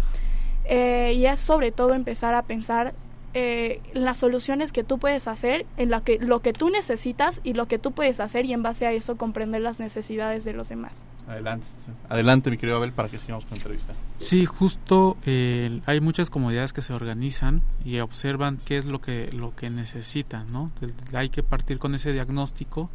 Eh, 0.65 1.15
y 1.17 1.27
es 1.27 1.41
sobre 1.41 1.73
todo 1.73 1.95
empezar 1.95 2.35
a 2.35 2.43
pensar 2.43 2.95
eh, 3.35 3.81
las 3.95 4.19
soluciones 4.19 4.73
que 4.73 4.85
tú 4.85 4.99
puedes 4.99 5.27
hacer, 5.27 5.65
en 5.79 5.89
la 5.89 6.03
que, 6.03 6.19
lo 6.19 6.41
que 6.41 6.53
tú 6.53 6.69
necesitas 6.69 7.41
y 7.43 7.55
lo 7.55 7.67
que 7.67 7.79
tú 7.79 7.93
puedes 7.93 8.21
hacer 8.21 8.45
y 8.45 8.53
en 8.53 8.63
base 8.63 8.87
a 8.87 8.93
eso 8.93 9.17
comprender 9.17 9.63
las 9.63 9.81
necesidades 9.81 10.45
de 10.45 10.53
los 10.53 10.69
demás. 10.69 11.07
Adelante, 11.27 11.67
adelante 12.11 12.51
mi 12.51 12.59
querido 12.59 12.77
Abel, 12.77 12.93
para 12.93 13.09
que 13.09 13.19
sigamos 13.19 13.45
con 13.45 13.53
la 13.53 13.57
entrevista. 13.57 13.95
Sí, 14.19 14.45
justo 14.45 15.17
eh, 15.25 15.81
hay 15.87 16.01
muchas 16.03 16.29
comunidades 16.29 16.75
que 16.75 16.83
se 16.83 16.93
organizan 16.93 17.63
y 17.87 18.01
observan 18.01 18.59
qué 18.67 18.77
es 18.77 18.85
lo 18.85 19.01
que, 19.01 19.33
lo 19.33 19.57
que 19.57 19.71
necesitan, 19.71 20.53
¿no? 20.53 20.71
Hay 21.15 21.31
que 21.31 21.43
partir 21.43 21.79
con 21.79 21.95
ese 21.95 22.13
diagnóstico 22.13 22.91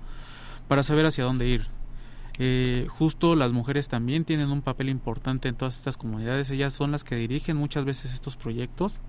para 0.67 0.83
saber 0.83 1.05
hacia 1.05 1.23
dónde 1.23 1.47
ir. 1.47 1.67
Eh, 2.39 2.85
justo 2.89 3.35
las 3.35 3.51
mujeres 3.51 3.87
también 3.87 4.23
tienen 4.23 4.51
un 4.51 4.61
papel 4.61 4.89
importante 4.89 5.49
en 5.49 5.55
todas 5.55 5.77
estas 5.77 5.97
comunidades, 5.97 6.51
ellas 6.51 6.71
son 6.73 6.91
las 6.91 7.03
que 7.03 7.15
dirigen 7.15 7.57
muchas 7.57 7.85
veces 7.85 8.13
estos 8.13 8.37
proyectos. 8.37 8.99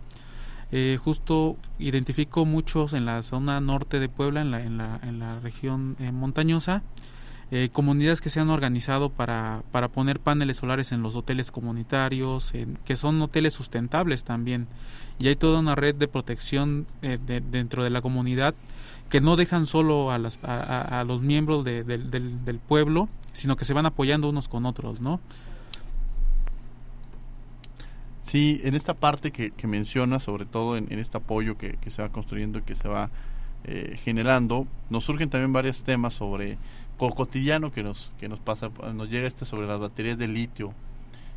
Eh, 0.71 0.99
justo 1.03 1.57
identifico 1.79 2.45
muchos 2.45 2.93
en 2.93 3.07
la 3.07 3.23
zona 3.23 3.61
norte 3.61 4.01
de 4.01 4.09
Puebla, 4.09 4.43
en 4.43 4.51
la, 4.51 4.63
en 4.63 4.77
la, 4.77 5.01
en 5.03 5.19
la 5.19 5.41
región 5.41 5.97
eh, 5.99 6.13
montañosa, 6.13 6.83
comunidades 7.73 8.21
que 8.21 8.29
se 8.29 8.41
han 8.41 8.51
organizado 8.51 9.09
para, 9.09 9.63
para 9.73 9.89
poner 9.89 10.21
paneles 10.21 10.59
solares 10.59 10.93
en 10.93 11.03
los 11.03 11.17
hoteles 11.17 11.51
comunitarios, 11.51 12.53
que 12.85 12.95
son 12.95 13.23
hoteles 13.23 13.55
sustentables 13.55 14.25
también. 14.25 14.67
Y 15.19 15.29
hay 15.29 15.37
toda 15.37 15.61
una 15.61 15.75
red 15.75 15.95
de 15.95 16.09
protección 16.09 16.87
dentro 17.01 17.83
de 17.83 17.89
la 17.89 18.03
comunidad 18.03 18.55
que 19.09 19.21
no 19.21 19.37
dejan 19.37 19.67
solo 19.67 20.11
a, 20.11 20.19
las, 20.19 20.39
a, 20.43 21.05
los 21.07 21.23
miembros 21.23 21.65
del, 21.65 22.11
del, 22.11 22.59
pueblo, 22.59 23.09
sino 23.33 23.57
que 23.57 23.65
se 23.65 23.73
van 23.73 23.87
apoyando 23.87 24.29
unos 24.29 24.49
con 24.49 24.67
otros, 24.67 25.01
¿no? 25.01 25.21
Sí, 28.23 28.61
en 28.65 28.75
esta 28.75 28.93
parte 28.93 29.31
que, 29.33 29.53
que 29.53 29.67
menciona, 29.67 30.19
sobre 30.19 30.45
todo 30.45 30.77
en, 30.77 30.93
este 30.99 31.17
apoyo 31.17 31.57
que, 31.57 31.79
se 31.89 32.03
va 32.03 32.11
construyendo 32.11 32.59
y 32.59 32.63
que 32.63 32.77
se 32.77 32.87
va 32.87 33.11
eh, 33.65 33.99
generando, 34.03 34.67
nos 34.91 35.05
surgen 35.05 35.31
también 35.31 35.53
varios 35.55 35.83
temas 35.83 36.13
sobre 36.13 36.59
cotidiano 36.99 37.73
que 37.73 37.83
nos, 37.83 38.13
que 38.19 38.29
nos 38.29 38.41
pasa, 38.41 38.71
nos 38.93 39.09
llega 39.09 39.27
este 39.27 39.45
sobre 39.45 39.67
las 39.67 39.79
baterías 39.79 40.19
de 40.19 40.29
litio 40.29 40.75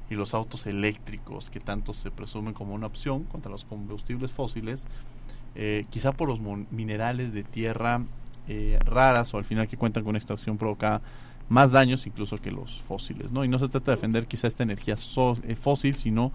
y 0.10 0.16
los 0.16 0.34
autos 0.34 0.66
eléctricos 0.66 1.50
que 1.50 1.60
tanto 1.60 1.94
se 1.94 2.12
presumen 2.12 2.54
como 2.54 2.74
una 2.74 2.88
opción 2.88 3.24
contra 3.24 3.52
los 3.52 3.64
combustibles 3.64 4.32
fósiles, 4.32 4.86
eh, 5.56 5.86
quizá 5.90 6.12
por 6.12 6.30
los 6.30 6.40
minerales 6.72 7.34
de 7.34 7.44
tierra 7.44 8.04
eh, 8.48 8.80
raras 8.86 9.34
o 9.34 9.38
al 9.38 9.46
final 9.46 9.68
que 9.68 9.78
cuentan 9.78 10.04
con 10.04 10.16
extracción 10.16 10.58
provoca 10.58 11.02
más 11.50 11.72
daños 11.72 12.08
incluso 12.08 12.38
que 12.38 12.52
los 12.52 12.82
fósiles, 12.88 13.32
¿no? 13.32 13.44
Y 13.44 13.48
no 13.48 13.60
se 13.60 13.68
trata 13.68 13.92
de 13.92 13.98
defender 13.98 14.26
quizá 14.26 14.48
esta 14.48 14.64
energía 14.64 14.96
fósil, 15.62 15.96
sino 15.96 16.32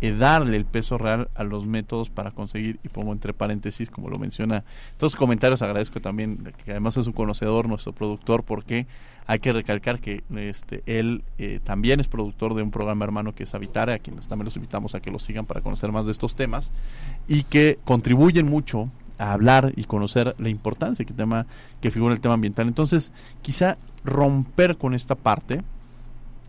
eh, 0.00 0.12
darle 0.12 0.56
el 0.56 0.64
peso 0.64 0.98
real 0.98 1.28
a 1.34 1.44
los 1.44 1.66
métodos 1.66 2.10
para 2.10 2.30
conseguir, 2.30 2.78
y 2.82 2.88
pongo 2.88 3.12
entre 3.12 3.32
paréntesis, 3.32 3.90
como 3.90 4.08
lo 4.08 4.18
menciona, 4.18 4.64
los 4.98 5.14
comentarios 5.16 5.62
agradezco 5.62 6.00
también, 6.00 6.52
que 6.64 6.70
además 6.70 6.96
es 6.96 7.06
un 7.06 7.12
conocedor, 7.12 7.68
nuestro 7.68 7.92
productor, 7.92 8.42
porque 8.44 8.86
hay 9.26 9.38
que 9.38 9.52
recalcar 9.52 10.00
que 10.00 10.24
este 10.34 10.82
él 10.86 11.22
eh, 11.38 11.60
también 11.62 12.00
es 12.00 12.08
productor 12.08 12.54
de 12.54 12.62
un 12.62 12.70
programa 12.70 13.04
hermano 13.04 13.34
que 13.34 13.44
es 13.44 13.54
Habitare, 13.54 13.92
a 13.92 13.98
quienes 13.98 14.26
también 14.26 14.46
los 14.46 14.56
invitamos 14.56 14.94
a 14.94 15.00
que 15.00 15.10
lo 15.10 15.18
sigan 15.18 15.46
para 15.46 15.60
conocer 15.60 15.92
más 15.92 16.06
de 16.06 16.12
estos 16.12 16.34
temas, 16.34 16.72
y 17.28 17.44
que 17.44 17.78
contribuyen 17.84 18.46
mucho 18.46 18.90
a 19.18 19.32
hablar 19.32 19.72
y 19.76 19.84
conocer 19.84 20.34
la 20.38 20.48
importancia 20.48 21.04
que 21.04 21.12
tema 21.12 21.46
que 21.80 21.90
figura 21.90 22.14
el 22.14 22.20
tema 22.20 22.34
ambiental. 22.34 22.66
Entonces, 22.66 23.12
quizá 23.42 23.76
romper 24.02 24.78
con 24.78 24.94
esta 24.94 25.14
parte 25.14 25.58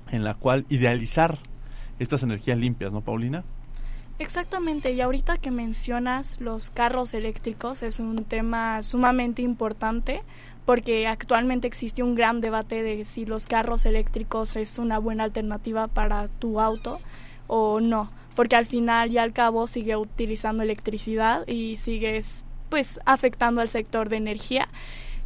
en 0.09 0.23
la 0.23 0.35
cual 0.35 0.65
idealizar 0.69 1.37
estas 2.01 2.23
energías 2.23 2.57
limpias, 2.57 2.91
¿no, 2.91 3.01
Paulina? 3.01 3.43
Exactamente, 4.19 4.91
y 4.91 5.01
ahorita 5.01 5.37
que 5.37 5.51
mencionas 5.51 6.39
los 6.39 6.69
carros 6.69 7.13
eléctricos 7.13 7.81
es 7.81 7.99
un 7.99 8.23
tema 8.23 8.83
sumamente 8.83 9.41
importante 9.41 10.21
porque 10.65 11.07
actualmente 11.07 11.67
existe 11.67 12.03
un 12.03 12.13
gran 12.13 12.39
debate 12.39 12.83
de 12.83 13.03
si 13.05 13.25
los 13.25 13.47
carros 13.47 13.85
eléctricos 13.85 14.55
es 14.55 14.77
una 14.77 14.99
buena 14.99 15.23
alternativa 15.23 15.87
para 15.87 16.27
tu 16.27 16.59
auto 16.59 16.99
o 17.47 17.79
no, 17.79 18.11
porque 18.35 18.55
al 18.55 18.65
final 18.65 19.11
y 19.11 19.17
al 19.17 19.33
cabo 19.33 19.65
sigue 19.65 19.95
utilizando 19.95 20.61
electricidad 20.61 21.47
y 21.47 21.77
sigues 21.77 22.45
pues 22.69 22.99
afectando 23.05 23.59
al 23.61 23.69
sector 23.69 24.07
de 24.09 24.17
energía 24.17 24.69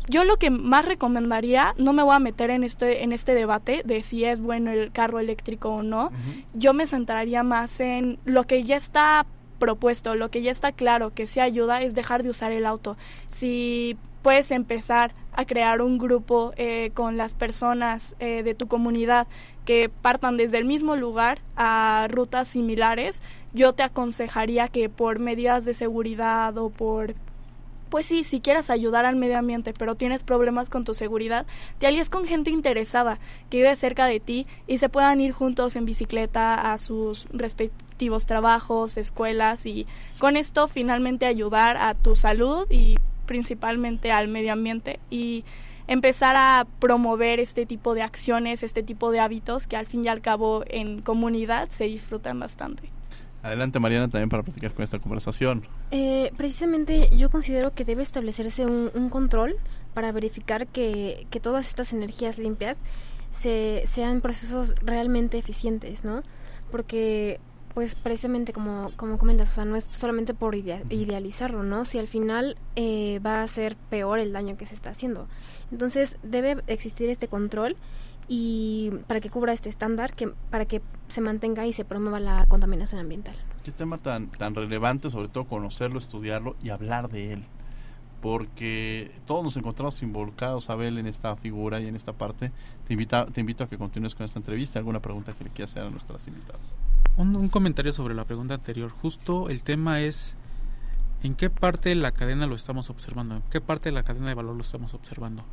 yo 0.07 0.23
lo 0.23 0.37
que 0.37 0.49
más 0.49 0.85
recomendaría, 0.85 1.73
no 1.77 1.93
me 1.93 2.03
voy 2.03 2.15
a 2.15 2.19
meter 2.19 2.49
en 2.49 2.63
este, 2.63 3.03
en 3.03 3.11
este 3.11 3.33
debate 3.33 3.81
de 3.85 4.01
si 4.01 4.23
es 4.23 4.39
bueno 4.39 4.71
el 4.71 4.91
carro 4.91 5.19
eléctrico 5.19 5.69
o 5.69 5.83
no, 5.83 6.11
yo 6.53 6.73
me 6.73 6.87
centraría 6.87 7.43
más 7.43 7.79
en 7.79 8.19
lo 8.25 8.43
que 8.43 8.63
ya 8.63 8.75
está 8.75 9.25
propuesto, 9.59 10.15
lo 10.15 10.29
que 10.29 10.41
ya 10.41 10.51
está 10.51 10.71
claro 10.71 11.13
que 11.13 11.27
sí 11.27 11.39
ayuda 11.39 11.81
es 11.81 11.95
dejar 11.95 12.23
de 12.23 12.29
usar 12.29 12.51
el 12.51 12.65
auto. 12.65 12.97
Si 13.29 13.97
puedes 14.21 14.51
empezar 14.51 15.13
a 15.33 15.45
crear 15.45 15.81
un 15.81 15.97
grupo 15.97 16.53
eh, 16.57 16.91
con 16.93 17.17
las 17.17 17.35
personas 17.35 18.15
eh, 18.19 18.43
de 18.43 18.55
tu 18.55 18.67
comunidad 18.67 19.27
que 19.65 19.89
partan 19.89 20.37
desde 20.37 20.57
el 20.57 20.65
mismo 20.65 20.95
lugar 20.95 21.39
a 21.55 22.07
rutas 22.09 22.47
similares, 22.47 23.21
yo 23.53 23.73
te 23.73 23.83
aconsejaría 23.83 24.67
que 24.67 24.89
por 24.89 25.19
medidas 25.19 25.65
de 25.65 25.73
seguridad 25.73 26.57
o 26.57 26.69
por 26.69 27.15
pues 27.95 28.07
sí, 28.07 28.25
si 28.25 28.41
quieras 28.41 28.69
ayudar 28.69 29.05
al 29.05 29.15
medio 29.15 29.39
ambiente, 29.39 29.71
pero 29.71 29.95
tienes 29.95 30.25
problemas 30.25 30.69
con 30.69 30.83
tu 30.83 30.93
seguridad, 30.93 31.45
te 31.77 31.87
alíes 31.87 32.09
con 32.09 32.25
gente 32.25 32.51
interesada 32.51 33.19
que 33.49 33.59
vive 33.59 33.73
cerca 33.77 34.05
de 34.05 34.19
ti 34.19 34.47
y 34.67 34.79
se 34.79 34.89
puedan 34.89 35.21
ir 35.21 35.31
juntos 35.31 35.77
en 35.77 35.85
bicicleta 35.85 36.73
a 36.73 36.77
sus 36.77 37.25
respectivos 37.31 38.25
trabajos, 38.25 38.97
escuelas 38.97 39.65
y 39.65 39.87
con 40.19 40.35
esto 40.35 40.67
finalmente 40.67 41.25
ayudar 41.25 41.77
a 41.77 41.93
tu 41.93 42.17
salud 42.17 42.69
y 42.69 42.95
principalmente 43.27 44.11
al 44.11 44.27
medio 44.27 44.51
ambiente 44.51 44.99
y 45.09 45.45
empezar 45.87 46.35
a 46.35 46.67
promover 46.79 47.39
este 47.39 47.65
tipo 47.65 47.93
de 47.93 48.01
acciones, 48.01 48.61
este 48.61 48.83
tipo 48.83 49.09
de 49.11 49.21
hábitos 49.21 49.67
que 49.67 49.77
al 49.77 49.87
fin 49.87 50.03
y 50.03 50.09
al 50.09 50.19
cabo 50.19 50.65
en 50.67 51.01
comunidad 51.01 51.69
se 51.69 51.85
disfrutan 51.85 52.41
bastante. 52.41 52.89
Adelante 53.45 53.79
Mariana 53.79 54.09
también 54.09 54.29
para 54.29 54.41
platicar 54.41 54.73
con 54.73 54.83
esta 54.83 54.97
conversación. 54.97 55.67
Eh, 55.91 56.31
precisamente 56.35 57.09
yo 57.15 57.29
considero 57.29 57.75
que 57.75 57.85
debe 57.85 58.01
establecerse 58.01 58.65
un, 58.65 59.09
control 59.09 59.55
para 59.93 60.11
verificar 60.11 60.65
que, 60.65 61.27
que, 61.29 61.39
todas 61.39 61.67
estas 61.67 61.93
energías 61.93 62.39
limpias 62.39 62.83
se, 63.29 63.83
sean 63.85 64.21
procesos 64.21 64.73
realmente 64.81 65.37
eficientes, 65.37 66.03
¿no? 66.03 66.23
Porque 66.71 67.39
pues 67.75 67.93
precisamente 67.93 68.51
como, 68.51 68.89
como 68.95 69.19
comentas, 69.19 69.51
o 69.51 69.53
sea, 69.53 69.65
no 69.65 69.75
es 69.75 69.89
solamente 69.91 70.33
por 70.33 70.55
idealizarlo, 70.55 71.61
¿no? 71.61 71.85
Si 71.85 71.99
al 71.99 72.07
final 72.07 72.57
eh, 72.77 73.19
va 73.23 73.43
a 73.43 73.47
ser 73.47 73.75
peor 73.75 74.17
el 74.17 74.31
daño 74.31 74.57
que 74.57 74.65
se 74.65 74.73
está 74.73 74.91
haciendo. 74.91 75.27
Entonces 75.71 76.17
debe 76.23 76.63
existir 76.67 77.09
este 77.09 77.27
control 77.27 77.75
y 78.27 78.91
para 79.07 79.19
que 79.19 79.29
cubra 79.29 79.53
este 79.53 79.69
estándar, 79.69 80.13
que 80.15 80.31
para 80.49 80.65
que 80.65 80.81
se 81.07 81.21
mantenga 81.21 81.65
y 81.67 81.73
se 81.73 81.85
promueva 81.85 82.19
la 82.19 82.45
contaminación 82.47 82.99
ambiental. 82.99 83.35
Qué 83.63 83.71
tema 83.71 83.97
tan, 83.97 84.27
tan 84.27 84.55
relevante, 84.55 85.11
sobre 85.11 85.27
todo 85.27 85.45
conocerlo, 85.45 85.99
estudiarlo 85.99 86.55
y 86.63 86.69
hablar 86.69 87.09
de 87.09 87.33
él. 87.33 87.43
Porque 88.21 89.11
todos 89.27 89.43
nos 89.43 89.57
encontramos 89.57 90.01
involucrados, 90.01 90.69
Abel, 90.71 90.97
en 90.97 91.05
esta 91.05 91.35
figura 91.35 91.79
y 91.79 91.87
en 91.87 91.95
esta 91.95 92.13
parte. 92.13 92.51
Te, 92.87 92.93
invita, 92.93 93.27
te 93.27 93.41
invito 93.41 93.63
a 93.63 93.69
que 93.69 93.77
continúes 93.77 94.15
con 94.15 94.25
esta 94.25 94.39
entrevista. 94.39 94.79
¿Alguna 94.79 94.99
pregunta 94.99 95.33
que 95.33 95.43
le 95.43 95.51
quieras 95.51 95.71
hacer 95.71 95.83
a 95.83 95.89
nuestras 95.91 96.27
invitadas? 96.27 96.73
Un, 97.17 97.35
un 97.35 97.49
comentario 97.49 97.93
sobre 97.93 98.15
la 98.15 98.25
pregunta 98.25 98.55
anterior. 98.55 98.89
Justo 98.89 99.49
el 99.49 99.61
tema 99.61 100.01
es 100.01 100.35
en 101.21 101.35
qué 101.35 101.51
parte 101.51 101.89
de 101.89 101.95
la 101.95 102.11
cadena 102.11 102.47
lo 102.47 102.55
estamos 102.55 102.89
observando, 102.89 103.35
en 103.35 103.43
qué 103.51 103.61
parte 103.61 103.89
de 103.89 103.93
la 103.93 104.03
cadena 104.03 104.29
de 104.29 104.33
valor 104.33 104.55
lo 104.55 104.61
estamos 104.61 104.95
observando. 104.95 105.43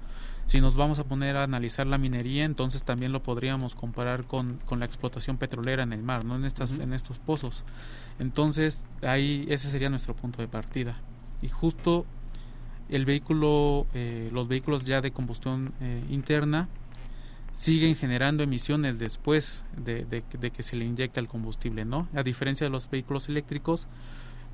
Si 0.47 0.61
nos 0.61 0.75
vamos 0.75 0.99
a 0.99 1.05
poner 1.05 1.37
a 1.37 1.45
analizar 1.45 1.87
la 1.87 1.99
minería, 1.99 2.45
entonces 2.45 2.85
también 2.85 3.13
lo 3.13 3.23
podríamos 3.23 3.75
comparar 3.75 4.25
con, 4.25 4.59
con 4.67 4.81
la 4.81 4.85
explotación 4.85 5.39
petrolera 5.39 5.83
en 5.83 5.93
el 5.93 6.03
mar, 6.03 6.25
¿no? 6.25 6.37
en, 6.37 6.45
estas, 6.45 6.79
en 6.79 6.93
estos 6.93 7.19
pozos. 7.19 7.65
Entonces, 8.19 8.85
ahí 9.03 9.47
ese 9.49 9.71
sería 9.71 9.89
nuestro 9.89 10.15
punto 10.15 10.43
de 10.43 10.49
partida. 10.49 11.01
Y 11.41 11.49
justo 11.49 12.05
el 12.89 13.07
vehículo, 13.07 13.87
eh, 13.95 14.31
los 14.33 14.49
vehículos 14.49 14.85
ya 14.85 15.01
de 15.01 15.13
combustión 15.13 15.73
eh, 15.81 16.05
interna 16.11 16.69
siguen 17.53 17.97
generando 17.97 18.43
emisiones 18.43 18.99
después 18.99 19.65
de, 19.77 20.05
de, 20.05 20.23
de, 20.39 20.51
que 20.51 20.63
se 20.63 20.77
le 20.77 20.85
inyecta 20.85 21.21
el 21.21 21.29
combustible, 21.29 21.85
¿no? 21.85 22.09
A 22.15 22.23
diferencia 22.23 22.67
de 22.67 22.71
los 22.71 22.91
vehículos 22.91 23.29
eléctricos, 23.29 23.89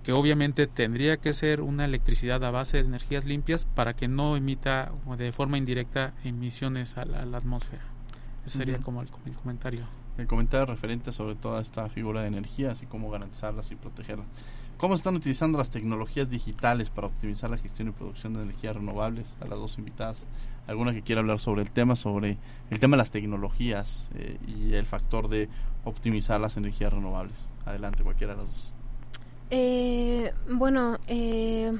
que 0.09 0.15
obviamente 0.15 0.67
tendría 0.67 1.19
que 1.19 1.35
ser 1.35 1.61
una 1.61 1.85
electricidad 1.85 2.43
a 2.43 2.51
base 2.51 2.79
de 2.79 2.89
energías 2.89 3.27
limpias 3.27 3.67
para 3.67 3.93
que 3.93 4.09
no 4.09 4.39
emita 4.39 4.91
de 5.19 5.33
forma 5.33 5.59
indirecta 5.59 6.15
emisiones 6.25 6.97
a 6.97 7.05
la, 7.05 7.37
atmósfera. 7.37 7.83
Ese 8.47 8.57
sería 8.57 8.79
como 8.79 9.03
el, 9.03 9.11
comentario. 9.43 9.83
El 10.17 10.27
comentario 10.27 10.65
referente 10.65 11.13
sobre 11.13 11.35
toda 11.35 11.61
esta 11.61 11.91
figura 11.91 12.23
de 12.23 12.29
energías 12.29 12.83
y 12.83 12.87
cómo 12.87 13.11
garantizarlas 13.11 13.71
y 13.71 13.75
protegerlas. 13.75 14.27
¿Cómo 14.79 14.95
están 14.95 15.15
utilizando 15.15 15.59
las 15.59 15.69
tecnologías 15.69 16.31
digitales 16.31 16.89
para 16.89 17.09
optimizar 17.09 17.51
la 17.51 17.59
gestión 17.59 17.89
y 17.89 17.91
producción 17.91 18.33
de 18.33 18.45
energías 18.45 18.77
renovables? 18.77 19.37
A 19.43 19.45
las 19.45 19.59
dos 19.59 19.77
invitadas, 19.77 20.25
alguna 20.67 20.95
que 20.95 21.03
quiera 21.03 21.21
hablar 21.21 21.39
sobre 21.39 21.61
el 21.61 21.71
tema, 21.71 21.97
sobre 21.97 22.39
el 22.71 22.81
tema 22.81 22.97
de 22.97 23.03
las 23.03 23.11
tecnologías 23.11 24.09
eh, 24.15 24.39
y 24.47 24.73
el 24.73 24.87
factor 24.87 25.29
de 25.29 25.51
optimizar 25.85 26.41
las 26.41 26.57
energías 26.57 26.95
renovables. 26.95 27.51
Adelante, 27.67 28.03
cualquiera 28.03 28.33
de 28.33 28.41
las 28.41 28.51
dos. 28.51 28.78
Eh, 29.51 30.33
bueno, 30.51 30.99
eh, 31.07 31.73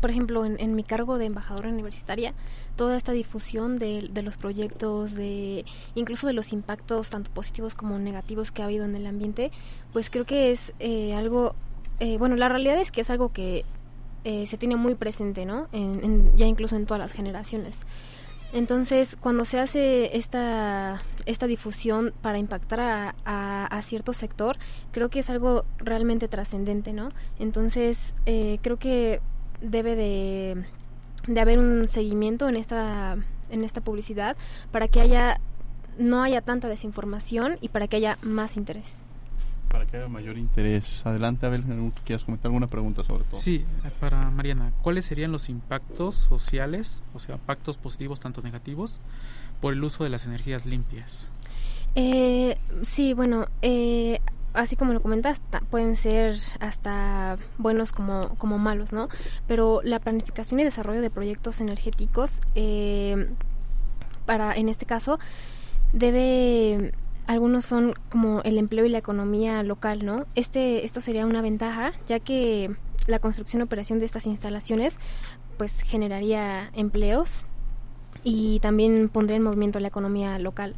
por 0.00 0.10
ejemplo, 0.10 0.44
en, 0.44 0.74
mi 0.74 0.84
cargo 0.84 1.18
de 1.18 1.26
embajadora 1.26 1.68
universitaria, 1.68 2.34
toda 2.76 2.96
esta 2.96 3.12
difusión 3.12 3.78
de, 3.78 4.10
los 4.22 4.36
proyectos, 4.36 5.14
de 5.14 5.64
incluso 5.94 6.26
de 6.26 6.32
los 6.32 6.52
impactos 6.52 7.10
tanto 7.10 7.30
positivos 7.30 7.74
como 7.74 7.98
negativos 7.98 8.50
que 8.50 8.62
ha 8.62 8.66
habido 8.66 8.84
en 8.84 8.96
el 8.96 9.06
ambiente, 9.06 9.50
pues 9.92 10.10
creo 10.10 10.24
que 10.24 10.50
es 10.50 10.74
eh, 10.80 11.14
algo, 11.14 11.54
eh, 12.00 12.18
bueno, 12.18 12.36
la 12.36 12.48
realidad 12.48 12.78
es 12.78 12.90
que 12.90 13.00
es 13.02 13.10
algo 13.10 13.32
que 13.32 13.64
se 14.24 14.56
tiene 14.56 14.76
muy 14.76 14.94
presente, 14.94 15.44
¿no? 15.44 15.68
ya 16.34 16.46
incluso 16.46 16.76
en 16.76 16.86
todas 16.86 16.98
las 16.98 17.12
generaciones. 17.12 17.80
Entonces, 18.54 19.16
cuando 19.20 19.44
se 19.44 19.58
hace 19.58 20.16
esta, 20.16 21.02
esta 21.26 21.48
difusión 21.48 22.14
para 22.22 22.38
impactar 22.38 23.14
a, 23.24 23.82
cierto 23.82 24.12
sector, 24.12 24.56
creo 24.92 25.10
que 25.10 25.18
es 25.18 25.28
algo 25.28 25.64
realmente 25.78 26.28
trascendente, 26.28 26.92
¿no? 26.92 27.08
Entonces, 27.40 28.14
eh, 28.26 28.60
creo 28.62 28.78
que 28.78 29.20
debe 29.60 29.96
de, 29.96 30.64
haber 31.40 31.58
un 31.58 31.88
seguimiento 31.88 32.48
en 32.48 32.56
esta 32.56 33.16
en 33.50 33.64
esta 33.64 33.80
publicidad 33.80 34.36
para 34.70 34.88
que 34.88 35.00
haya 35.00 35.40
no 35.98 36.22
haya 36.22 36.40
tanta 36.40 36.68
desinformación 36.68 37.58
y 37.60 37.68
para 37.68 37.88
que 37.88 37.96
haya 37.96 38.18
más 38.22 38.56
interés 38.56 39.04
para 39.74 39.86
que 39.86 39.96
haya 39.96 40.06
mayor 40.06 40.38
interés. 40.38 41.04
Adelante, 41.04 41.46
Abel, 41.46 41.64
¿quieres 42.04 42.22
comentar 42.22 42.46
alguna 42.46 42.68
pregunta 42.68 43.02
sobre 43.02 43.24
todo? 43.24 43.40
Sí, 43.40 43.64
para 43.98 44.30
Mariana, 44.30 44.72
¿cuáles 44.82 45.04
serían 45.04 45.32
los 45.32 45.48
impactos 45.48 46.14
sociales, 46.14 47.02
o 47.12 47.18
sea, 47.18 47.34
impactos 47.34 47.76
positivos 47.76 48.20
tanto 48.20 48.40
negativos, 48.40 49.00
por 49.60 49.72
el 49.72 49.82
uso 49.82 50.04
de 50.04 50.10
las 50.10 50.26
energías 50.26 50.64
limpias? 50.64 51.28
Eh, 51.96 52.56
sí, 52.82 53.14
bueno, 53.14 53.48
eh, 53.62 54.20
así 54.52 54.76
como 54.76 54.92
lo 54.92 55.00
comentas, 55.00 55.42
pueden 55.70 55.96
ser 55.96 56.36
hasta 56.60 57.36
buenos 57.58 57.90
como, 57.90 58.28
como 58.38 58.58
malos, 58.58 58.92
¿no? 58.92 59.08
Pero 59.48 59.80
la 59.82 59.98
planificación 59.98 60.60
y 60.60 60.62
desarrollo 60.62 61.00
de 61.00 61.10
proyectos 61.10 61.60
energéticos, 61.60 62.38
eh, 62.54 63.28
para 64.24 64.54
en 64.54 64.68
este 64.68 64.86
caso, 64.86 65.18
debe 65.92 66.94
algunos 67.26 67.64
son 67.64 67.94
como 68.10 68.42
el 68.42 68.58
empleo 68.58 68.84
y 68.84 68.88
la 68.88 68.98
economía 68.98 69.62
local, 69.62 70.04
¿no? 70.04 70.26
Este, 70.34 70.84
esto 70.84 71.00
sería 71.00 71.26
una 71.26 71.42
ventaja, 71.42 71.92
ya 72.06 72.20
que 72.20 72.70
la 73.06 73.18
construcción 73.18 73.60
y 73.60 73.64
operación 73.64 73.98
de 73.98 74.06
estas 74.06 74.26
instalaciones 74.26 74.98
pues 75.56 75.80
generaría 75.82 76.70
empleos 76.74 77.46
y 78.24 78.58
también 78.60 79.08
pondría 79.08 79.36
en 79.36 79.42
movimiento 79.42 79.80
la 79.80 79.88
economía 79.88 80.38
local. 80.38 80.74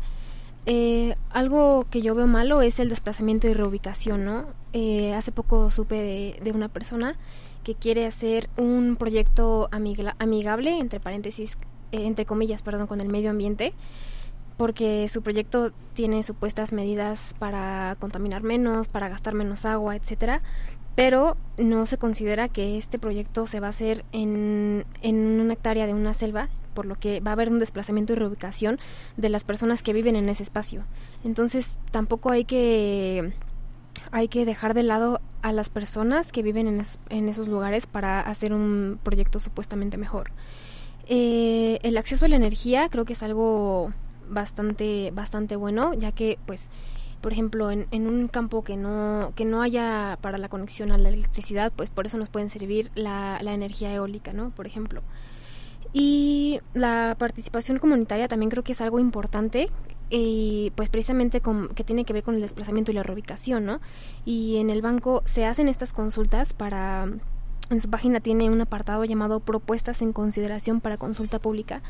Eh, 0.67 1.15
algo 1.31 1.87
que 1.91 2.03
yo 2.03 2.15
veo 2.15 2.27
malo 2.27 2.61
es 2.61 2.81
el 2.81 2.89
desplazamiento 2.89 3.47
y 3.47 3.53
reubicación, 3.53 4.25
¿no? 4.25 4.47
Eh, 4.73 5.15
hace 5.15 5.31
poco 5.31 5.71
supe 5.71 5.95
de, 5.95 6.41
de, 6.43 6.51
una 6.51 6.69
persona 6.69 7.17
que 7.63 7.77
quiere 7.77 8.05
hacer 8.05 8.51
un 8.59 8.97
proyecto 8.97 9.69
amigable, 9.71 10.79
entre 10.79 10.99
paréntesis, 10.99 11.57
eh, 11.93 12.07
entre 12.07 12.27
comillas, 12.27 12.63
perdón, 12.63 12.89
con 12.89 13.01
el 13.01 13.09
medio 13.09 13.31
ambiente, 13.31 13.75
porque 14.57 15.09
su 15.09 15.23
proyecto 15.23 15.71
tiene 15.93 16.23
supuestas 16.23 16.73
medidas 16.73 17.35
para 17.39 17.97
contaminar 17.99 18.43
menos, 18.43 18.89
para 18.89 19.09
gastar 19.09 19.35
menos 19.35 19.65
agua, 19.65 19.97
etcétera, 19.97 20.43
pero 20.95 21.37
no 21.59 21.85
se 21.87 21.99
considera 21.99 22.49
que 22.49 22.79
este 22.79 22.99
proyecto 22.99 23.47
se 23.47 23.61
va 23.61 23.67
a 23.67 23.71
hacer 23.71 24.05
en, 24.13 24.87
en 25.03 25.41
una 25.41 25.53
hectárea 25.53 25.87
de 25.87 25.95
una 25.95 26.15
selva, 26.15 26.49
por 26.75 26.87
lo 26.87 26.97
que 26.97 27.21
va 27.21 27.31
a 27.31 27.35
haber 27.35 27.51
un 27.51 27.59
desplazamiento 27.59 28.13
y 28.13 28.17
reubicación 28.17 28.79
de 29.17 29.29
las 29.29 29.45
personas 29.45 29.83
que 29.83 29.93
viven 29.93 30.17
en 30.17 30.29
ese 30.29 30.43
espacio. 30.43 30.85
Entonces, 31.25 31.79
tampoco 31.91 32.31
hay 32.31 32.45
que 32.45 33.35
hay 34.13 34.29
que 34.29 34.45
dejar 34.45 34.73
de 34.75 34.83
lado 34.83 35.21
a 35.43 35.53
las 35.53 35.69
personas 35.69 36.33
que 36.33 36.43
viven 36.43 36.69
en, 36.69 36.83
en 37.09 37.29
esos 37.29 37.49
lugares 37.49 37.87
para 37.87 38.21
hacer 38.21 38.53
un 38.53 38.99
proyecto 39.03 39.41
supuestamente 39.41 39.97
mejor. 39.97 40.31
Eh, 41.09 41.79
el 41.83 41.97
acceso 41.99 42.25
a 42.25 42.29
la 42.29 42.37
energía 42.37 42.89
creo 42.89 43.05
que 43.05 43.13
es 43.13 43.23
algo 43.23 43.93
bastante, 44.29 45.11
bastante 45.15 45.57
bueno, 45.57 45.95
ya 45.95 46.13
que 46.13 46.39
pues 46.47 46.69
por 47.21 47.33
ejemplo, 47.33 47.73
en, 47.73 47.87
un 47.93 48.29
campo 48.29 48.63
que 48.63 48.77
no, 48.77 49.33
que 49.35 49.45
no 49.45 49.61
haya 49.61 50.17
para 50.21 50.39
la 50.39 50.49
conexión 50.49 50.93
a 50.93 50.99
la 50.99 51.09
electricidad, 51.09 51.73
pues 51.75 51.91
por 51.91 52.07
eso 52.07 52.19
nos 52.19 52.29
pueden 52.29 52.51
servir 52.51 52.93
la, 52.95 53.41
la 53.43 53.53
energía 53.53 53.93
eólica, 53.93 54.33
¿no? 54.33 54.51
Por 54.51 54.67
ejemplo. 54.67 55.03
Y 55.93 56.61
la 56.75 57.17
participación 57.19 57.79
comunitaria 57.79 58.29
también 58.29 58.51
creo 58.51 58.63
que 58.63 58.73
es 58.73 58.81
algo 58.81 59.01
importante 59.01 59.71
y 60.09 60.73
pues 60.77 60.89
precisamente 60.89 61.41
con, 61.41 61.69
que 61.69 61.85
tiene 61.85 62.05
que 62.05 62.13
ver 62.13 62.23
con 62.23 62.37
el 62.37 62.43
desplazamiento 62.43 62.93
y 62.93 62.95
la 62.95 63.03
reubicación, 63.03 63.65
¿no? 63.65 63.81
Y 64.25 64.59
en 64.59 64.71
el 64.71 64.83
banco 64.83 65.23
se 65.25 65.47
hacen 65.47 65.69
estas 65.69 65.93
consultas 65.93 66.53
para 66.53 67.09
en 67.71 67.81
su 67.81 67.91
página 67.91 68.21
tiene 68.21 68.51
un 68.51 68.61
apartado 68.61 69.05
llamado 69.05 69.41
Propuestas 69.41 70.03
en 70.03 70.13
consideración 70.13 70.81
para 70.81 70.97
consulta 70.97 71.39
pública, 71.39 71.83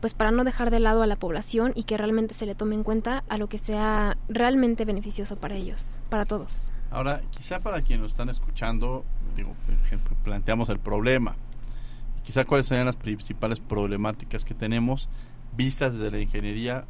pues 0.00 0.14
para 0.14 0.30
no 0.30 0.44
dejar 0.44 0.70
de 0.70 0.80
lado 0.80 1.02
a 1.02 1.06
la 1.06 1.16
población 1.16 1.72
y 1.74 1.84
que 1.84 1.96
realmente 1.96 2.34
se 2.34 2.46
le 2.46 2.54
tome 2.54 2.74
en 2.74 2.84
cuenta 2.84 3.24
a 3.28 3.38
lo 3.38 3.48
que 3.48 3.58
sea 3.58 4.16
realmente 4.28 4.84
beneficioso 4.84 5.36
para 5.36 5.56
ellos, 5.56 5.98
para 6.08 6.24
todos. 6.24 6.70
Ahora, 6.90 7.22
quizá 7.30 7.60
para 7.60 7.82
quienes 7.82 8.02
nos 8.02 8.12
están 8.12 8.28
escuchando, 8.28 9.04
digo, 9.36 9.54
por 9.66 9.74
ejemplo, 9.74 10.16
planteamos 10.22 10.68
el 10.68 10.78
problema. 10.78 11.36
Quizá 12.22 12.44
cuáles 12.44 12.66
serían 12.66 12.86
las 12.86 12.96
principales 12.96 13.60
problemáticas 13.60 14.44
que 14.44 14.54
tenemos 14.54 15.08
vistas 15.56 15.94
desde 15.94 16.10
la 16.10 16.20
ingeniería 16.20 16.84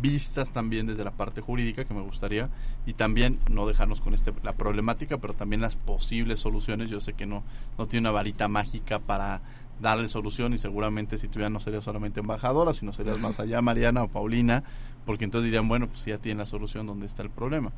vistas 0.00 0.50
también 0.50 0.86
desde 0.86 1.04
la 1.04 1.10
parte 1.10 1.40
jurídica 1.40 1.84
que 1.84 1.94
me 1.94 2.02
gustaría 2.02 2.48
y 2.86 2.94
también 2.94 3.38
no 3.50 3.66
dejarnos 3.66 4.00
con 4.00 4.14
este 4.14 4.32
la 4.42 4.52
problemática 4.52 5.18
pero 5.18 5.34
también 5.34 5.60
las 5.60 5.76
posibles 5.76 6.40
soluciones. 6.40 6.88
Yo 6.88 7.00
sé 7.00 7.12
que 7.14 7.26
no 7.26 7.42
no 7.78 7.86
tiene 7.86 8.08
una 8.08 8.12
varita 8.12 8.48
mágica 8.48 8.98
para 8.98 9.40
darle 9.80 10.08
solución 10.08 10.52
y 10.52 10.58
seguramente 10.58 11.18
si 11.18 11.28
tuviera 11.28 11.50
no 11.50 11.60
sería 11.60 11.80
solamente 11.80 12.20
embajadora 12.20 12.72
sino 12.72 12.92
serías 12.92 13.18
más 13.18 13.40
allá 13.40 13.62
Mariana 13.62 14.02
o 14.02 14.08
Paulina 14.08 14.62
porque 15.06 15.24
entonces 15.24 15.46
dirían 15.46 15.68
bueno 15.68 15.88
pues 15.88 16.04
ya 16.04 16.18
tienen 16.18 16.38
la 16.38 16.46
solución 16.46 16.86
donde 16.86 17.06
está 17.06 17.22
el 17.22 17.30
problema 17.30 17.72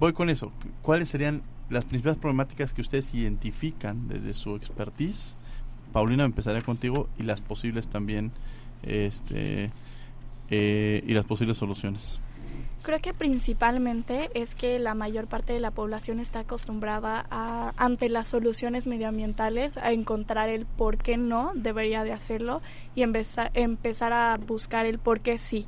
voy 0.00 0.12
con 0.12 0.30
eso. 0.30 0.50
Cuáles 0.82 1.08
serían 1.08 1.42
las 1.70 1.84
principales 1.84 2.18
problemáticas 2.18 2.72
que 2.72 2.80
ustedes 2.80 3.14
identifican 3.14 4.08
desde 4.08 4.34
su 4.34 4.56
expertise 4.56 5.36
Paulina 5.92 6.24
empezaría 6.24 6.62
contigo 6.62 7.08
y 7.18 7.22
las 7.22 7.40
posibles 7.40 7.86
también 7.88 8.32
este 8.82 9.70
eh, 10.54 11.02
y 11.06 11.14
las 11.14 11.24
posibles 11.24 11.56
soluciones? 11.56 12.20
Creo 12.82 13.00
que 13.00 13.14
principalmente 13.14 14.28
es 14.34 14.54
que 14.54 14.78
la 14.78 14.94
mayor 14.94 15.26
parte 15.26 15.54
de 15.54 15.60
la 15.60 15.70
población 15.70 16.20
está 16.20 16.40
acostumbrada 16.40 17.24
a, 17.30 17.72
ante 17.78 18.10
las 18.10 18.28
soluciones 18.28 18.86
medioambientales, 18.86 19.78
a 19.78 19.92
encontrar 19.92 20.50
el 20.50 20.66
por 20.66 20.98
qué 20.98 21.16
no 21.16 21.52
debería 21.54 22.04
de 22.04 22.12
hacerlo 22.12 22.60
y 22.94 23.02
empezar, 23.02 23.50
empezar 23.54 24.12
a 24.12 24.36
buscar 24.46 24.84
el 24.84 24.98
por 24.98 25.20
qué 25.20 25.38
sí. 25.38 25.66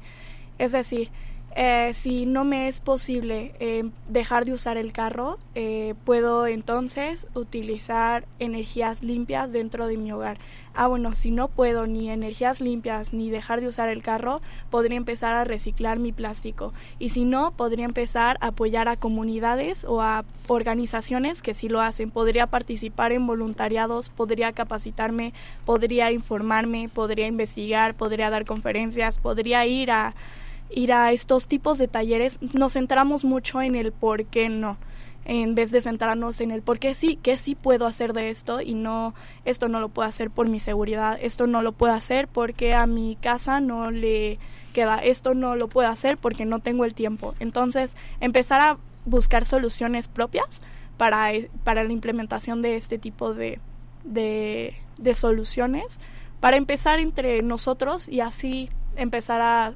Es 0.59 0.73
decir, 0.73 1.09
eh, 1.57 1.91
si 1.93 2.27
no 2.27 2.45
me 2.45 2.67
es 2.67 2.81
posible 2.81 3.55
eh, 3.61 3.89
dejar 4.09 4.45
de 4.45 4.53
usar 4.53 4.77
el 4.77 4.93
carro, 4.93 5.39
eh, 5.55 5.95
puedo 6.05 6.49
entonces 6.49 7.29
utilizar 7.35 8.25
energías 8.41 9.05
limpias 9.05 9.53
dentro 9.53 9.87
de 9.87 9.97
mi 9.97 10.11
hogar. 10.11 10.39
Ah, 10.75 10.89
bueno, 10.89 11.13
si 11.13 11.31
no 11.31 11.47
puedo 11.47 11.87
ni 11.87 12.11
energías 12.11 12.61
limpias 12.61 13.13
ni 13.13 13.31
dejar 13.31 13.61
de 13.61 13.69
usar 13.69 13.89
el 13.89 14.03
carro, 14.03 14.43
podría 14.71 14.97
empezar 14.97 15.33
a 15.33 15.45
reciclar 15.45 16.01
mi 16.01 16.11
plástico. 16.11 16.73
Y 16.99 17.11
si 17.11 17.25
no, 17.25 17.53
podría 17.53 17.85
empezar 17.85 18.37
a 18.41 18.49
apoyar 18.49 18.89
a 18.89 18.97
comunidades 18.97 19.85
o 19.85 20.03
a 20.03 20.25
organizaciones 20.49 21.43
que 21.43 21.55
sí 21.55 21.69
lo 21.69 21.81
hacen. 21.81 22.11
Podría 22.11 22.49
participar 22.49 23.13
en 23.13 23.29
voluntariados, 23.29 24.11
podría 24.11 24.51
capacitarme, 24.51 25.33
podría 25.65 26.11
informarme, 26.11 26.89
podría 26.93 27.29
investigar, 27.29 27.95
podría 27.95 28.31
dar 28.31 28.45
conferencias, 28.45 29.19
podría 29.19 29.65
ir 29.67 29.93
a 29.93 30.15
ir 30.75 30.93
a 30.93 31.13
estos 31.13 31.49
tipos 31.49 31.79
de 31.79 31.89
talleres 31.89 32.39
nos 32.55 32.75
centramos 32.75 33.25
mucho 33.25 33.63
en 33.63 33.75
el 33.75 33.93
por 33.93 34.25
qué 34.27 34.49
no 34.49 34.77
en 35.25 35.55
vez 35.55 35.71
de 35.71 35.81
centrarnos 35.81 36.41
en 36.41 36.51
el 36.51 36.63
por 36.63 36.79
qué 36.79 36.95
sí, 36.95 37.19
qué 37.23 37.39
sí 37.39 37.55
puedo 37.55 37.87
hacer 37.87 38.13
de 38.13 38.31
esto 38.31 38.61
y 38.61 38.75
no, 38.75 39.15
esto 39.45 39.69
no 39.69 39.81
lo 39.81 39.89
puedo 39.89 40.09
hacer 40.09 40.31
por 40.31 40.49
mi 40.49 40.61
seguridad, 40.61 41.19
esto 41.21 41.47
no 41.47 41.63
lo 41.63 41.73
puedo 41.73 41.95
hacer 41.95 42.29
porque 42.29 42.75
a 42.75 42.87
mi 42.87 43.17
casa 43.17 43.61
no 43.61 43.91
le 43.91 44.39
queda, 44.73 44.99
esto 44.99 45.35
no 45.35 45.57
lo 45.57 45.69
puedo 45.69 45.89
hacer 45.89 46.19
porque 46.19 46.45
no 46.45 46.59
tengo 46.59 46.85
el 46.85 46.95
tiempo. 46.95 47.35
Entonces, 47.41 47.97
empezar 48.21 48.61
a 48.61 48.79
buscar 49.07 49.45
soluciones 49.45 50.09
propias 50.09 50.61
para, 50.97 51.31
para 51.63 51.85
la 51.85 51.93
implementación 51.93 52.61
de 52.61 52.77
este 52.77 52.99
tipo 52.99 53.33
de, 53.33 53.61
de, 54.05 54.75
de 54.99 55.15
soluciones, 55.15 56.01
para 56.41 56.57
empezar 56.57 56.99
entre 56.99 57.43
nosotros 57.43 58.09
y 58.09 58.21
así 58.21 58.69
empezar 58.97 59.41
a 59.41 59.75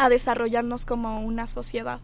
a 0.00 0.08
desarrollarnos 0.08 0.86
como 0.86 1.20
una 1.20 1.46
sociedad. 1.46 2.00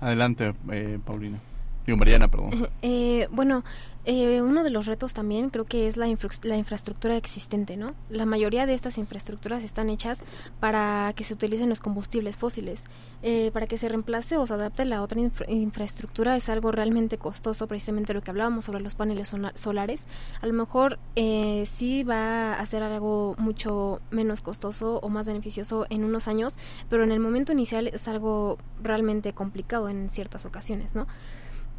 Adelante, 0.00 0.54
eh, 0.70 0.98
Paulina. 1.04 1.38
Digo, 1.86 1.96
Mariana, 1.96 2.28
perdón. 2.28 2.68
Eh, 2.82 3.28
bueno, 3.30 3.64
eh, 4.08 4.40
uno 4.40 4.62
de 4.62 4.70
los 4.70 4.86
retos 4.86 5.14
también 5.14 5.50
creo 5.50 5.64
que 5.64 5.88
es 5.88 5.96
la, 5.96 6.06
la 6.42 6.56
infraestructura 6.56 7.16
existente, 7.16 7.76
¿no? 7.76 7.92
La 8.08 8.24
mayoría 8.24 8.64
de 8.64 8.72
estas 8.72 8.98
infraestructuras 8.98 9.64
están 9.64 9.90
hechas 9.90 10.22
para 10.60 11.12
que 11.16 11.24
se 11.24 11.34
utilicen 11.34 11.68
los 11.68 11.80
combustibles 11.80 12.36
fósiles. 12.36 12.84
Eh, 13.22 13.50
para 13.52 13.66
que 13.66 13.78
se 13.78 13.88
reemplace 13.88 14.36
o 14.36 14.46
se 14.46 14.54
adapte 14.54 14.84
la 14.84 15.02
otra 15.02 15.20
infraestructura 15.48 16.36
es 16.36 16.48
algo 16.48 16.70
realmente 16.70 17.18
costoso, 17.18 17.66
precisamente 17.66 18.14
lo 18.14 18.20
que 18.20 18.30
hablábamos 18.30 18.66
sobre 18.66 18.80
los 18.80 18.94
paneles 18.94 19.32
solares. 19.54 20.06
A 20.40 20.46
lo 20.46 20.52
mejor 20.52 21.00
eh, 21.16 21.64
sí 21.66 22.04
va 22.04 22.52
a 22.54 22.66
ser 22.66 22.84
algo 22.84 23.34
mucho 23.38 24.00
menos 24.12 24.40
costoso 24.40 25.00
o 25.02 25.08
más 25.08 25.26
beneficioso 25.26 25.86
en 25.90 26.04
unos 26.04 26.28
años, 26.28 26.54
pero 26.88 27.02
en 27.02 27.10
el 27.10 27.18
momento 27.18 27.50
inicial 27.50 27.88
es 27.88 28.06
algo 28.06 28.58
realmente 28.80 29.32
complicado 29.32 29.88
en 29.88 30.10
ciertas 30.10 30.46
ocasiones, 30.46 30.94
¿no? 30.94 31.08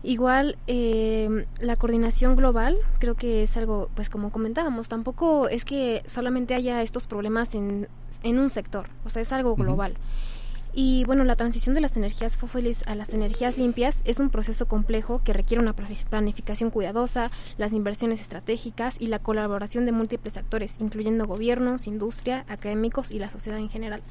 Igual 0.04 0.58
eh, 0.68 1.46
la 1.60 1.76
coordinación 1.76 2.36
global 2.36 2.78
creo 3.00 3.16
que 3.16 3.44
es 3.44 3.58
algo, 3.58 3.90
pues 3.96 4.10
como 4.10 4.32
comentábamos, 4.32 4.88
tampoco 4.88 5.50
es 5.50 5.66
que 5.66 6.04
solamente 6.06 6.54
haya 6.54 6.82
estos 6.82 7.08
problemas 7.08 7.56
en, 7.56 7.88
en 8.24 8.40
un 8.40 8.50
sector, 8.50 8.90
o 9.06 9.10
sea, 9.10 9.22
es 9.22 9.34
algo 9.34 9.56
global. 9.56 9.96
Y 10.80 11.04
bueno, 11.06 11.24
la 11.24 11.36
transición 11.36 11.74
de 11.74 11.82
las 11.82 11.98
energías 11.98 12.38
fósiles 12.38 12.84
a 12.86 12.94
las 12.94 13.10
energías 13.12 13.58
limpias 13.58 14.04
es 14.06 14.20
un 14.20 14.30
proceso 14.30 14.68
complejo 14.68 15.24
que 15.24 15.34
requiere 15.34 15.64
una 15.64 15.74
planificación 15.74 16.70
cuidadosa, 16.70 17.32
las 17.58 17.74
inversiones 17.74 18.22
estratégicas 18.22 18.98
y 19.00 19.08
la 19.08 19.18
colaboración 19.18 19.88
de 19.88 19.92
múltiples 19.92 20.38
actores, 20.38 20.76
incluyendo 20.80 21.26
gobiernos, 21.26 21.88
industria, 21.88 22.46
académicos 22.48 23.10
y 23.10 23.18
la 23.18 23.32
sociedad 23.32 23.58
en 23.58 23.70
general. 23.70 24.04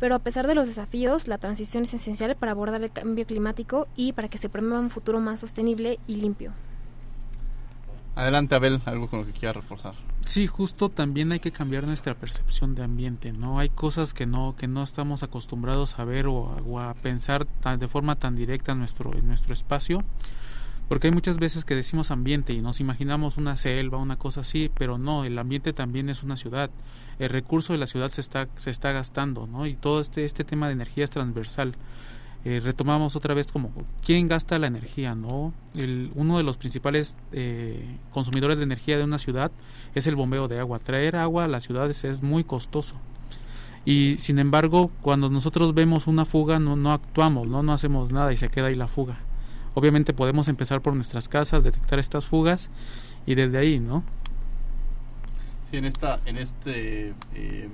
Pero 0.00 0.14
a 0.14 0.20
pesar 0.20 0.46
de 0.46 0.54
los 0.54 0.68
desafíos, 0.68 1.28
la 1.28 1.38
transición 1.38 1.84
es 1.84 1.94
esencial 1.94 2.36
para 2.36 2.52
abordar 2.52 2.82
el 2.82 2.92
cambio 2.92 3.26
climático 3.26 3.88
y 3.96 4.12
para 4.12 4.28
que 4.28 4.38
se 4.38 4.48
promueva 4.48 4.80
un 4.80 4.90
futuro 4.90 5.20
más 5.20 5.40
sostenible 5.40 5.98
y 6.06 6.16
limpio. 6.16 6.52
Adelante, 8.14 8.54
Abel, 8.56 8.82
algo 8.84 9.08
con 9.08 9.20
lo 9.20 9.26
que 9.26 9.32
quiera 9.32 9.52
reforzar. 9.52 9.94
Sí, 10.26 10.46
justo 10.46 10.88
también 10.88 11.32
hay 11.32 11.40
que 11.40 11.52
cambiar 11.52 11.84
nuestra 11.84 12.14
percepción 12.14 12.74
de 12.74 12.82
ambiente, 12.82 13.32
¿no? 13.32 13.58
Hay 13.60 13.68
cosas 13.68 14.12
que 14.12 14.26
no 14.26 14.56
que 14.58 14.66
no 14.66 14.82
estamos 14.82 15.22
acostumbrados 15.22 15.98
a 15.98 16.04
ver 16.04 16.26
o 16.26 16.80
a, 16.80 16.94
pensar 16.94 17.46
de 17.46 17.88
forma 17.88 18.16
tan 18.16 18.34
directa 18.36 18.72
en 18.72 18.80
nuestro 18.80 19.14
en 19.14 19.26
nuestro 19.26 19.52
espacio, 19.52 20.00
porque 20.88 21.08
hay 21.08 21.12
muchas 21.12 21.38
veces 21.38 21.64
que 21.64 21.74
decimos 21.74 22.10
ambiente 22.10 22.54
y 22.54 22.60
nos 22.60 22.80
imaginamos 22.80 23.36
una 23.36 23.56
selva, 23.56 23.98
una 23.98 24.16
cosa 24.16 24.40
así, 24.40 24.70
pero 24.74 24.96
no, 24.96 25.24
el 25.24 25.38
ambiente 25.38 25.72
también 25.72 26.08
es 26.08 26.22
una 26.22 26.36
ciudad. 26.36 26.70
El 27.18 27.28
recurso 27.28 27.72
de 27.72 27.78
la 27.78 27.86
ciudad 27.86 28.08
se 28.08 28.20
está 28.22 28.48
se 28.56 28.70
está 28.70 28.92
gastando, 28.92 29.46
¿no? 29.46 29.66
Y 29.66 29.74
todo 29.74 30.00
este 30.00 30.24
este 30.24 30.44
tema 30.44 30.66
de 30.66 30.72
energía 30.72 31.04
es 31.04 31.10
transversal. 31.10 31.74
Eh, 32.44 32.60
retomamos 32.64 33.16
otra 33.16 33.34
vez 33.34 33.48
como 33.48 33.70
quién 34.02 34.28
gasta 34.28 34.58
la 34.58 34.68
energía, 34.68 35.14
¿no? 35.14 35.52
Uno 36.14 36.38
de 36.38 36.44
los 36.44 36.56
principales 36.56 37.16
eh, 37.32 37.98
consumidores 38.12 38.58
de 38.58 38.64
energía 38.64 38.96
de 38.96 39.04
una 39.04 39.18
ciudad 39.18 39.50
es 39.94 40.06
el 40.06 40.16
bombeo 40.16 40.48
de 40.48 40.58
agua. 40.58 40.78
Traer 40.78 41.16
agua 41.16 41.44
a 41.44 41.48
las 41.48 41.64
ciudades 41.64 42.04
es 42.04 42.22
muy 42.22 42.44
costoso. 42.44 42.94
Y 43.84 44.16
sin 44.18 44.38
embargo, 44.38 44.90
cuando 45.02 45.30
nosotros 45.30 45.74
vemos 45.74 46.06
una 46.06 46.24
fuga, 46.24 46.58
no, 46.58 46.76
no 46.76 46.92
actuamos, 46.92 47.48
¿no? 47.48 47.62
no 47.62 47.72
hacemos 47.72 48.12
nada 48.12 48.32
y 48.32 48.36
se 48.36 48.48
queda 48.48 48.66
ahí 48.66 48.74
la 48.74 48.88
fuga. 48.88 49.18
Obviamente 49.78 50.12
podemos 50.12 50.48
empezar 50.48 50.80
por 50.80 50.92
nuestras 50.92 51.28
casas, 51.28 51.62
detectar 51.62 52.00
estas 52.00 52.26
fugas 52.26 52.68
y 53.26 53.36
desde 53.36 53.58
ahí, 53.58 53.78
¿no? 53.78 54.02
Sí, 55.70 55.76
en, 55.76 55.84
esta, 55.84 56.20
en 56.26 56.36
este 56.36 57.14
eh, 57.36 57.68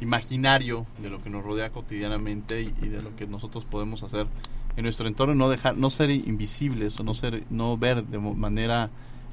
imaginario 0.00 0.86
de 1.02 1.10
lo 1.10 1.20
que 1.24 1.30
nos 1.30 1.42
rodea 1.42 1.70
cotidianamente 1.70 2.62
y, 2.62 2.70
de 2.86 3.02
lo 3.02 3.16
que 3.16 3.26
nosotros 3.26 3.64
podemos 3.64 4.04
hacer 4.04 4.28
en 4.76 4.84
nuestro 4.84 5.08
entorno 5.08 5.34
no 5.34 5.48
dejar 5.48 5.76
no 5.76 5.90
ser 5.90 6.10
invisibles 6.10 7.00
o 7.00 7.02
no 7.02 7.14
ser 7.14 7.42
no 7.50 7.76
ver 7.76 8.04
de 8.04 8.18
manera 8.18 8.90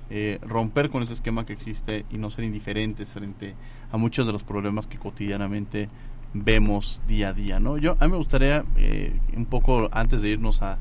eh, 0.09 0.39
romper 0.41 0.89
con 0.89 1.03
ese 1.03 1.13
esquema 1.13 1.45
que 1.45 1.53
existe 1.53 2.05
y 2.09 2.17
no 2.17 2.31
ser 2.31 2.45
indiferentes 2.45 3.13
frente 3.13 3.53
a 3.91 3.97
muchos 3.97 4.25
de 4.25 4.33
los 4.33 4.43
problemas 4.43 4.87
que 4.87 4.97
cotidianamente 4.97 5.87
vemos 6.33 6.99
día 7.07 7.29
a 7.29 7.33
día 7.33 7.59
no 7.59 7.77
yo 7.77 7.95
a 7.99 8.05
mí 8.05 8.11
me 8.11 8.17
gustaría 8.17 8.63
eh, 8.77 9.13
un 9.35 9.45
poco 9.45 9.87
antes 9.91 10.23
de 10.23 10.29
irnos 10.29 10.63
a, 10.63 10.79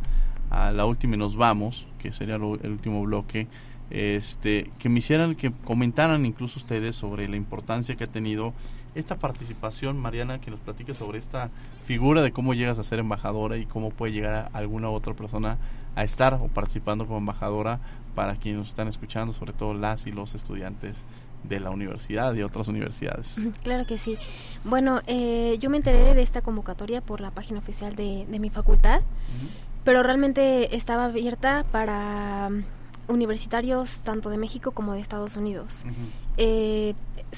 a 0.50 0.72
la 0.72 0.84
última 0.84 1.14
y 1.14 1.18
nos 1.18 1.36
vamos 1.36 1.86
que 1.98 2.12
sería 2.12 2.34
el 2.34 2.42
último 2.42 3.02
bloque 3.02 3.46
este 3.90 4.70
que 4.78 4.88
me 4.88 4.98
hicieran 4.98 5.34
que 5.34 5.52
comentaran 5.64 6.24
incluso 6.26 6.58
ustedes 6.58 6.94
sobre 6.94 7.28
la 7.28 7.36
importancia 7.36 7.96
que 7.96 8.04
ha 8.04 8.08
tenido 8.08 8.52
esta 8.94 9.16
participación, 9.16 9.98
Mariana, 9.98 10.40
que 10.40 10.50
nos 10.50 10.60
platique 10.60 10.94
sobre 10.94 11.18
esta 11.18 11.50
figura 11.84 12.22
de 12.22 12.32
cómo 12.32 12.54
llegas 12.54 12.78
a 12.78 12.82
ser 12.82 12.98
embajadora 12.98 13.56
y 13.56 13.66
cómo 13.66 13.90
puede 13.90 14.12
llegar 14.12 14.34
a 14.34 14.58
alguna 14.58 14.90
otra 14.90 15.14
persona 15.14 15.58
a 15.94 16.04
estar 16.04 16.34
o 16.34 16.48
participando 16.48 17.06
como 17.06 17.18
embajadora 17.18 17.80
para 18.14 18.36
quienes 18.36 18.58
nos 18.58 18.68
están 18.68 18.88
escuchando, 18.88 19.32
sobre 19.32 19.52
todo 19.52 19.74
las 19.74 20.06
y 20.06 20.12
los 20.12 20.34
estudiantes 20.34 21.04
de 21.44 21.60
la 21.60 21.70
universidad 21.70 22.34
y 22.34 22.42
otras 22.42 22.68
universidades. 22.68 23.40
Claro 23.62 23.86
que 23.86 23.96
sí. 23.96 24.18
Bueno, 24.64 25.00
eh, 25.06 25.56
yo 25.58 25.70
me 25.70 25.76
enteré 25.76 26.14
de 26.14 26.22
esta 26.22 26.42
convocatoria 26.42 27.00
por 27.00 27.20
la 27.20 27.30
página 27.30 27.60
oficial 27.60 27.94
de, 27.94 28.26
mi 28.28 28.50
facultad, 28.50 29.00
pero 29.84 30.02
realmente 30.02 30.74
estaba 30.76 31.06
abierta 31.06 31.64
para 31.70 32.50
universitarios 33.08 33.98
tanto 33.98 34.30
de 34.30 34.38
México 34.38 34.70
como 34.72 34.94
de 34.94 35.00
Estados 35.00 35.36
Unidos. 35.36 35.84
Eh, 36.36 36.94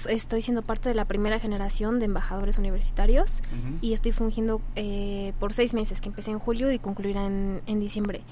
estoy 0.08 0.42
siendo 0.42 0.62
parte 0.62 0.88
de 0.88 0.94
la 0.94 1.06
primera 1.06 1.38
generación 1.38 1.98
de 1.98 2.06
embajadores 2.06 2.58
universitarios 2.58 3.40
y 3.80 3.92
estoy 3.92 4.12
fungiendo 4.12 4.60
eh, 4.76 5.32
por 5.40 5.52
seis 5.52 5.74
meses, 5.74 6.00
que 6.00 6.08
empecé 6.08 6.30
en 6.30 6.38
julio 6.38 6.70
y 6.72 6.78
concluirá 6.78 7.26
en, 7.26 7.62
en 7.66 7.80
diciembre. 7.80 8.22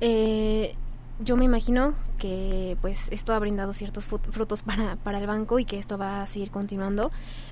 Eh, 0.00 0.74
yo 1.22 1.36
me 1.36 1.44
imagino 1.44 1.94
que 2.18 2.76
pues 2.80 3.08
esto 3.12 3.32
ha 3.32 3.38
brindado 3.38 3.72
ciertos 3.72 4.06
frutos 4.06 4.62
para, 4.62 4.96
para 4.96 5.18
el 5.18 5.26
banco 5.26 5.58
y 5.58 5.64
que 5.64 5.78
esto 5.78 5.98
va 5.98 6.22
a 6.22 6.26
seguir 6.26 6.50
continuando, 6.50 7.10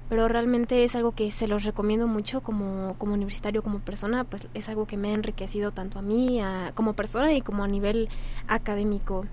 pero 0.09 0.29
realmente 0.29 0.85
es 0.85 0.95
algo 0.95 1.13
que 1.13 1.31
se 1.31 1.47
los 1.47 1.65
recomiendo 1.65 2.07
mucho 2.07 2.41
como, 2.41 2.95
como 2.99 3.15
universitario, 3.15 3.63
como 3.63 3.81
persona, 3.81 4.25
pues 4.25 4.49
es 4.55 4.69
algo 4.69 4.87
que 4.87 4.97
me 4.97 5.11
ha 5.11 5.15
enriquecido 5.15 5.71
tanto 5.73 5.99
a 5.99 6.03
mí 6.03 6.41
como 6.75 6.95
persona 6.95 7.33
y 7.35 7.43
como 7.43 7.65
a 7.65 7.69
nivel 7.69 8.09
académico. 8.47 9.27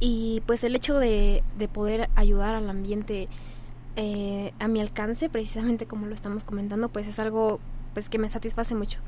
Y 0.00 0.42
pues 0.46 0.64
el 0.64 0.74
hecho 0.76 0.98
de, 0.98 1.42
de 1.58 1.68
poder 1.68 2.10
ayudar 2.16 2.54
al 2.54 2.68
ambiente 2.68 3.28
eh, 3.96 4.52
a 4.58 4.68
mi 4.68 4.80
alcance, 4.80 5.28
precisamente 5.28 5.86
como 5.86 6.06
lo 6.06 6.14
estamos 6.14 6.44
comentando, 6.44 6.88
pues 6.88 7.06
es 7.06 7.18
algo 7.18 7.60
pues 7.94 8.08
que 8.08 8.18
me 8.18 8.28
satisface 8.28 8.74
mucho. 8.74 8.98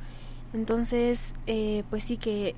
Entonces, 0.55 1.35
eh, 1.47 1.83
pues 1.91 2.05
sí 2.05 2.17
que 2.17 2.55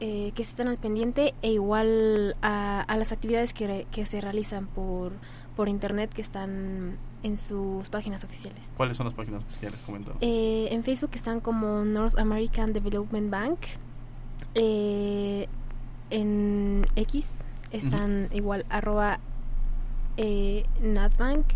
eh, 0.00 0.32
que 0.34 0.42
estén 0.42 0.68
al 0.68 0.78
pendiente 0.78 1.34
e 1.42 1.52
igual 1.52 2.34
a, 2.42 2.84
las 2.96 3.12
actividades 3.12 3.52
que, 3.52 3.86
que, 3.90 4.06
se 4.06 4.20
realizan 4.20 4.66
por, 4.66 5.12
por 5.56 5.68
internet 5.68 6.10
que 6.12 6.22
están 6.22 6.98
en 7.22 7.38
sus 7.38 7.88
páginas 7.90 8.24
oficiales. 8.24 8.60
¿Cuáles 8.76 8.96
son 8.96 9.06
las 9.06 9.14
páginas 9.14 9.42
oficiales? 9.44 9.78
Eh, 10.20 10.68
en 10.70 10.82
Facebook 10.84 11.10
están 11.14 11.40
como 11.40 11.84
North 11.84 12.18
American 12.18 12.72
Development 12.72 13.30
Bank. 13.30 13.58
Eh, 14.54 15.46
en 16.10 16.82
X 16.96 17.42
están 17.70 18.28
igual 18.32 18.64
arroba 18.68 19.20
eh, 20.16 20.64
Natbank. 20.82 21.46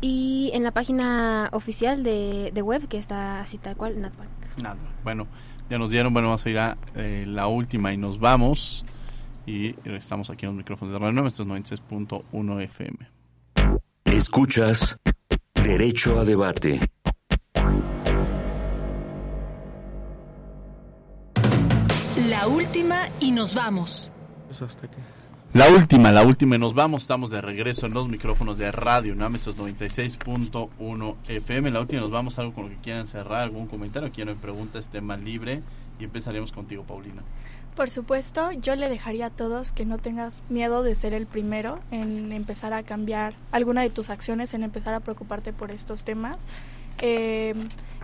Y 0.00 0.52
en 0.54 0.62
la 0.62 0.70
página 0.70 1.48
oficial 1.52 2.04
de, 2.04 2.52
de, 2.54 2.62
web 2.62 2.86
que 2.86 2.98
está 2.98 3.40
así 3.40 3.58
tal 3.58 3.76
cual, 3.76 4.00
Natbank. 4.00 4.28
Natbank. 4.62 5.02
Bueno, 5.02 5.26
ya 5.68 5.78
nos 5.78 5.90
dieron, 5.90 6.12
bueno, 6.12 6.28
vamos 6.28 6.44
a 6.46 6.50
ir 6.50 6.58
a 6.58 6.76
eh, 6.94 7.24
la 7.26 7.46
última 7.46 7.92
y 7.92 7.96
nos 7.96 8.18
vamos. 8.18 8.84
Y 9.46 9.74
estamos 9.86 10.28
aquí 10.30 10.44
en 10.44 10.50
los 10.50 10.56
micrófonos 10.58 10.92
de 10.92 10.98
Radio 10.98 11.12
9, 11.12 11.28
esto 11.28 11.42
es 11.42 11.48
96.1 11.48 12.62
FM. 12.62 12.98
Escuchas 14.04 14.98
Derecho 15.54 16.20
a 16.20 16.24
Debate. 16.24 16.80
La 22.28 22.46
última 22.46 23.08
y 23.20 23.30
nos 23.30 23.54
vamos. 23.54 24.12
Pues 24.46 24.62
hasta 24.62 24.86
aquí. 24.86 24.98
La 25.54 25.70
última, 25.70 26.12
la 26.12 26.24
última 26.24 26.56
y 26.56 26.58
nos 26.58 26.74
vamos. 26.74 27.02
Estamos 27.02 27.30
de 27.30 27.40
regreso 27.40 27.86
en 27.86 27.94
los 27.94 28.06
micrófonos 28.08 28.58
de 28.58 28.70
Radio 28.70 29.14
UNAM, 29.14 29.34
estos 29.34 29.56
96.1 29.56 31.14
FM. 31.26 31.70
La 31.70 31.80
última 31.80 32.02
nos 32.02 32.10
vamos. 32.10 32.38
Algo 32.38 32.52
con 32.52 32.64
lo 32.64 32.70
que 32.70 32.76
quieran 32.76 33.06
cerrar, 33.06 33.40
algún 33.40 33.66
comentario, 33.66 34.12
quien 34.12 34.28
me 34.28 34.34
pregunta, 34.34 34.78
es 34.78 34.88
tema 34.88 35.16
libre. 35.16 35.62
Y 35.98 36.04
empezaremos 36.04 36.52
contigo, 36.52 36.84
Paulina. 36.84 37.22
Por 37.74 37.88
supuesto, 37.88 38.52
yo 38.52 38.76
le 38.76 38.90
dejaría 38.90 39.26
a 39.26 39.30
todos 39.30 39.72
que 39.72 39.86
no 39.86 39.96
tengas 39.96 40.42
miedo 40.50 40.82
de 40.82 40.94
ser 40.94 41.14
el 41.14 41.24
primero 41.24 41.78
en 41.90 42.30
empezar 42.32 42.74
a 42.74 42.82
cambiar 42.82 43.32
alguna 43.50 43.80
de 43.80 43.88
tus 43.88 44.10
acciones, 44.10 44.52
en 44.52 44.64
empezar 44.64 44.92
a 44.92 45.00
preocuparte 45.00 45.54
por 45.54 45.70
estos 45.70 46.04
temas. 46.04 46.44
Eh, 47.00 47.54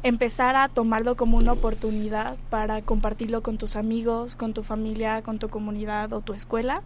empezar 0.03 0.57
a 0.57 0.69
tomarlo 0.71 1.15
como 1.15 1.37
una 1.37 1.53
oportunidad 1.53 2.37
para 2.49 2.81
compartirlo 2.81 3.43
con 3.43 3.59
tus 3.59 3.77
amigos, 3.77 4.35
con 4.35 4.55
tu 4.55 4.63
familia, 4.65 5.21
con 5.21 5.39
tu 5.39 5.51
comunidad 5.51 6.11
o 6.15 6.23
tu 6.23 6.33
escuela 6.33 6.83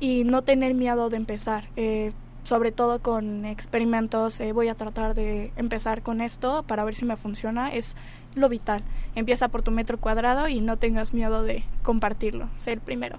y 0.00 0.24
no 0.24 0.42
tener 0.42 0.74
miedo 0.74 1.08
de 1.10 1.16
empezar. 1.16 1.64
Eh, 1.76 2.12
sobre 2.44 2.72
todo 2.72 3.02
con 3.02 3.44
experimentos, 3.44 4.40
eh, 4.40 4.52
voy 4.52 4.68
a 4.68 4.74
tratar 4.74 5.14
de 5.14 5.52
empezar 5.56 6.02
con 6.02 6.20
esto 6.20 6.62
para 6.62 6.84
ver 6.84 6.94
si 6.94 7.04
me 7.04 7.16
funciona, 7.16 7.72
es 7.72 7.96
lo 8.34 8.48
vital. 8.48 8.82
Empieza 9.14 9.48
por 9.48 9.62
tu 9.62 9.70
metro 9.70 9.98
cuadrado 9.98 10.48
y 10.48 10.60
no 10.60 10.76
tengas 10.78 11.12
miedo 11.12 11.42
de 11.42 11.64
compartirlo, 11.82 12.48
ser 12.56 12.74
el 12.74 12.80
primero. 12.80 13.18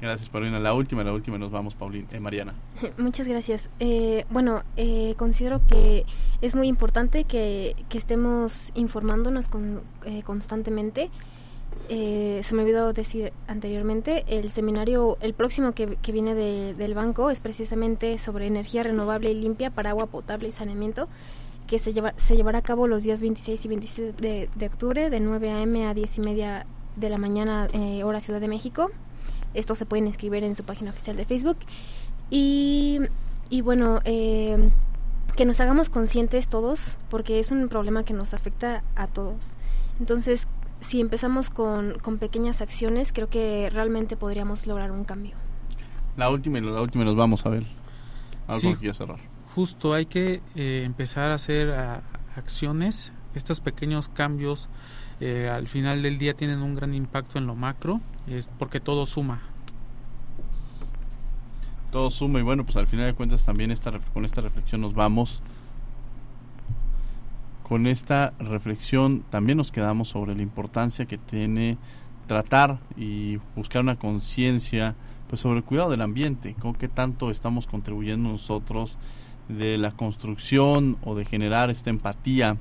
Gracias, 0.00 0.28
Paulina. 0.30 0.58
La 0.58 0.74
última, 0.74 1.04
la 1.04 1.12
última 1.12 1.38
nos 1.38 1.52
vamos, 1.52 1.74
Paulina. 1.76 2.08
Eh, 2.10 2.18
Mariana. 2.18 2.54
Muchas 2.98 3.28
gracias. 3.28 3.70
bueno, 4.30 4.62
considero 5.16 5.60
que 5.66 6.04
es 6.40 6.54
muy 6.54 6.66
importante 6.66 7.24
que, 7.24 7.76
que 7.88 7.98
estemos 7.98 8.72
informándonos 8.74 9.48
con, 9.48 9.82
constantemente 10.24 11.10
eh, 11.88 12.40
se 12.42 12.54
me 12.54 12.62
olvidó 12.62 12.92
decir 12.92 13.32
anteriormente, 13.48 14.24
el 14.28 14.50
seminario, 14.50 15.18
el 15.20 15.34
próximo 15.34 15.72
que, 15.72 15.86
viene 16.12 16.34
del 16.34 16.94
banco 16.94 17.30
es 17.30 17.40
precisamente 17.40 18.18
sobre 18.18 18.46
energía 18.46 18.82
renovable 18.82 19.30
y 19.30 19.34
limpia 19.34 19.70
para 19.70 19.90
agua 19.90 20.06
potable 20.06 20.48
y 20.48 20.52
saneamiento, 20.52 21.08
que 21.66 21.78
se, 21.78 21.92
lleva, 21.92 22.14
se 22.16 22.36
llevará 22.36 22.58
a 22.58 22.62
cabo 22.62 22.86
los 22.86 23.02
días 23.02 23.20
26 23.20 23.64
y 23.64 23.68
27 23.68 24.48
de, 24.54 24.66
octubre, 24.66 25.10
de 25.10 25.20
9 25.20 25.50
a.m. 25.50 25.86
a 25.86 25.94
10 25.94 26.18
y 26.18 26.20
media 26.20 26.66
de 26.96 27.08
la 27.08 27.16
mañana, 27.16 27.68
eh, 27.72 28.04
hora 28.04 28.20
Ciudad 28.20 28.40
de 28.40 28.48
México. 28.48 28.90
Esto 29.54 29.74
se 29.74 29.86
pueden 29.86 30.06
inscribir 30.06 30.44
en 30.44 30.56
su 30.56 30.64
página 30.64 30.90
oficial 30.90 31.16
de 31.16 31.24
Facebook. 31.24 31.58
Y, 32.30 33.00
y 33.50 33.60
bueno, 33.60 34.00
eh, 34.04 34.70
que 35.36 35.44
nos 35.44 35.60
hagamos 35.60 35.90
conscientes 35.90 36.48
todos, 36.48 36.96
porque 37.10 37.40
es 37.40 37.50
un 37.50 37.68
problema 37.68 38.04
que 38.04 38.14
nos 38.14 38.34
afecta 38.34 38.82
a 38.96 39.06
todos. 39.06 39.56
Entonces, 39.98 40.46
si 40.82 41.00
empezamos 41.00 41.50
con, 41.50 41.98
con 42.00 42.18
pequeñas 42.18 42.60
acciones, 42.60 43.12
creo 43.12 43.28
que 43.28 43.70
realmente 43.70 44.16
podríamos 44.16 44.66
lograr 44.66 44.90
un 44.90 45.04
cambio. 45.04 45.36
La 46.16 46.28
última 46.28 46.58
y 46.58 46.60
la 46.60 46.80
última 46.80 47.04
nos 47.04 47.16
vamos 47.16 47.46
a 47.46 47.48
ver. 47.48 47.64
Algo 48.46 48.78
que 48.78 48.92
cerrar. 48.92 49.18
Justo, 49.54 49.94
hay 49.94 50.06
que 50.06 50.42
eh, 50.56 50.82
empezar 50.84 51.30
a 51.30 51.34
hacer 51.34 51.70
acciones. 52.36 53.12
Estos 53.34 53.60
pequeños 53.60 54.08
cambios 54.08 54.68
eh, 55.20 55.48
al 55.48 55.68
final 55.68 56.02
del 56.02 56.18
día 56.18 56.34
tienen 56.34 56.62
un 56.62 56.74
gran 56.74 56.94
impacto 56.94 57.38
en 57.38 57.46
lo 57.46 57.54
macro, 57.54 58.00
es 58.26 58.48
porque 58.58 58.80
todo 58.80 59.06
suma. 59.06 59.40
Todo 61.90 62.10
suma 62.10 62.40
y 62.40 62.42
bueno, 62.42 62.64
pues 62.64 62.76
al 62.76 62.88
final 62.88 63.06
de 63.06 63.14
cuentas 63.14 63.44
también 63.44 63.70
esta, 63.70 63.92
con 64.12 64.24
esta 64.24 64.40
reflexión 64.40 64.80
nos 64.80 64.94
vamos 64.94 65.42
con 67.72 67.86
esta 67.86 68.34
reflexión 68.38 69.24
también 69.30 69.56
nos 69.56 69.72
quedamos 69.72 70.10
sobre 70.10 70.34
la 70.34 70.42
importancia 70.42 71.06
que 71.06 71.16
tiene 71.16 71.78
tratar 72.26 72.80
y 72.98 73.38
buscar 73.56 73.80
una 73.80 73.96
conciencia 73.96 74.94
pues 75.26 75.40
sobre 75.40 75.60
el 75.60 75.64
cuidado 75.64 75.88
del 75.88 76.02
ambiente, 76.02 76.54
con 76.60 76.74
qué 76.74 76.88
tanto 76.88 77.30
estamos 77.30 77.66
contribuyendo 77.66 78.28
nosotros 78.28 78.98
de 79.48 79.78
la 79.78 79.92
construcción 79.92 80.98
o 81.02 81.14
de 81.14 81.24
generar 81.24 81.70
esta 81.70 81.88
empatía, 81.88 82.58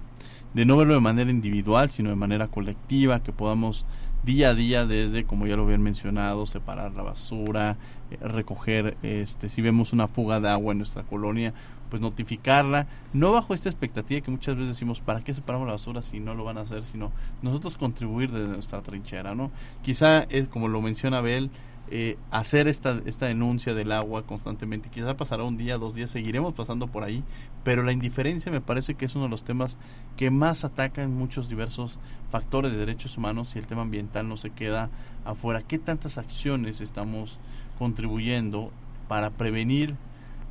de 0.54 0.66
no 0.66 0.78
verlo 0.78 0.94
de 0.94 1.02
manera 1.02 1.30
individual, 1.30 1.92
sino 1.92 2.10
de 2.10 2.16
manera 2.16 2.48
colectiva, 2.48 3.22
que 3.22 3.34
podamos 3.34 3.86
día 4.24 4.52
a 4.52 4.56
día 4.56 4.86
desde, 4.86 5.26
como 5.26 5.46
ya 5.46 5.58
lo 5.58 5.64
habían 5.64 5.82
mencionado, 5.82 6.46
separar 6.46 6.94
la 6.94 7.04
basura, 7.04 7.76
eh, 8.12 8.18
recoger, 8.22 8.96
este, 9.04 9.50
si 9.50 9.62
vemos 9.62 9.92
una 9.92 10.08
fuga 10.08 10.40
de 10.40 10.48
agua 10.48 10.72
en 10.72 10.78
nuestra 10.78 11.04
colonia, 11.04 11.54
pues 11.92 12.02
notificarla, 12.02 12.88
no 13.12 13.34
bajo 13.34 13.54
esta 13.54 13.68
expectativa 13.68 14.22
que 14.22 14.32
muchas 14.32 14.56
veces 14.56 14.70
decimos, 14.70 15.02
¿para 15.02 15.22
qué 15.22 15.34
separamos 15.34 15.68
la 15.68 15.74
basura 15.74 16.02
si 16.02 16.22
no 16.22 16.34
lo 16.34 16.46
van 16.46 16.58
a 16.58 16.62
hacer? 16.62 16.84
Sino 16.84 17.12
nosotros 17.42 17.76
contribuir 17.76 18.32
desde 18.32 18.48
nuestra 18.48 18.82
trinchera, 18.82 19.36
¿no? 19.36 19.52
Quizá 19.84 20.24
es 20.24 20.48
como 20.48 20.70
lo 20.70 20.82
menciona 20.82 21.18
Abel, 21.18 21.52
eh, 21.94 22.18
hacer 22.32 22.70
esta, 22.70 23.02
esta 23.06 23.26
denuncia 23.26 23.74
del 23.74 23.92
agua 23.92 24.26
constantemente. 24.26 24.90
Quizá 24.90 25.18
pasará 25.18 25.44
un 25.44 25.58
día, 25.58 25.78
dos 25.78 25.94
días, 25.94 26.10
seguiremos 26.10 26.54
pasando 26.54 26.88
por 26.88 27.04
ahí, 27.04 27.26
pero 27.66 27.84
la 27.84 27.92
indiferencia 27.92 28.50
me 28.54 28.62
parece 28.62 28.96
que 28.96 29.04
es 29.04 29.16
uno 29.16 29.26
de 29.26 29.32
los 29.32 29.44
temas 29.44 29.78
que 30.16 30.32
más 30.32 30.64
atacan 30.64 31.14
muchos 31.14 31.50
diversos 31.50 32.00
factores 32.32 32.72
de 32.72 32.78
derechos 32.78 33.18
humanos 33.18 33.54
y 33.56 33.60
el 33.60 33.68
tema 33.68 33.82
ambiental 33.82 34.30
no 34.30 34.38
se 34.38 34.52
queda 34.52 34.90
afuera. 35.26 35.62
¿Qué 35.62 35.78
tantas 35.78 36.18
acciones 36.18 36.80
estamos 36.80 37.38
contribuyendo 37.78 38.72
para 39.10 39.30
prevenir 39.32 39.98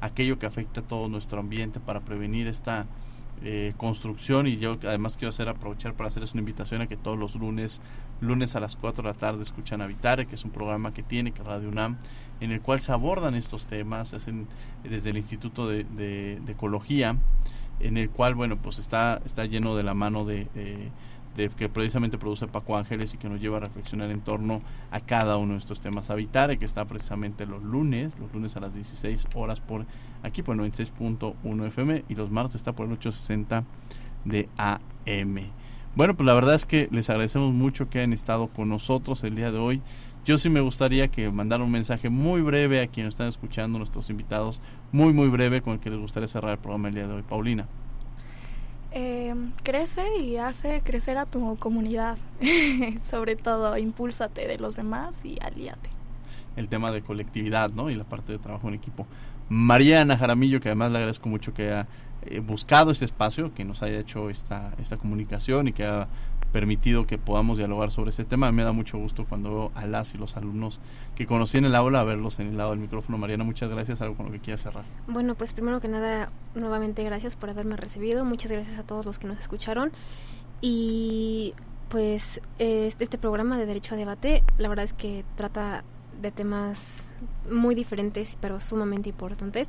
aquello 0.01 0.38
que 0.38 0.46
afecta 0.46 0.80
a 0.80 0.84
todo 0.84 1.09
nuestro 1.09 1.40
ambiente, 1.40 1.80
para 1.80 2.01
prevenir 2.01 2.46
esta 2.46 2.86
eh, 3.42 3.72
construcción. 3.76 4.46
Y 4.46 4.59
yo 4.59 4.76
además 4.82 5.16
quiero 5.16 5.30
hacer 5.30 5.48
aprovechar 5.48 5.94
para 5.94 6.09
hacerles 6.09 6.32
una 6.32 6.40
invitación 6.40 6.82
a 6.82 6.86
que 6.86 6.96
todos 6.96 7.18
los 7.18 7.34
lunes 7.36 7.80
lunes 8.20 8.55
a 8.55 8.61
las 8.61 8.76
4 8.76 9.03
de 9.03 9.09
la 9.09 9.14
tarde 9.14 9.42
escuchan 9.42 9.80
Habitare 9.80 10.26
que 10.26 10.34
es 10.34 10.44
un 10.44 10.51
programa 10.51 10.92
que 10.92 11.03
tiene 11.03 11.32
que 11.32 11.42
Radio 11.42 11.70
UNAM 11.70 11.96
en 12.40 12.53
el 12.53 12.61
cual 12.61 12.80
se 12.80 12.92
abordan 12.92 13.34
estos 13.34 13.64
temas 13.64 14.12
hacen 14.12 14.46
desde 14.84 15.09
el 15.09 15.16
Instituto 15.16 15.66
de, 15.66 15.84
de, 15.84 16.38
Ecología 16.53 17.16
en 17.78 17.96
el 17.96 18.11
cual 18.11 18.34
bueno 18.34 18.59
pues 18.59 18.78
está 18.78 19.22
está 19.24 19.46
lleno 19.46 19.74
de 19.74 19.84
la 19.84 19.94
mano 19.94 20.26
de 20.26 20.48
que 21.34 21.68
precisamente 21.68 22.18
produce 22.18 22.46
Paco 22.46 22.76
Ángeles 22.76 23.14
y 23.14 23.18
que 23.18 23.28
nos 23.28 23.40
lleva 23.40 23.58
a 23.58 23.60
reflexionar 23.60 24.10
en 24.10 24.20
torno 24.20 24.62
a 24.90 25.00
cada 25.00 25.36
uno 25.36 25.54
de 25.54 25.60
estos 25.60 25.80
temas. 25.80 26.10
Habitare, 26.10 26.58
que 26.58 26.64
está 26.64 26.84
precisamente 26.84 27.46
los 27.46 27.62
lunes, 27.62 28.12
los 28.18 28.32
lunes 28.32 28.56
a 28.56 28.60
las 28.60 28.74
16 28.74 29.26
horas 29.34 29.60
por 29.60 29.86
aquí 30.22 30.42
por 30.42 30.56
96.1 30.56 31.66
FM 31.68 32.04
y 32.08 32.14
los 32.14 32.30
martes 32.30 32.56
está 32.56 32.72
por 32.72 32.86
el 32.86 32.92
860 32.92 33.64
de 34.24 34.48
AM. 34.56 35.36
Bueno, 35.96 36.14
pues 36.14 36.26
la 36.26 36.34
verdad 36.34 36.54
es 36.54 36.66
que 36.66 36.88
les 36.92 37.08
agradecemos 37.10 37.52
mucho 37.52 37.88
que 37.88 37.98
hayan 37.98 38.12
estado 38.12 38.48
con 38.48 38.68
nosotros 38.68 39.24
el 39.24 39.34
día 39.34 39.50
de 39.50 39.58
hoy. 39.58 39.82
Yo 40.24 40.36
sí 40.36 40.50
me 40.50 40.60
gustaría 40.60 41.08
que 41.08 41.30
mandaran 41.30 41.64
un 41.64 41.72
mensaje 41.72 42.10
muy 42.10 42.42
breve 42.42 42.82
a 42.82 42.86
quienes 42.86 43.14
están 43.14 43.28
escuchando, 43.28 43.78
nuestros 43.78 44.10
invitados, 44.10 44.60
muy, 44.92 45.12
muy 45.12 45.28
breve 45.28 45.62
con 45.62 45.74
el 45.74 45.80
que 45.80 45.90
les 45.90 45.98
gustaría 45.98 46.28
cerrar 46.28 46.52
el 46.52 46.58
programa 46.58 46.88
el 46.88 46.94
día 46.94 47.08
de 47.08 47.14
hoy. 47.14 47.22
Paulina 47.22 47.66
eh, 48.93 49.34
crece 49.62 50.05
y 50.20 50.36
hace 50.36 50.82
crecer 50.84 51.18
a 51.18 51.26
tu 51.26 51.57
comunidad. 51.57 52.18
Sobre 53.09 53.36
todo, 53.36 53.76
impúlsate 53.78 54.47
de 54.47 54.59
los 54.59 54.76
demás 54.76 55.24
y 55.24 55.38
alíate. 55.41 55.91
El 56.57 56.68
tema 56.68 56.91
de 56.91 57.03
colectividad, 57.03 57.70
¿no? 57.70 57.91
Y 57.91 57.95
la 57.95 58.05
parte 58.05 58.32
de 58.32 58.38
trabajo 58.38 58.68
en 58.68 58.74
equipo. 58.74 59.07
Mariana 59.49 60.16
Jaramillo, 60.16 60.61
que 60.61 60.68
además 60.68 60.93
le 60.93 60.99
agradezco 60.99 61.28
mucho 61.28 61.55
que 61.55 61.68
haya 61.68 61.86
eh, 62.22 62.41
buscado 62.41 62.91
este 62.91 63.05
espacio, 63.05 63.55
que 63.55 63.64
nos 63.64 63.82
haya 63.82 63.99
hecho 63.99 64.30
esta, 64.30 64.72
esta 64.80 64.97
comunicación 64.97 65.68
y 65.68 65.72
que 65.72 65.84
ha 65.84 66.07
permitido 66.53 67.07
que 67.07 67.18
podamos 67.18 67.59
dialogar 67.59 67.90
sobre 67.90 68.11
este 68.11 68.24
tema. 68.24 68.53
Me 68.53 68.62
da 68.62 68.72
mucho 68.72 68.98
gusto 68.98 69.24
cuando 69.28 69.51
veo 69.51 69.72
a 69.74 69.86
las 69.86 70.14
y 70.14 70.18
los 70.18 70.36
alumnos 70.36 70.80
que 71.14 71.26
conocí 71.26 71.59
en 71.59 71.64
el 71.64 71.74
aula 71.74 72.01
a 72.01 72.05
verlos 72.05 72.38
en 72.40 72.48
el 72.48 72.57
lado 72.57 72.70
del 72.70 72.80
micrófono. 72.80 73.18
Mariana, 73.18 73.44
muchas 73.44 73.70
gracias. 73.70 74.01
Algo 74.01 74.16
con 74.16 74.26
lo 74.26 74.32
que 74.32 74.40
quieras 74.40 74.62
cerrar. 74.62 74.84
Bueno, 75.07 75.34
pues 75.34 75.53
primero 75.53 75.80
que 75.80 75.88
nada, 75.88 76.30
nuevamente 76.55 77.05
gracias 77.05 77.36
por 77.36 77.51
haberme 77.51 77.76
recibido. 77.76 78.24
Muchas 78.24 78.51
gracias 78.51 78.78
a 78.78 78.82
todos 78.82 79.07
los 79.07 79.18
que 79.18 79.26
nos 79.26 79.38
escucharon. 79.38 79.92
Y 80.61 81.55
pues 81.88 82.40
este, 82.59 83.05
este 83.05 83.18
programa 83.18 83.59
de 83.59 83.66
Derecho 83.66 83.94
a 83.94 83.98
Debate, 83.98 84.44
la 84.59 84.68
verdad 84.68 84.84
es 84.84 84.92
que 84.92 85.24
trata 85.34 85.84
de 86.20 86.30
temas 86.30 87.12
muy 87.51 87.74
diferentes 87.74 88.36
pero 88.40 88.61
sumamente 88.61 89.09
importantes. 89.09 89.68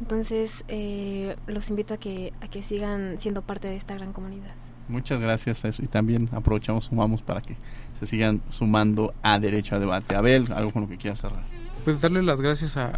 Entonces 0.00 0.64
eh, 0.68 1.36
los 1.46 1.70
invito 1.70 1.94
a 1.94 1.96
que, 1.98 2.32
a 2.40 2.48
que 2.48 2.62
sigan 2.62 3.18
siendo 3.18 3.42
parte 3.42 3.68
de 3.68 3.76
esta 3.76 3.94
gran 3.94 4.12
comunidad. 4.12 4.54
Muchas 4.88 5.20
gracias 5.20 5.64
y 5.80 5.86
también 5.86 6.28
aprovechamos, 6.32 6.86
sumamos 6.86 7.22
para 7.22 7.42
que 7.42 7.56
se 7.98 8.06
sigan 8.06 8.40
sumando 8.50 9.14
a 9.22 9.38
Derecho 9.38 9.76
a 9.76 9.78
Debate. 9.78 10.14
Abel, 10.14 10.50
algo 10.52 10.72
con 10.72 10.82
lo 10.82 10.88
que 10.88 10.96
quieras 10.96 11.20
cerrar. 11.20 11.42
Pues 11.84 12.00
darle 12.00 12.22
las 12.22 12.40
gracias 12.40 12.76
a, 12.76 12.92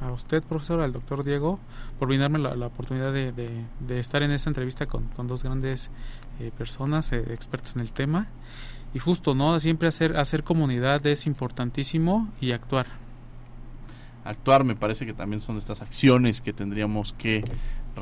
a, 0.00 0.12
usted, 0.12 0.42
profesor, 0.42 0.80
al 0.80 0.92
doctor 0.92 1.24
Diego, 1.24 1.60
por 1.98 2.08
brindarme 2.08 2.38
la, 2.38 2.66
oportunidad 2.66 3.12
de, 3.12 3.32
de, 3.32 4.00
estar 4.00 4.22
en 4.22 4.30
esta 4.32 4.50
entrevista 4.50 4.86
con, 4.86 5.04
con 5.08 5.28
dos 5.28 5.44
grandes 5.44 5.90
eh, 6.40 6.50
personas, 6.56 7.12
eh, 7.12 7.24
expertos 7.32 7.76
en 7.76 7.82
el 7.82 7.92
tema. 7.92 8.28
Y 8.92 8.98
justo, 8.98 9.34
¿no? 9.34 9.58
Siempre 9.60 9.88
hacer, 9.88 10.16
hacer 10.16 10.42
comunidad 10.42 11.06
es 11.06 11.26
importantísimo 11.26 12.28
y 12.40 12.52
actuar. 12.52 12.86
Actuar 14.24 14.64
me 14.64 14.76
parece 14.76 15.06
que 15.06 15.14
también 15.14 15.40
son 15.40 15.56
estas 15.56 15.80
acciones 15.80 16.40
que 16.40 16.52
tendríamos 16.52 17.12
que 17.12 17.44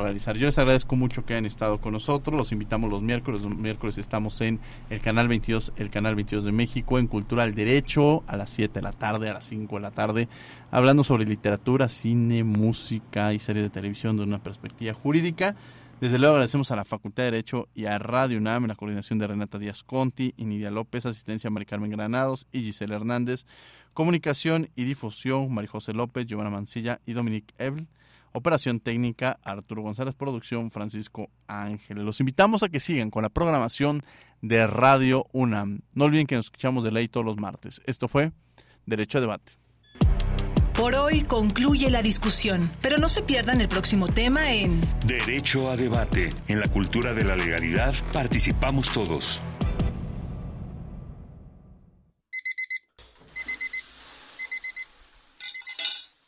realizar. 0.05 0.37
Yo 0.37 0.47
les 0.47 0.59
agradezco 0.59 0.97
mucho 0.97 1.25
que 1.25 1.35
hayan 1.35 1.47
estado 1.47 1.81
con 1.81 1.93
nosotros. 1.93 2.37
Los 2.37 2.53
invitamos 2.53 2.91
los 2.91 3.03
miércoles. 3.03 3.43
Los 3.43 3.55
miércoles 3.57 3.99
estamos 3.99 4.41
en 4.41 4.61
el 4.91 5.01
canal 5.01 5.29
22, 5.29 5.73
el 5.77 5.91
canal 5.91 6.15
22 6.15 6.45
de 6.45 6.53
México, 6.53 6.99
en 6.99 7.07
Cultura 7.07 7.43
al 7.43 7.55
Derecho, 7.55 8.23
a 8.27 8.37
las 8.37 8.51
7 8.51 8.75
de 8.75 8.83
la 8.83 8.93
tarde, 8.93 9.29
a 9.29 9.35
las 9.35 9.47
5 9.47 9.77
de 9.77 9.83
la 9.83 9.91
tarde, 9.91 10.29
hablando 10.71 11.05
sobre 11.05 11.25
literatura, 11.25 11.89
cine, 11.89 12.45
música 12.45 13.33
y 13.33 13.39
series 13.39 13.65
de 13.65 13.71
televisión 13.71 14.17
de 14.17 14.23
una 14.23 14.43
perspectiva 14.43 14.95
jurídica. 14.95 15.57
Desde 16.01 16.19
luego 16.19 16.35
agradecemos 16.35 16.71
a 16.71 16.77
la 16.77 16.85
Facultad 16.85 17.25
de 17.25 17.33
Derecho 17.33 17.69
y 17.75 17.87
a 17.87 17.99
Radio 17.99 18.39
UNAM 18.39 18.63
en 18.65 18.69
la 18.69 18.77
coordinación 18.77 19.19
de 19.19 19.27
Renata 19.27 19.59
Díaz 19.59 19.83
Conti 19.83 20.33
y 20.37 20.45
Nidia 20.45 20.71
López, 20.71 21.05
asistencia 21.07 21.49
a 21.49 21.51
Mari 21.51 21.67
Carmen 21.67 21.91
Granados 21.91 22.47
y 22.53 22.61
Gisela 22.61 22.95
Hernández, 22.95 23.47
comunicación 23.95 24.69
y 24.77 24.85
difusión 24.85 25.53
María 25.53 25.69
José 25.69 25.93
López, 25.95 26.27
Giovanna 26.27 26.51
Mancilla 26.51 27.01
y 27.05 27.15
Dominique 27.15 27.53
Ebel. 27.59 27.89
Operación 28.33 28.81
técnica, 28.81 29.39
Arturo 29.43 29.83
González, 29.83 30.15
producción, 30.15 30.71
Francisco 30.71 31.31
Ángel. 31.47 32.05
Los 32.05 32.21
invitamos 32.21 32.63
a 32.63 32.69
que 32.69 32.81
sigan 32.81 33.11
con 33.11 33.23
la 33.23 33.29
programación 33.29 34.03
de 34.43 34.67
Radio 34.67 35.27
UNAM. 35.33 35.81
No 35.95 36.05
olviden 36.05 36.27
que 36.27 36.37
nos 36.37 36.47
escuchamos 36.47 36.85
de 36.85 36.93
ley 36.93 37.09
todos 37.09 37.27
los 37.27 37.39
martes. 37.39 37.81
Esto 37.87 38.09
fue 38.09 38.33
Derecho 38.87 39.19
a 39.19 39.21
Debate. 39.21 39.53
Por 40.79 40.95
hoy 40.95 41.23
concluye 41.23 41.91
la 41.91 42.03
discusión, 42.03 42.71
pero 42.81 42.99
no 42.99 43.09
se 43.09 43.23
pierdan 43.23 43.61
el 43.61 43.69
próximo 43.69 44.07
tema 44.07 44.53
en 44.53 44.81
Derecho 45.05 45.71
a 45.71 45.77
Debate. 45.77 46.29
En 46.47 46.61
la 46.61 46.69
cultura 46.69 47.15
de 47.15 47.25
la 47.25 47.35
legalidad 47.35 47.95
participamos 48.13 48.93
todos. 48.93 49.43